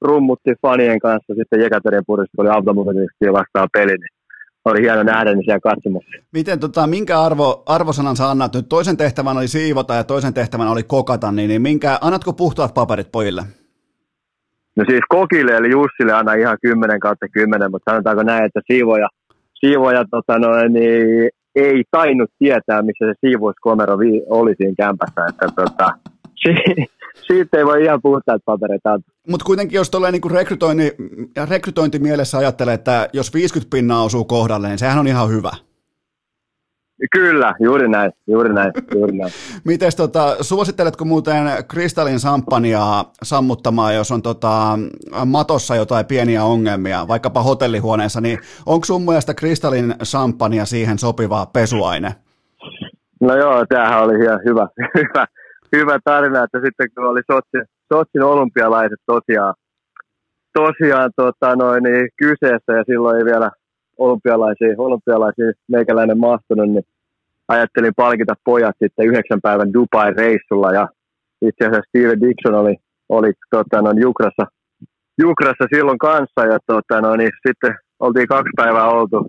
[0.01, 4.14] rummutti fanien kanssa sitten Jekaterin purissa, kun oli automobiilisti vastaan peli, niin
[4.65, 6.09] oli hieno nähdä niin siellä katsomassa.
[6.34, 8.69] Miten, tota, minkä arvo, arvosanan sä annat nyt?
[8.69, 13.11] Toisen tehtävän oli siivota ja toisen tehtävän oli kokata, niin, niin minkä, annatko puhtaat paperit
[13.11, 13.41] pojille?
[14.76, 19.07] No siis kokille eli Jussille aina ihan 10 kautta 10, mutta sanotaanko näin, että siivoja,
[19.53, 21.30] siivoja tota noin, niin
[21.65, 25.21] ei tainnut tietää, missä se siivouskomero vi- oli siinä kämpässä.
[25.29, 25.88] Että tota,
[26.35, 26.85] si-
[27.27, 29.13] siitä ei voi ihan puhtaat paperit antaa.
[29.29, 30.95] Mutta kuitenkin jos tuolla niin rekrytointi,
[31.49, 35.51] rekrytointimielessä ajattelee, että jos 50 pinnaa osuu kohdalle, niin sehän on ihan hyvä.
[37.11, 39.32] Kyllä, juuri näin, juuri näin, juuri näin.
[39.68, 44.80] Mites tota, suositteletko muuten kristallin samppaniaa sammuttamaan, jos on tota,
[45.26, 52.15] matossa jotain pieniä ongelmia, vaikkapa hotellihuoneessa, niin onko sun mielestä kristallin samppania siihen sopiva pesuaine?
[53.22, 54.68] No joo, tämähän oli ihan hyvä,
[54.98, 55.26] hyvä,
[55.76, 57.64] hyvä tarina, että sitten kun oli Sotsin,
[57.94, 59.53] Sotsin olympialaiset tosiaan,
[60.53, 63.52] tosiaan tota, noin, niin kyseessä ja silloin ei vielä
[63.98, 66.84] olympialaisiin, olympialaisiin meikäläinen mahtunut, niin
[67.48, 70.88] ajattelin palkita pojat sitten yhdeksän päivän Dubai-reissulla ja
[71.41, 72.76] itse asiassa Steve Dixon oli,
[73.10, 74.45] oli tota, noin Jukrassa,
[75.22, 79.28] Jukrassa silloin kanssa ja tota, noin, niin sitten oltiin kaksi päivää oltu,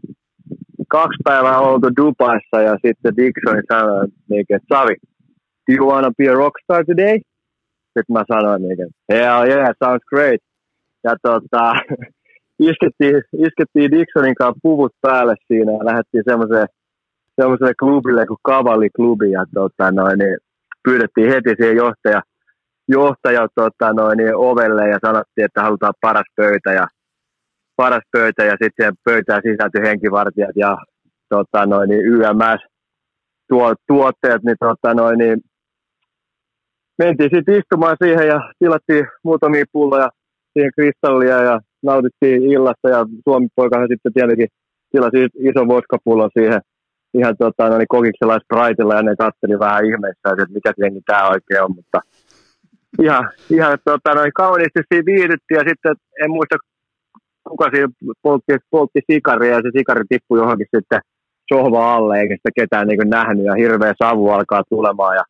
[0.88, 4.96] kaksi päivää oltu Dubaissa ja sitten Dixon sanoi, niin, että Savi,
[5.70, 7.18] do you wanna be a rockstar today?
[7.84, 8.76] Sitten mä sanoin, niin,
[9.12, 10.40] hell yeah, sounds great.
[11.04, 11.72] Ja tota,
[12.58, 16.68] iskettiin, iskettiin Dixonin kanssa puvut päälle siinä ja lähdettiin semmoiseen
[17.40, 20.36] semmoiselle klubille kuin Cavalli-klubi ja tota, noin, niin
[20.84, 22.22] pyydettiin heti siihen johtaja,
[22.88, 26.86] johtaja tota, noin, niin ovelle ja sanottiin, että halutaan paras pöytä ja
[27.76, 30.78] paras pöytä ja sitten pöytään sisältyi henkivartijat ja
[31.28, 32.62] tota, noin, niin YMS
[33.48, 35.38] tuo, tuotteet, niin, tota, noin, niin
[36.98, 40.08] mentiin sitten istumaan siihen ja tilattiin muutamia pulloja
[40.52, 44.48] siihen kristallia ja nautittiin illasta ja Suomi poikahan sitten tietenkin
[44.90, 46.60] tilasi ison vodkapullon siihen
[47.14, 51.28] ihan tota, no niin kokiksella Spriteilla ja ne katseli vähän ihmeessä, että mikä jengi tämä
[51.28, 52.00] oikein on, mutta
[53.02, 56.56] ihan, ihan tota, noin kauniisti siinä viihdyttiin ja sitten en muista
[57.48, 57.88] kuka siinä
[58.22, 61.00] poltti, poltti sikaria ja se sikari tippui johonkin sitten
[61.52, 65.24] sohva alle eikä sitä ketään niin nähnyt ja hirveä savu alkaa tulemaan ja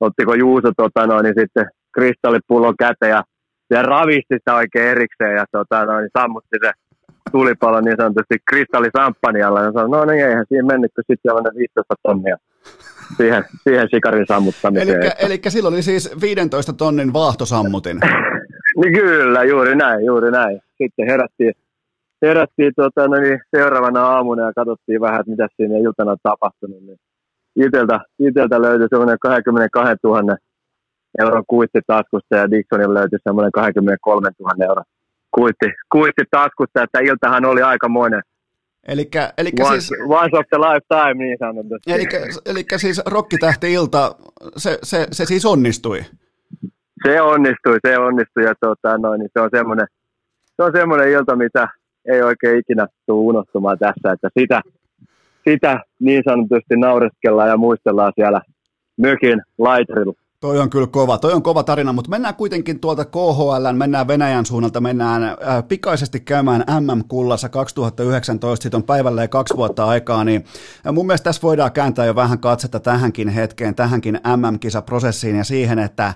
[0.00, 3.22] ottiko Juuso tota, noin, niin sitten kristallipullon käteen ja,
[3.72, 6.72] ja ravisti sitä oikein erikseen ja tota, noin, niin sammutti se
[7.32, 11.94] tulipalo niin sanotusti kristallisamppanialla ja sanoin, no niin eihän siihen mennyt, kun sitten on 15
[12.02, 12.36] tonnia
[13.16, 15.02] siihen, siihen sikarin sammuttamiseen.
[15.02, 18.00] Eli, eli silloin oli siis 15 tonnin vaahtosammutin.
[18.80, 20.60] niin kyllä, juuri näin, juuri näin.
[20.78, 21.54] Sitten herättiin,
[22.22, 26.82] herättiin tota, no niin, seuraavana aamuna ja katsottiin vähän, että mitä siinä iltana on tapahtunut.
[26.82, 26.98] Niin
[27.56, 30.36] iteltä, iteltä löytyi semmoinen 22 000
[31.18, 34.84] euron kuitti taskusta ja Dixonilla löytyi semmoinen 23 000 euron
[35.32, 38.22] kuitti, kuitti taskusta, että iltahan oli aikamoinen.
[38.88, 41.92] Elikkä, elikkä once, siis, once of the lifetime, niin sanotusti.
[41.92, 44.14] Elikkä, elikkä siis rokkitähti-ilta,
[44.56, 46.04] se, se, se siis onnistui?
[47.06, 49.86] Se onnistui, se onnistui ja tota, noin, niin se on semmoinen,
[50.56, 51.68] se on semmoinen ilta, mitä
[52.04, 54.62] ei oikein ikinä tule unohtumaan tässä, että sitä,
[55.48, 58.40] sitä niin sanotusti naureskellaan ja muistellaan siellä
[58.96, 60.21] mökin laitrilla.
[60.42, 64.46] Toi on kyllä kova, toi on kova tarina, mutta mennään kuitenkin tuolta KHL, mennään Venäjän
[64.46, 65.36] suunnalta, mennään äh,
[65.68, 70.44] pikaisesti käymään MM-kullassa 2019, siitä on päivälleen kaksi vuotta aikaa, niin
[70.86, 75.78] äh, mun mielestä tässä voidaan kääntää jo vähän katsetta tähänkin hetkeen, tähänkin MM-kisaprosessiin ja siihen,
[75.78, 76.14] että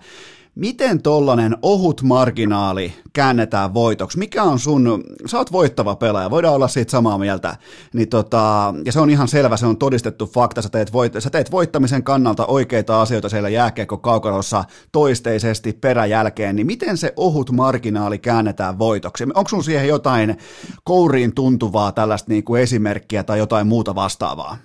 [0.57, 4.19] Miten tollanen ohut marginaali käännetään voitoksi?
[4.19, 7.57] Mikä on sun, sä oot voittava pelaaja, voidaan olla siitä samaa mieltä,
[7.95, 11.31] niin tota, ja se on ihan selvä, se on todistettu fakta, sä teet, voit, sä
[11.31, 18.19] teet voittamisen kannalta oikeita asioita siellä jääkiekko kaukalossa toisteisesti peräjälkeen, niin miten se ohut marginaali
[18.19, 19.25] käännetään voitoksi?
[19.25, 20.37] Onko sun siihen jotain
[20.85, 24.57] kouriin tuntuvaa tällaista niin kuin esimerkkiä tai jotain muuta vastaavaa?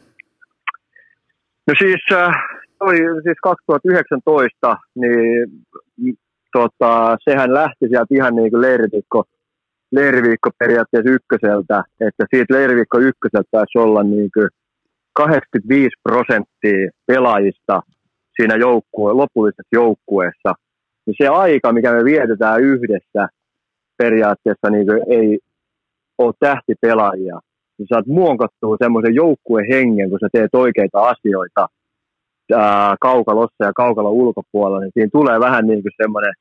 [1.67, 2.50] No siis, äh,
[2.81, 6.15] oli siis 2019, niin
[6.53, 9.23] tota, sehän lähti sieltä ihan niin kuin leiriviikko,
[9.91, 14.49] leiriviikko periaatteessa ykköseltä, että siitä leiriviikko ykköseltä taisi olla niin kuin
[15.13, 17.81] 85 prosenttia pelaajista
[18.35, 20.53] siinä joukkue, lopullisessa joukkueessa.
[21.05, 23.27] Niin se aika, mikä me vietetään yhdessä,
[23.97, 25.39] periaatteessa niin ei
[26.17, 27.39] ole tähtipelaajia.
[27.77, 31.67] Niin saat muokattua semmoisen joukkuehengen, kun sä teet oikeita asioita–
[32.55, 36.33] ää, kaukalossa ja kaukalon ulkopuolella, niin siinä tulee vähän niin kuin semmoinen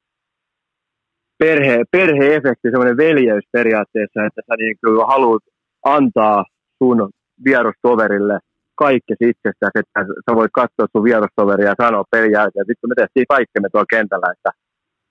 [1.38, 5.42] perhe, perheefekti, semmoinen veljeys periaatteessa, että sä niin kuin haluat
[5.84, 6.44] antaa
[6.78, 7.10] sun
[7.44, 8.38] vierustoverille
[8.74, 10.00] kaikki itsestäsi, että
[10.30, 14.32] sä voit katsoa sun vierustoveria ja sanoa pelin jälkeen, että me tehtiin kaikkemme tuolla kentällä,
[14.32, 14.50] että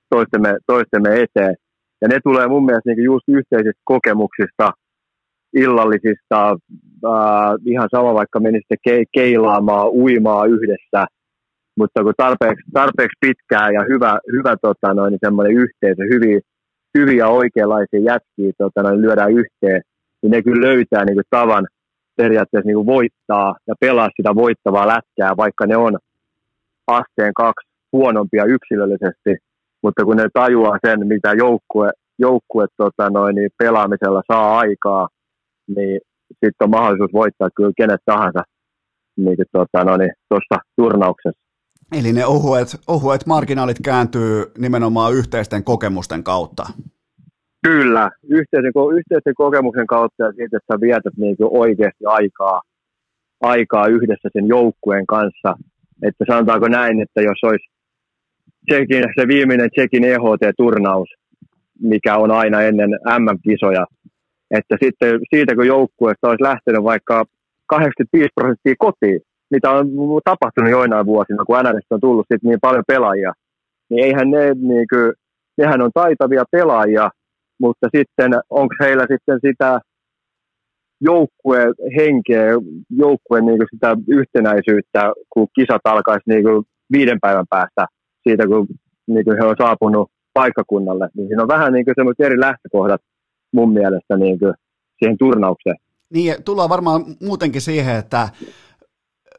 [0.10, 1.56] toistemme, toistemme eteen.
[2.02, 4.72] Ja ne tulee mun mielestä niin just yhteisistä kokemuksista,
[5.54, 6.58] illallisista,
[7.06, 11.06] äh, ihan sama vaikka menisitte ke- keilaamaan, uimaa yhdessä,
[11.78, 16.40] mutta kun tarpeeksi, tarpeeksi pitkää ja hyvä, hyvä tota noin, semmoinen yhteisö, hyviä,
[16.98, 19.82] hyviä oikeanlaisia jätkiä tota noin, lyödään yhteen,
[20.22, 21.68] niin ne kyllä löytää niin kuin, tavan
[22.18, 25.98] periaatteessa niin kuin voittaa ja pelaa sitä voittavaa lätkää, vaikka ne on
[26.88, 29.32] asteen kaksi huonompia yksilöllisesti,
[29.84, 35.08] mutta kun ne tajuaa sen, mitä joukkue, joukkue tota noin, niin pelaamisella saa aikaa,
[35.76, 36.00] niin
[36.30, 38.40] sitten on mahdollisuus voittaa kyllä kenet tahansa
[39.18, 40.12] niin, tuota, no niin,
[40.76, 41.40] turnauksessa.
[42.00, 46.64] Eli ne ohuet, ohuet marginaalit kääntyy nimenomaan yhteisten kokemusten kautta.
[47.68, 52.62] Kyllä, yhteisen, yhteisen kokemuksen kautta ja siitä, että sä vietät niin kuin oikeasti aikaa,
[53.42, 55.56] aikaa yhdessä sen joukkueen kanssa.
[56.04, 57.66] Että sanotaanko näin, että jos olisi
[58.70, 61.10] Tsekin, se viimeinen Tsekin EHT-turnaus,
[61.82, 62.90] mikä on aina ennen
[63.20, 63.86] MM-kisoja,
[64.52, 67.26] että sitten siitä kun joukkueesta olisi lähtenyt vaikka
[67.66, 69.22] 85 prosenttia kotiin,
[69.52, 69.88] mitä on
[70.24, 73.34] tapahtunut joinain vuosina, kun NRS on tullut sitten niin paljon pelaajia,
[73.90, 75.14] niin eihän ne, niin kuin,
[75.58, 77.10] nehän on taitavia pelaajia,
[77.60, 79.80] mutta sitten onko heillä sitten sitä
[81.02, 82.46] joukkueen henkeä,
[82.90, 87.86] joukkueen niin sitä yhtenäisyyttä, kun kisat alkaisi niin kuin viiden päivän päästä
[88.24, 88.68] siitä, kun
[89.08, 93.02] niin kuin he on saapunut paikkakunnalle, niin siinä on vähän niin kuin eri lähtökohdat
[93.54, 94.54] mun mielestä niin kuin
[95.00, 95.76] siihen turnaukseen.
[96.14, 98.30] Niin, tullaan varmaan muutenkin siihen, että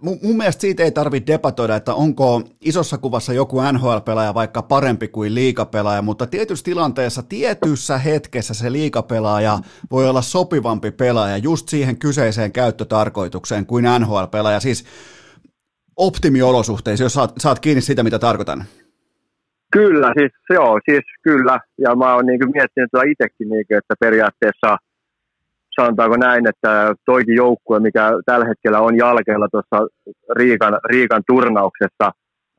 [0.02, 5.34] mun, mielestä siitä ei tarvitse debatoida, että onko isossa kuvassa joku NHL-pelaaja vaikka parempi kuin
[5.34, 9.58] liikapelaaja, mutta tietyssä tilanteessa, tietyssä hetkessä se liikapelaaja
[9.90, 14.60] voi olla sopivampi pelaaja just siihen kyseiseen käyttötarkoitukseen kuin NHL-pelaaja.
[14.60, 14.84] Siis
[15.96, 18.64] optimiolosuhteissa, jos saat, saat kiinni siitä, mitä tarkoitan.
[19.72, 21.58] Kyllä, siis joo, siis kyllä.
[21.78, 24.76] Ja mä oon niin miettinyt tuota itsekin, niin kuin, että periaatteessa
[25.80, 29.86] sanotaanko näin, että toikin joukkue, mikä tällä hetkellä on jalkeella tuossa
[30.36, 32.12] Riikan, Riikan turnauksessa,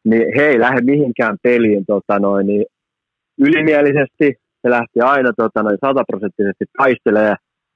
[0.04, 2.66] niin he ei lähde mihinkään peliin tota noin, niin
[3.40, 4.36] ylimielisesti.
[4.62, 7.36] Se lähti aina tota noin, sataprosenttisesti taistelee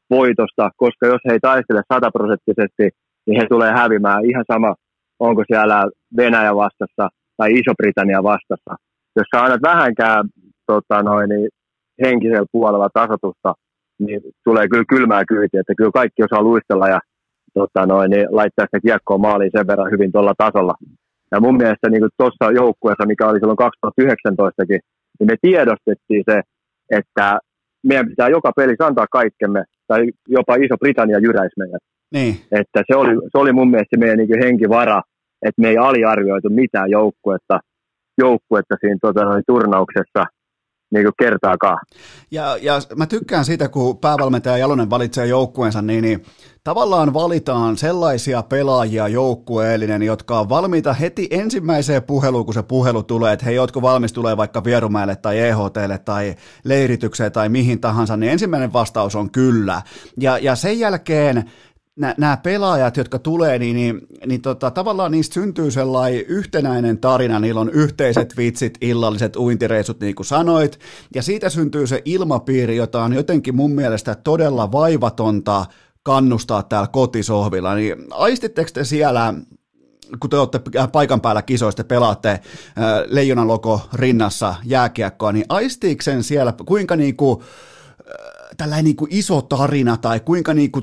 [0.10, 2.90] voitosta, koska jos he ei taistele sataprosenttisesti,
[3.26, 4.76] niin he tulee hävimään ihan sama,
[5.20, 8.76] onko siellä Venäjä vastassa tai Iso-Britannia vastassa
[9.16, 10.30] jos sä annat vähänkään
[10.68, 11.50] tota noin, niin
[12.02, 13.54] henkisellä puolella tasotusta,
[14.00, 17.00] niin tulee kyllä kylmää kyytiä, että kyllä kaikki osaa luistella ja
[17.54, 20.74] tota noin, niin laittaa sitä kiekkoa maaliin sen verran hyvin tuolla tasolla.
[21.32, 24.64] Ja mun mielestä niin tuossa joukkueessa, mikä oli silloin 2019
[25.20, 26.42] niin me tiedostettiin se,
[26.92, 27.40] että
[27.84, 31.84] meidän pitää joka pelissä antaa kaikkemme, tai jopa Iso-Britannia jyräisi meidät.
[32.14, 32.36] Niin.
[32.52, 35.02] Että se oli, se oli mun mielestä meidän niin henkivara,
[35.42, 37.60] että me ei aliarvioitu mitään joukkuetta,
[38.18, 40.24] joukkuetta siinä tota, noin, turnauksessa
[40.94, 41.78] niin kuin kertaakaan.
[42.32, 46.24] Ja, ja mä tykkään siitä, kun päävalmentaja Jalonen valitsee joukkueensa, niin, niin
[46.64, 53.34] tavallaan valitaan sellaisia pelaajia joukkueellinen, jotka on valmiita heti ensimmäiseen puheluun, kun se puhelu tulee,
[53.34, 58.32] että hei, ootko valmis tulee vaikka Vierumäelle tai EHTlle tai leiritykseen tai mihin tahansa, niin
[58.32, 59.82] ensimmäinen vastaus on kyllä.
[60.20, 61.44] Ja, ja sen jälkeen
[61.96, 67.62] nämä pelaajat, jotka tulee, niin, niin, niin tota, tavallaan niistä syntyy sellainen yhtenäinen tarina, niillä
[67.62, 70.80] on yhteiset vitsit, illalliset uintireissut, niin kuin sanoit,
[71.16, 75.66] ja siitä syntyy se ilmapiiri, jota on jotenkin mun mielestä todella vaivatonta
[76.04, 79.34] kannustaa täällä kotisohvilla, niin aistitteko te siellä
[80.20, 80.62] kun te olette
[80.92, 82.40] paikan päällä kisoista, pelaatte
[83.06, 87.44] leijonan logo rinnassa jääkiekkoa, niin aistiiko sen siellä, kuinka niinku,
[88.58, 90.82] tällainen niinku iso tarina tai kuinka niinku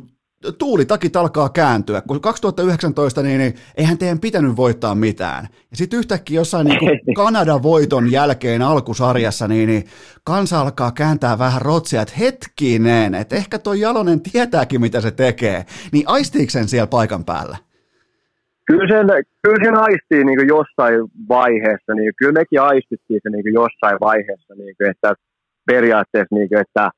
[0.58, 5.48] tuulitakit alkaa kääntyä, kun 2019 niin, niin eihän teidän pitänyt voittaa mitään.
[5.70, 9.84] Ja sitten yhtäkkiä jossain niin Kanadan voiton jälkeen alkusarjassa, niin, niin
[10.24, 15.64] kansa alkaa kääntää vähän rotsia, että hetkinen, että ehkä tuo Jalonen tietääkin, mitä se tekee.
[15.92, 17.56] Niin aistiiko sen siellä paikan päällä?
[18.66, 19.06] Kyllä sen,
[19.42, 24.74] kyllä sen aistii niin jossain vaiheessa, niin kyllä mekin aistittiin se niin jossain vaiheessa, niin
[24.76, 25.14] kuin, että
[25.66, 26.90] periaatteessa, niin kuin, että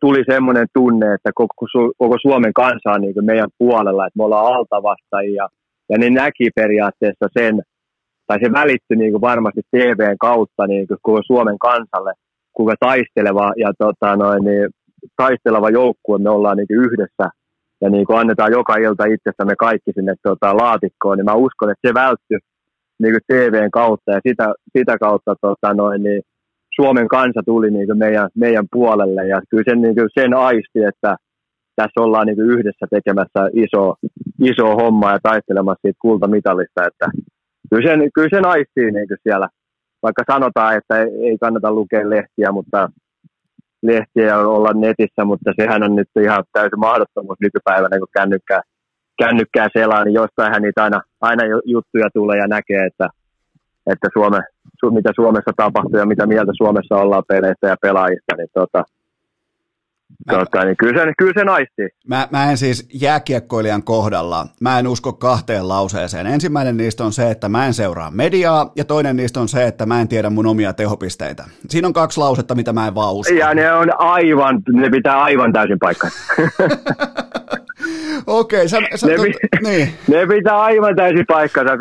[0.00, 1.66] tuli semmoinen tunne, että koko,
[1.98, 5.48] koko Suomen kansa on niin meidän puolella, että me ollaan altavastajia,
[5.88, 7.62] ja ne näki periaatteessa sen,
[8.26, 12.12] tai se välittyi niin varmasti TVn kautta niin koko Suomen kansalle,
[12.52, 14.68] kuinka taisteleva ja tota, noin, niin,
[15.16, 17.26] taisteleva joukkue me ollaan niin yhdessä.
[17.80, 21.88] Ja niin kuin annetaan joka ilta itsestämme kaikki sinne tota, laatikkoon, niin mä uskon, että
[21.88, 22.38] se välttyi
[23.02, 26.22] niin kuin TVn kautta ja sitä, sitä kautta tota, noin, niin
[26.76, 29.26] Suomen kansa tuli niin kuin meidän, meidän puolelle.
[29.26, 31.16] Ja kyllä sen, niin kuin sen aisti, että
[31.76, 33.94] tässä ollaan niin kuin yhdessä tekemässä iso,
[34.40, 37.06] iso homma ja taistelemassa siitä kultamitalista, että
[37.70, 39.48] kyllä sen, kyllä sen aistii niin kuin siellä,
[40.02, 42.88] vaikka sanotaan, että ei kannata lukea lehtiä, mutta
[43.82, 48.60] lehtiä olla netissä, mutta sehän on nyt ihan täysin mahdottomuus nykypäivänä, kun kännykkää,
[49.22, 53.08] kännykkää selaa, niin jostainhan niitä aina, aina juttuja tulee ja näkee, että,
[53.86, 54.40] että Suome,
[54.90, 58.84] mitä Suomessa tapahtuu ja mitä mieltä Suomessa ollaan peleistä ja pelaajista, niin tota,
[60.26, 61.88] Mä, tota, niin kyllä, sen, kyllä sen aistii.
[62.08, 66.26] Mä, mä en siis jääkiekkoilijan kohdalla, mä en usko kahteen lauseeseen.
[66.26, 69.86] Ensimmäinen niistä on se, että mä en seuraa mediaa, ja toinen niistä on se, että
[69.86, 71.44] mä en tiedä mun omia tehopisteitä.
[71.68, 73.34] Siinä on kaksi lausetta, mitä mä en vaan usko.
[73.34, 76.10] Ja ne on aivan, ne pitää aivan täysin paikkaa.
[78.26, 79.26] Okei, sä, sä ne, tot,
[79.62, 79.88] niin.
[80.12, 81.72] ne pitää aivan täysin paikkansa.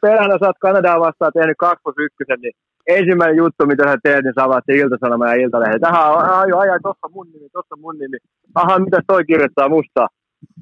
[0.00, 2.52] Perhana sä oot Kanadaa vastaan tehnyt 2 plus 1, niin
[2.86, 5.80] ensimmäinen juttu, mitä sä teet, niin sä avaat se iltasanoma ja iltalehden.
[5.80, 8.16] Tähän on, ai, ai, tossa mun nimi, tossa mun nimi.
[8.54, 10.06] Aha, mitä toi kirjoittaa musta?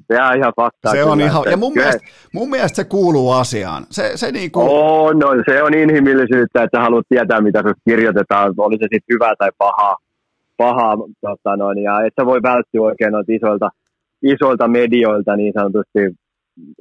[0.07, 0.91] Se on ihan faktaa.
[0.91, 3.83] Se on ihan, ja mun mielestä, mun mielestä se kuuluu asiaan.
[3.89, 4.59] Se, se niinku...
[4.61, 9.33] on, no, se on inhimillisyyttä, että haluat tietää, mitä se kirjoitetaan, oli se sitten hyvä
[9.39, 9.97] tai paha,
[10.57, 13.69] paha tota noin, ja että voi välttyä oikein noita isoilta,
[14.23, 15.99] isoilta medioilta niin sanotusti.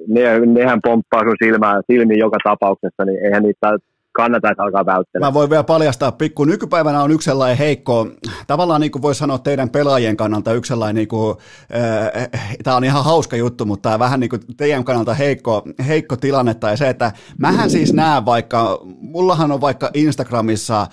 [0.09, 3.78] Ne, nehän pomppaa sun silmään, silmiin joka tapauksessa, niin eihän niitä
[4.16, 5.20] kannata alkaa välttää.
[5.20, 6.44] Mä voin vielä paljastaa pikku.
[6.44, 8.09] Nykypäivänä on yksi sellainen heikko,
[8.47, 11.36] tavallaan niin kuin voi sanoa teidän pelaajien kannalta yksi sellainen, niin kuin,
[11.74, 12.28] äh,
[12.62, 16.55] tämä on ihan hauska juttu, mutta tämä vähän niin kuin teidän kannalta heikko, heikko tilanne,
[16.55, 20.86] tai se, että mähän siis näen vaikka, mullahan on vaikka Instagramissa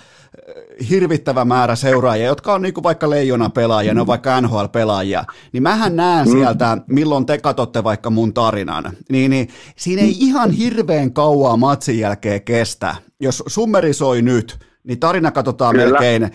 [0.90, 5.62] hirvittävä määrä seuraajia, jotka on niin kuin vaikka leijona pelaajia, ne on vaikka NHL-pelaajia, niin
[5.62, 6.32] mähän näen mm.
[6.32, 11.98] sieltä, milloin te katsotte vaikka mun tarinan, niin, niin siinä ei ihan hirveän kauaa matsin
[11.98, 12.94] jälkeen kestä.
[13.20, 15.84] Jos summerisoi nyt, niin tarina katsotaan Kyllä.
[15.86, 16.30] melkein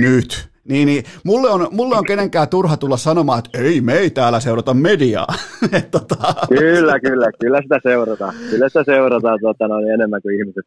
[0.00, 0.48] nyt.
[0.68, 4.40] Niin, niin mulle, on, mulle on kenenkään turha tulla sanomaan, että ei me ei täällä
[4.40, 5.26] seurata mediaa.
[5.90, 6.16] tota...
[6.48, 8.34] Kyllä, kyllä, kyllä sitä seurataan.
[8.50, 10.66] Kyllä sitä seurataan tota, noin enemmän kuin ihmiset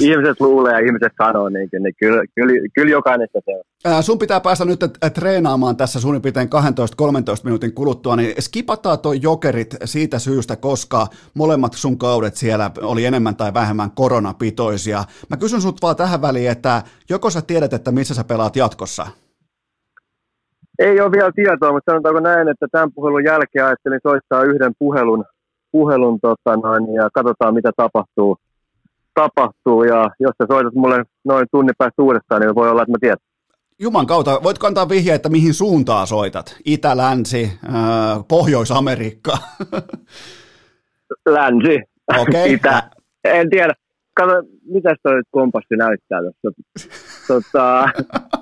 [0.00, 4.02] ihmiset luulee ja ihmiset sanoo, niin, niin kyllä, kyllä, kyllä jokainen sitä seuraa.
[4.02, 4.80] sun pitää päästä nyt
[5.14, 11.98] treenaamaan tässä suunnilleen 12-13 minuutin kuluttua, niin skipataan tuo jokerit siitä syystä, koska molemmat sun
[11.98, 15.04] kaudet siellä oli enemmän tai vähemmän koronapitoisia.
[15.30, 19.06] Mä kysyn sut vaan tähän väliin, että joko sä tiedät, että missä sä pelaat jatkossa?
[20.78, 25.24] Ei ole vielä tietoa, mutta sanotaanko näin, että tämän puhelun jälkeen ajattelin soittaa yhden puhelun,
[25.72, 28.36] puhelun tota noin, ja katsotaan mitä tapahtuu
[29.14, 32.98] tapahtuu ja jos sä soitat mulle noin tunnin päästä uudestaan, niin voi olla, että mä
[33.00, 33.16] tiedän.
[33.78, 36.56] Juman kautta, voitko antaa vihjeä, että mihin suuntaan soitat?
[36.64, 39.38] Itä, länsi, äh, Pohjois-Amerikka?
[41.38, 41.80] länsi.
[42.18, 42.22] Okei.
[42.22, 42.52] Okay.
[42.54, 42.90] Itä.
[43.24, 43.74] En tiedä.
[44.14, 44.32] Kato,
[44.64, 46.62] mitä toi kompassi näyttää tässä?
[47.28, 47.88] Tota,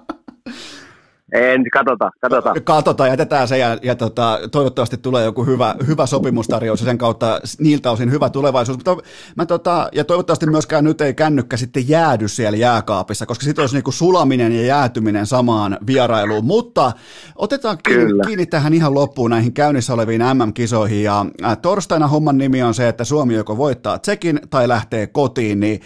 [1.32, 2.64] En, katsotaan, katsotaan.
[2.64, 7.40] Katsotaan, jätetään se ja, ja tota, toivottavasti tulee joku hyvä, hyvä sopimustarjous ja sen kautta
[7.58, 8.78] niiltä osin hyvä tulevaisuus.
[8.78, 8.96] Mutta
[9.36, 13.74] mä tota, ja toivottavasti myöskään nyt ei kännykkä sitten jäädy siellä jääkaapissa, koska sitten olisi
[13.76, 16.44] niinku sulaminen ja jäätyminen samaan vierailuun.
[16.44, 16.92] Mutta
[17.36, 22.62] otetaan kiinni, kiinni tähän ihan loppuun näihin käynnissä oleviin MM-kisoihin ja ä, torstaina homman nimi
[22.62, 25.80] on se, että Suomi joko voittaa Tsekin tai lähtee kotiin, niin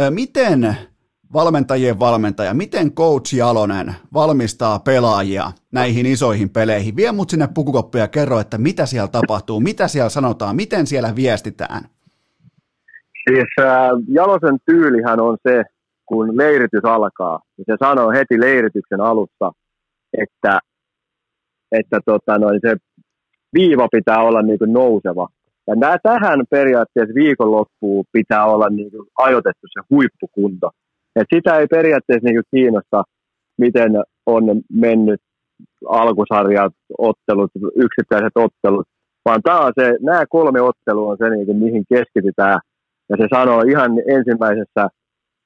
[0.00, 0.76] ä, miten
[1.32, 6.96] valmentajien valmentaja, miten coach Jalonen valmistaa pelaajia näihin isoihin peleihin?
[6.96, 11.16] Vie mut sinne pukukoppia ja kerro, että mitä siellä tapahtuu, mitä siellä sanotaan, miten siellä
[11.16, 11.82] viestitään?
[13.28, 15.62] Siis äh, Jalosen tyylihän on se,
[16.06, 19.52] kun leiritys alkaa, niin se sanoo heti leirityksen alussa,
[20.12, 20.58] että,
[21.72, 22.76] että tota noin, se
[23.54, 25.28] viiva pitää olla niin kuin nouseva.
[25.66, 30.70] Ja nää, tähän periaatteessa viikonloppuun pitää olla niin kuin ajoitettu se huippukunto.
[31.20, 33.02] Et sitä ei periaatteessa niin kiinnosta,
[33.58, 33.92] miten
[34.26, 35.20] on mennyt
[35.88, 38.86] alkusarjat, ottelut, yksittäiset ottelut,
[39.24, 42.58] vaan tämä se, nämä kolme ottelua on se, niin kuin, mihin keskitytään.
[43.08, 44.88] Ja se sanoo ihan ensimmäisessä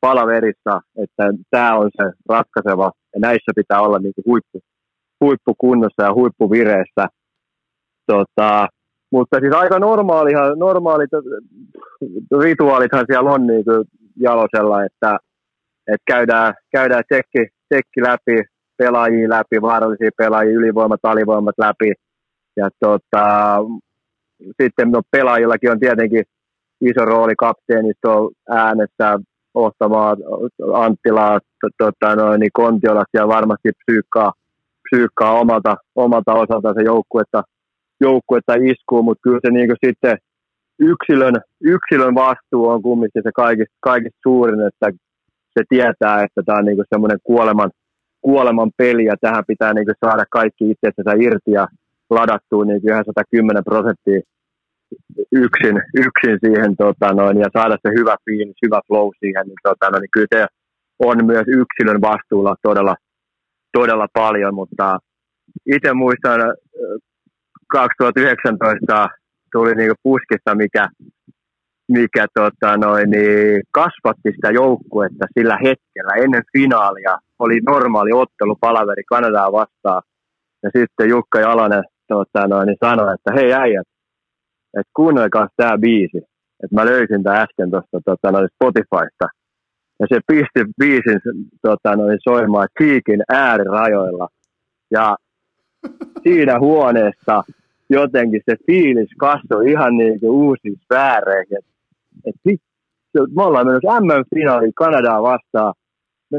[0.01, 4.61] palaverissa, että tämä on se ratkaiseva, ja näissä pitää olla niin kuin huippu,
[5.21, 7.07] huippukunnossa ja huippuvireessä.
[8.07, 8.69] Tota,
[9.13, 11.11] mutta siis aika normaalihan, normaalit
[12.43, 13.85] rituaalithan siellä on niin kuin
[14.17, 15.19] jalosella, että,
[15.87, 17.39] että käydään, käydään tsekki,
[17.69, 18.43] tsekki läpi,
[18.79, 21.93] pelaajia läpi, vaarallisia pelaajia, ylivoimat, alivoimat läpi.
[22.57, 23.57] Ja tota,
[24.63, 26.25] sitten no, pelaajillakin on tietenkin
[26.81, 29.19] iso rooli kapteenisto äänessä,
[29.55, 30.17] ohtamaa
[30.75, 31.39] Anttilaa,
[31.79, 34.33] tota, noin, niin Kontiolas ja varmasti psyykkaa,
[34.91, 37.43] psyykkaa omalta, omalta osalta se joukkuetta,
[38.01, 40.19] joukkuetta iskuu, mutta kyllä se niin sitten
[40.79, 44.91] yksilön, yksilön vastuu on kumminkin se kaikista, kaikista suurin, että
[45.55, 47.71] se tietää, että tämä on niin semmoinen kuoleman,
[48.21, 51.67] kuoleman peli ja tähän pitää niin saada kaikki itsensä irti ja
[52.11, 54.21] ladattua niin ihan 110 prosenttia
[55.33, 59.91] yksin, yksin siihen tota noin, ja saada se hyvä fiilis, hyvä flow siihen, niin, tota
[59.91, 60.47] noin, niin kyllä se
[60.99, 62.97] on myös yksilön vastuulla todella,
[63.73, 64.99] todella paljon, mutta
[65.67, 66.41] itse muistan
[67.69, 69.09] 2019
[69.53, 70.89] tuli niinku puskista, mikä,
[71.89, 76.25] mikä tota noin, niin kasvatti sitä joukkuetta sillä hetkellä.
[76.25, 80.03] Ennen finaalia oli normaali ottelu palaveri Kanadaa vastaan.
[80.63, 83.87] Ja sitten Jukka Jalonen tota noin, niin sanoi, että hei äijät,
[84.79, 86.19] että kuunnelkaa tämä biisi.
[86.63, 89.27] Että mä löysin tämän äsken tuosta tota, noin Spotifysta.
[90.01, 91.21] Ja se pisti biisin
[91.63, 94.29] tota, noin, soimaan Tiikin äärirajoilla.
[94.91, 95.17] Ja
[96.23, 97.43] siinä huoneessa
[97.91, 101.74] jotenkin se fiilis kasvoi ihan niin kuin uusiin sfääreihin.
[102.27, 102.61] Et, et,
[103.37, 105.75] me ollaan menossa MM-finaaliin Kanadaa vastaan.
[106.31, 106.39] Me,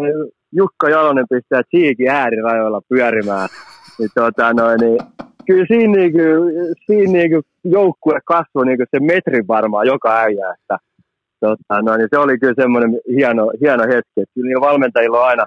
[0.52, 3.50] Jukka Jalonen pistää Tiikin äärirajoilla pyörimään.
[4.00, 4.98] Niin, tota, noin, niin
[5.48, 6.20] kyllä siinä, niinku,
[6.86, 10.54] siinä niinku joukkue kasvoi niinku se metrin varmaan joka äijä.
[10.54, 10.78] Että,
[11.40, 14.18] tota, no, niin se oli kyllä semmoinen hieno, hieno hetki.
[14.18, 15.46] Että kyllä valmentajilla on aina,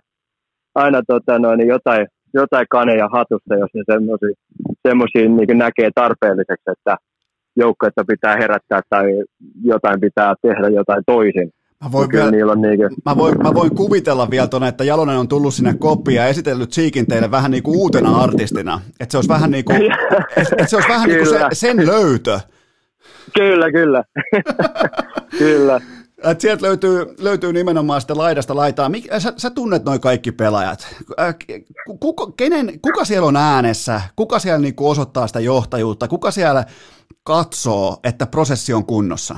[0.74, 3.82] aina tota, no, niin jotain, jotain kaneja hatusta, jos ne
[4.88, 6.96] semmoisia niin näkee tarpeelliseksi, että
[7.59, 9.05] joukkuetta pitää herättää tai
[9.64, 11.51] jotain pitää tehdä jotain toisin.
[11.85, 12.97] Mä voin, vielä, niinku...
[13.05, 16.72] mä, voin, mä voin kuvitella vielä tuonne, että Jalonen on tullut sinne koppiin ja esitellyt
[16.72, 18.80] Siikin teille vähän niin kuin uutena artistina.
[19.01, 19.78] Että se olisi vähän niin kuin,
[20.66, 22.40] se, olisi vähän niin kuin se, sen löytö.
[23.35, 24.05] Kyllä, kyllä.
[25.39, 25.80] kyllä.
[26.24, 28.88] Et sieltä löytyy, löytyy nimenomaan sitä laidasta laitaa.
[28.88, 30.78] Mik, sä, sä tunnet noin kaikki pelaajat.
[32.00, 34.00] Kuka, kenen, kuka siellä on äänessä?
[34.16, 36.08] Kuka siellä niin kuin osoittaa sitä johtajuutta?
[36.08, 36.64] Kuka siellä
[37.24, 39.34] katsoo, että prosessi on kunnossa?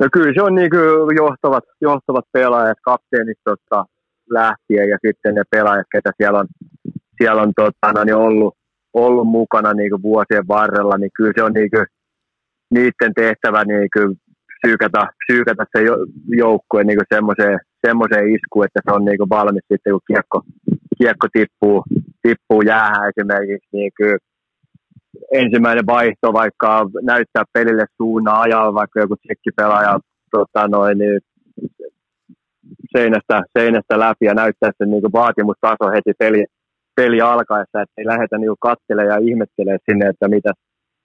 [0.00, 3.84] No kyllä se on niin kuin johtavat, johtavat pelaajat kapteenistosta
[4.30, 6.46] lähtien ja sitten ne pelaajat, ketä siellä on,
[7.18, 8.56] siellä on tota, no, niin ollut,
[8.92, 11.86] ollut mukana niin kuin vuosien varrella, niin kyllä se on niin kuin,
[12.70, 14.16] niiden tehtävä niin kuin
[14.62, 15.84] psyykata, psyykata se
[16.28, 20.42] joukkue niin semmoiseen, semmoiseen iskuun, että se on niin valmis sitten, kun kiekko,
[20.98, 21.84] kiekko tippuu,
[22.22, 23.68] tippuu jäähän esimerkiksi.
[23.72, 23.92] Niin
[25.32, 29.98] ensimmäinen vaihto, vaikka näyttää pelille suunnan ajaa, vaikka joku tsekkipelaaja
[30.30, 31.20] tota noin, niin
[32.96, 36.44] seinästä, seinästä läpi ja näyttää sen niin vaatimustaso heti peli,
[36.96, 40.52] peli alkaessa, että ei lähdetä niin katselemaan ja ihmettelemään sinne, että mitä,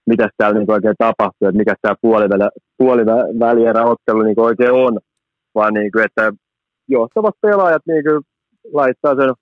[0.08, 5.00] mitä täällä niin oikein tapahtuu, että mikä tämä puolivälierä puoliväli ottelu niin oikein on,
[5.56, 6.32] vaan niin kuin, että
[6.88, 8.22] johtavat pelaajat niin kuin,
[8.74, 9.34] laittaa sen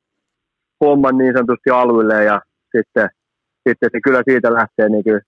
[0.83, 2.41] homman niin sanotusti aluille ja
[2.77, 3.09] sitten
[3.69, 5.21] sitten se kyllä siitä lähtee niin kuin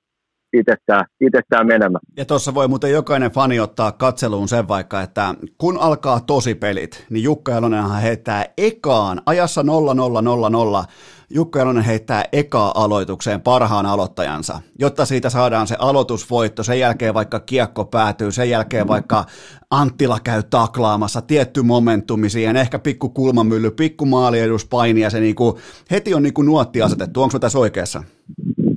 [0.59, 2.01] itsestään, itsestään menemään.
[2.17, 7.05] Ja tuossa voi muuten jokainen fani ottaa katseluun sen vaikka, että kun alkaa tosi pelit,
[7.09, 10.83] niin Jukka Jalonenhan heittää ekaan ajassa 0000
[11.29, 17.39] Jukka Jalonen heittää ekaa aloitukseen parhaan aloittajansa, jotta siitä saadaan se aloitusvoitto, sen jälkeen vaikka
[17.39, 19.25] kiekko päätyy, sen jälkeen vaikka
[19.71, 25.59] Anttila käy taklaamassa, tietty momentumi siihen, ehkä pikku kulmamylly, pikku maalieduspaini ja se niinku,
[25.91, 27.23] heti on niinku nuotti asetettu.
[27.23, 28.03] Onko tässä oikeassa?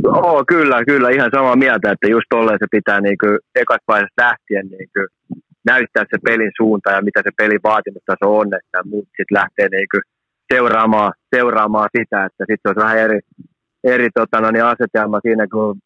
[0.06, 4.66] Oo, kyllä, kyllä, ihan samaa mieltä, että just tolleen se pitää niinku ekas vaiheessa lähtien
[4.66, 5.00] niinku
[5.66, 9.98] näyttää se pelin suunta ja mitä se pelin vaatimustaso on, että muut sitten lähtee niinku
[10.54, 13.20] seuraamaan, seuraamaan sitä, että sitten olisi vähän eri,
[13.84, 15.76] eri tota, no, niin asetelma siinä, kun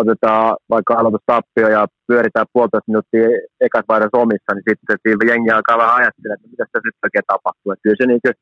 [0.00, 3.28] otetaan vaikka aloitustappio ja pyöritään puolitoista minuuttia
[3.66, 7.30] ekas vaihdossa omissa, niin sitten siinä jengi alkaa vähän ajattelemaan, että mitä tässä nyt oikein
[7.32, 7.74] tapahtuu.
[7.82, 8.34] Kyllä se, niin kuin,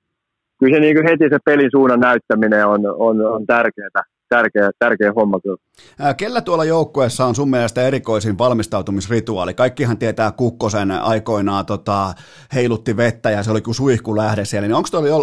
[0.58, 4.02] kyllä se niin kuin heti se pelin suunnan näyttäminen on, on, on tärkeää,
[4.32, 6.14] tärkeä, tärkeä homma kyllä.
[6.14, 9.54] Kellä tuolla joukkueessa on sun mielestä erikoisin valmistautumisrituaali?
[9.54, 12.14] Kaikkihan tietää Kukkosen aikoinaan tota,
[12.54, 14.68] heilutti vettä ja se oli kuin suihku lähde siellä.
[14.68, 14.76] Niin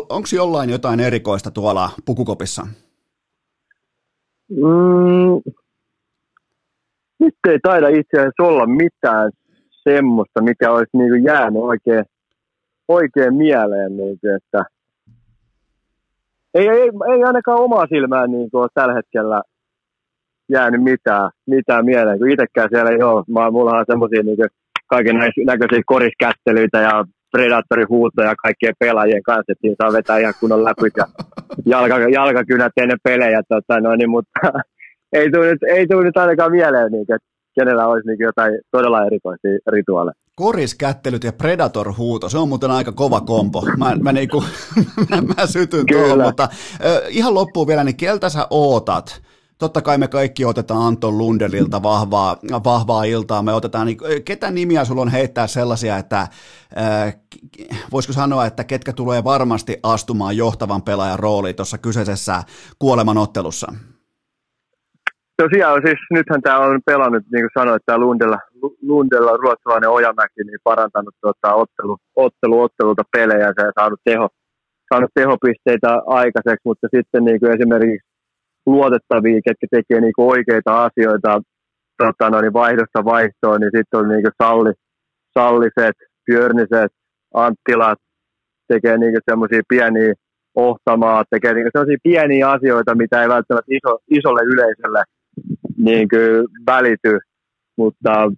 [0.10, 2.68] onko jollain jotain erikoista tuolla pukukopissa?
[4.49, 5.41] Mm,
[7.19, 9.31] nyt ei taida itse asiassa olla mitään
[9.90, 12.06] semmoista, mikä olisi niin jäänyt oikein,
[12.88, 13.98] oikein mieleen.
[13.98, 14.65] Niin että
[16.53, 19.41] ei, ei, ei ainakaan omaa silmään niin kuin, tällä hetkellä
[20.49, 23.51] jäänyt mitään, mitään mieleen, kun itsekään siellä ei ole.
[23.51, 24.38] Mulla on semmoisia niin
[24.88, 25.15] kaiken
[25.45, 31.05] näköisiä koriskättelyitä ja predatorihuutoja kaikkien pelaajien kanssa, että siinä saa vetää ihan kunnon läpyt ja
[31.65, 34.39] jalka, jalkakynät ennen pelejä, tota, no, niin, mutta
[35.13, 39.05] ei tule, nyt, ei tule nyt ainakaan mieleen, niin, että kenellä olisi niin jotain todella
[39.05, 40.13] erikoisia rituaaleja.
[40.35, 43.65] Koriskättelyt ja Predator-huuto, se on muuten aika kova kompo.
[43.77, 44.43] Mä, mä, niinku,
[45.09, 46.49] mä, mä sytyn tuohon, mutta äh,
[47.09, 49.21] ihan loppuun vielä, niin keltä sä ootat?
[49.57, 53.41] Totta kai me kaikki otetaan Anton Lundelilta vahvaa, vahvaa iltaa.
[53.41, 57.17] Me otetaan, niin, ketä nimiä sulla on heittää sellaisia, että äh,
[57.91, 62.43] voisiko sanoa, että ketkä tulee varmasti astumaan johtavan pelaajan rooliin tuossa kyseisessä
[62.80, 63.73] kuolemanottelussa?
[65.44, 68.40] Tosiaan siis nythän tämä on pelannut, niin kuin sanoit, tämä Lundella,
[68.82, 73.48] Lundella ruotsalainen Ojamäki, niin parantanut tuota, ottelu, ottelu, ottelulta pelejä.
[73.57, 74.30] Ja saanut, teho,
[74.94, 78.07] saanut tehopisteitä aikaiseksi, mutta sitten niin kuin esimerkiksi
[78.66, 81.41] luotettavia, ketkä tekee niin kuin oikeita asioita
[81.98, 84.74] tota, no, niin vaihdosta vaihtoon, niin sitten on niin kuin Salli,
[85.38, 86.91] Salliset, Björniset,
[87.34, 87.99] Anttilat,
[88.68, 90.14] tekee niin semmoisia pieniä
[90.56, 95.03] ohtamaa, tekee niin sellaisia pieniä asioita, mitä ei välttämättä iso, isolle yleisölle
[95.78, 97.20] niin kuin välity,
[97.78, 98.32] mutta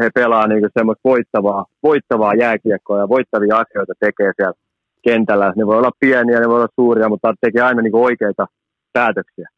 [0.00, 4.54] he pelaa niin semmoista voittavaa, voittavaa jääkiekkoa ja voittavia asioita tekee siellä
[5.02, 5.52] kentällä.
[5.56, 8.46] Ne voi olla pieniä, ne voi olla suuria, mutta tekee aina niin oikeita
[8.92, 9.48] päätöksiä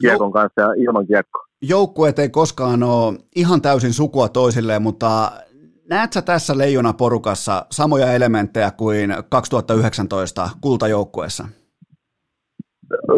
[0.00, 1.44] kiekon kanssa ja ilman kiekkoa.
[1.62, 5.32] Joukkueet ei koskaan ole ihan täysin sukua toisilleen, mutta
[5.90, 11.48] näet sä tässä leijona porukassa samoja elementtejä kuin 2019 kultajoukkueessa?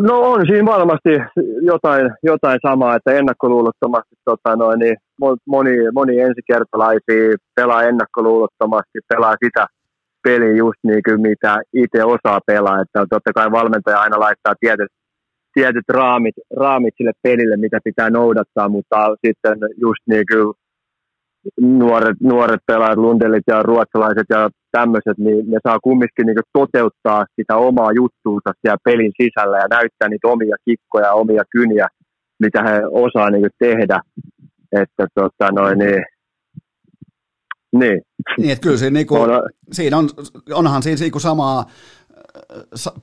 [0.01, 1.11] No on siinä varmasti
[1.63, 4.97] jotain, jotain samaa, että ennakkoluulottomasti tota noin, niin
[5.47, 9.67] moni, moni ensikertalaisia pelaa ennakkoluulottomasti, pelaa sitä
[10.23, 12.81] peliä just niin kuin mitä itse osaa pelaa.
[12.81, 14.93] Että totta kai valmentaja aina laittaa tietyt,
[15.55, 20.55] tietyt raamit, raamit sille pelille, mitä pitää noudattaa, mutta sitten just niin kuin
[21.61, 27.57] nuoret, nuoret pelaajat, Lundelit ja ruotsalaiset ja tämmöiset, niin ne saa kumminkin niin toteuttaa sitä
[27.57, 31.89] omaa juttuunsa siellä pelin sisällä ja näyttää niitä omia kikkoja ja omia kyniä,
[32.41, 34.01] mitä he osaa niin tehdä.
[34.73, 36.05] Että tota noin, niin,
[37.73, 38.03] niin.
[38.39, 39.43] niin että kyllä siinä, niin kuin, on,
[39.73, 40.09] siinä on,
[40.53, 41.67] onhan siinä niin samaa,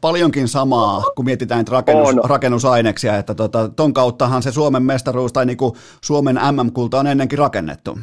[0.02, 5.58] paljonkin samaa, kun mietitään rakennus, rakennusaineksia, että tota, ton kauttahan se Suomen mestaruus tai niin
[5.58, 8.00] kuin Suomen MM-kulta on ennenkin rakennettu.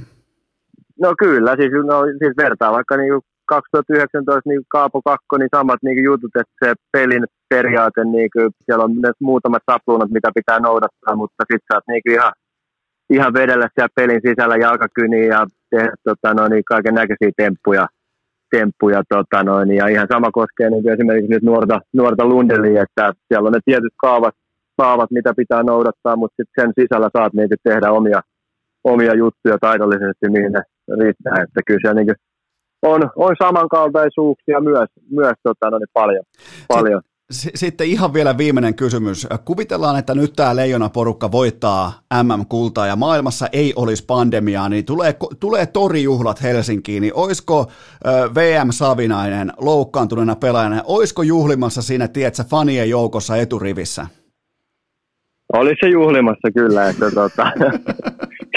[1.01, 6.05] No kyllä, siis, no, siis vertaa vaikka niin 2019 niin Kaapo 2, niin samat niin
[6.05, 11.16] jutut, että se pelin periaate, niin kuin, siellä on ne muutamat sapluunat, mitä pitää noudattaa,
[11.16, 12.32] mutta sitten oot niin ihan,
[13.10, 17.86] ihan vedellä siellä pelin sisällä jalkakyniä ja tehdä tota, no, niin kaiken näköisiä temppuja,
[18.51, 23.12] temppuja tota, no, niin, ja ihan sama koskee niin esimerkiksi nyt nuorta, nuorta Lundeliä, että
[23.28, 24.35] siellä on ne tietyt kaavat,
[24.77, 28.20] kaavat mitä pitää noudattaa, mutta sitten sen sisällä saat niin tehdä omia,
[28.85, 30.62] omia juttuja taidollisesti, mihin ne
[31.01, 31.43] riittää.
[31.43, 32.17] Että kyllä siellä niin
[32.83, 36.25] on, on samankaltaisuuksia myös, myös tota, no niin paljon.
[36.69, 37.03] paljon.
[37.31, 39.27] Sitten ihan vielä viimeinen kysymys.
[39.45, 41.93] Kuvitellaan, että nyt tämä leijona-porukka voittaa
[42.23, 47.67] MM-kultaa ja maailmassa ei olisi pandemiaa, niin tulee, tulee torijuhlat Helsinkiin, niin olisiko
[48.35, 54.07] VM Savinainen loukkaantuneena pelaajana, olisiko juhlimassa siinä, tiedätkö, fanien joukossa eturivissä?
[55.53, 57.53] Olisi se juhlimassa kyllä, että tota,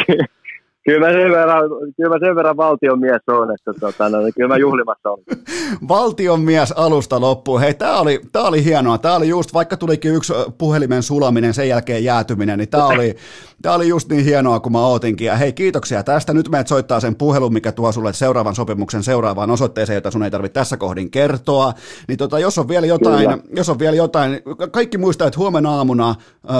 [0.86, 1.64] kyllä mä sen verran,
[1.98, 5.20] kyllä mä sen verran valtion mies on, että tota, no, niin kyllä mä juhlimassa on.
[5.88, 7.60] Valtion mies alusta loppuun.
[7.60, 8.98] Hei, tää oli, tää oli hienoa.
[8.98, 13.16] Tää oli just, vaikka tulikin yksi puhelimen sulaminen, sen jälkeen jäätyminen, niin tää oli,
[13.62, 15.28] tää oli just niin hienoa kuin mä ootinkin.
[15.28, 16.34] Ja hei, kiitoksia tästä.
[16.34, 20.32] Nyt meidät soittaa sen puhelun, mikä tuo sulle seuraavan sopimuksen seuraavaan osoitteeseen, jota sun ei
[20.32, 21.74] tarvitse tässä kohdin kertoa.
[22.08, 23.38] Niin tota, jos on vielä jotain, kyllä.
[23.56, 24.42] jos on vielä jotain,
[24.72, 26.16] kaikki muistaa, että huomenna aamuna,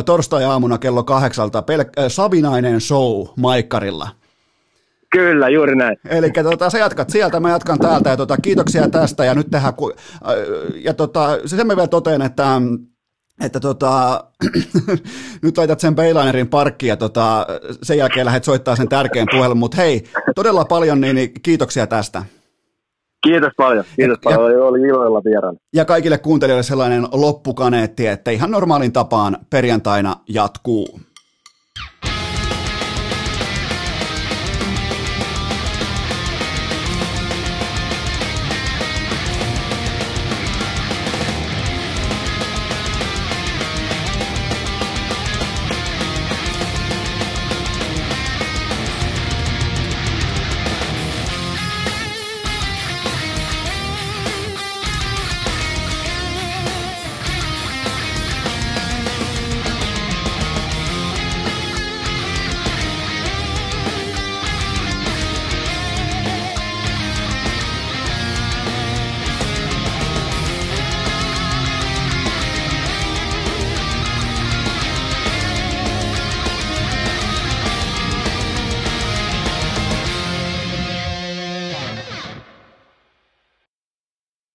[0.06, 4.19] torstai-aamuna kello kahdeksalta, pelk- Savinainen show Maikkarilla.
[5.12, 5.98] Kyllä, juuri näin.
[6.10, 9.74] Eli tota, sä jatkat sieltä, mä jatkan täältä ja tota, kiitoksia tästä ja nyt tehdään,
[9.74, 9.92] ku,
[10.76, 12.62] ja tota, sen mä vielä toteen, että
[13.46, 14.24] että tota,
[15.44, 17.48] nyt laitat sen Baylainerin parkkiin ja tota,
[17.84, 20.04] sen jälkeen lähdet soittaa sen tärkeän puhelun, mutta hei,
[20.36, 22.24] todella paljon niin, niin kiitoksia tästä.
[23.24, 25.58] Kiitos paljon, kiitos Ja- paljon, oli iloilla vieraan.
[25.74, 31.00] Ja kaikille kuuntelijoille sellainen loppukaneetti, että ihan normaalin tapaan perjantaina jatkuu.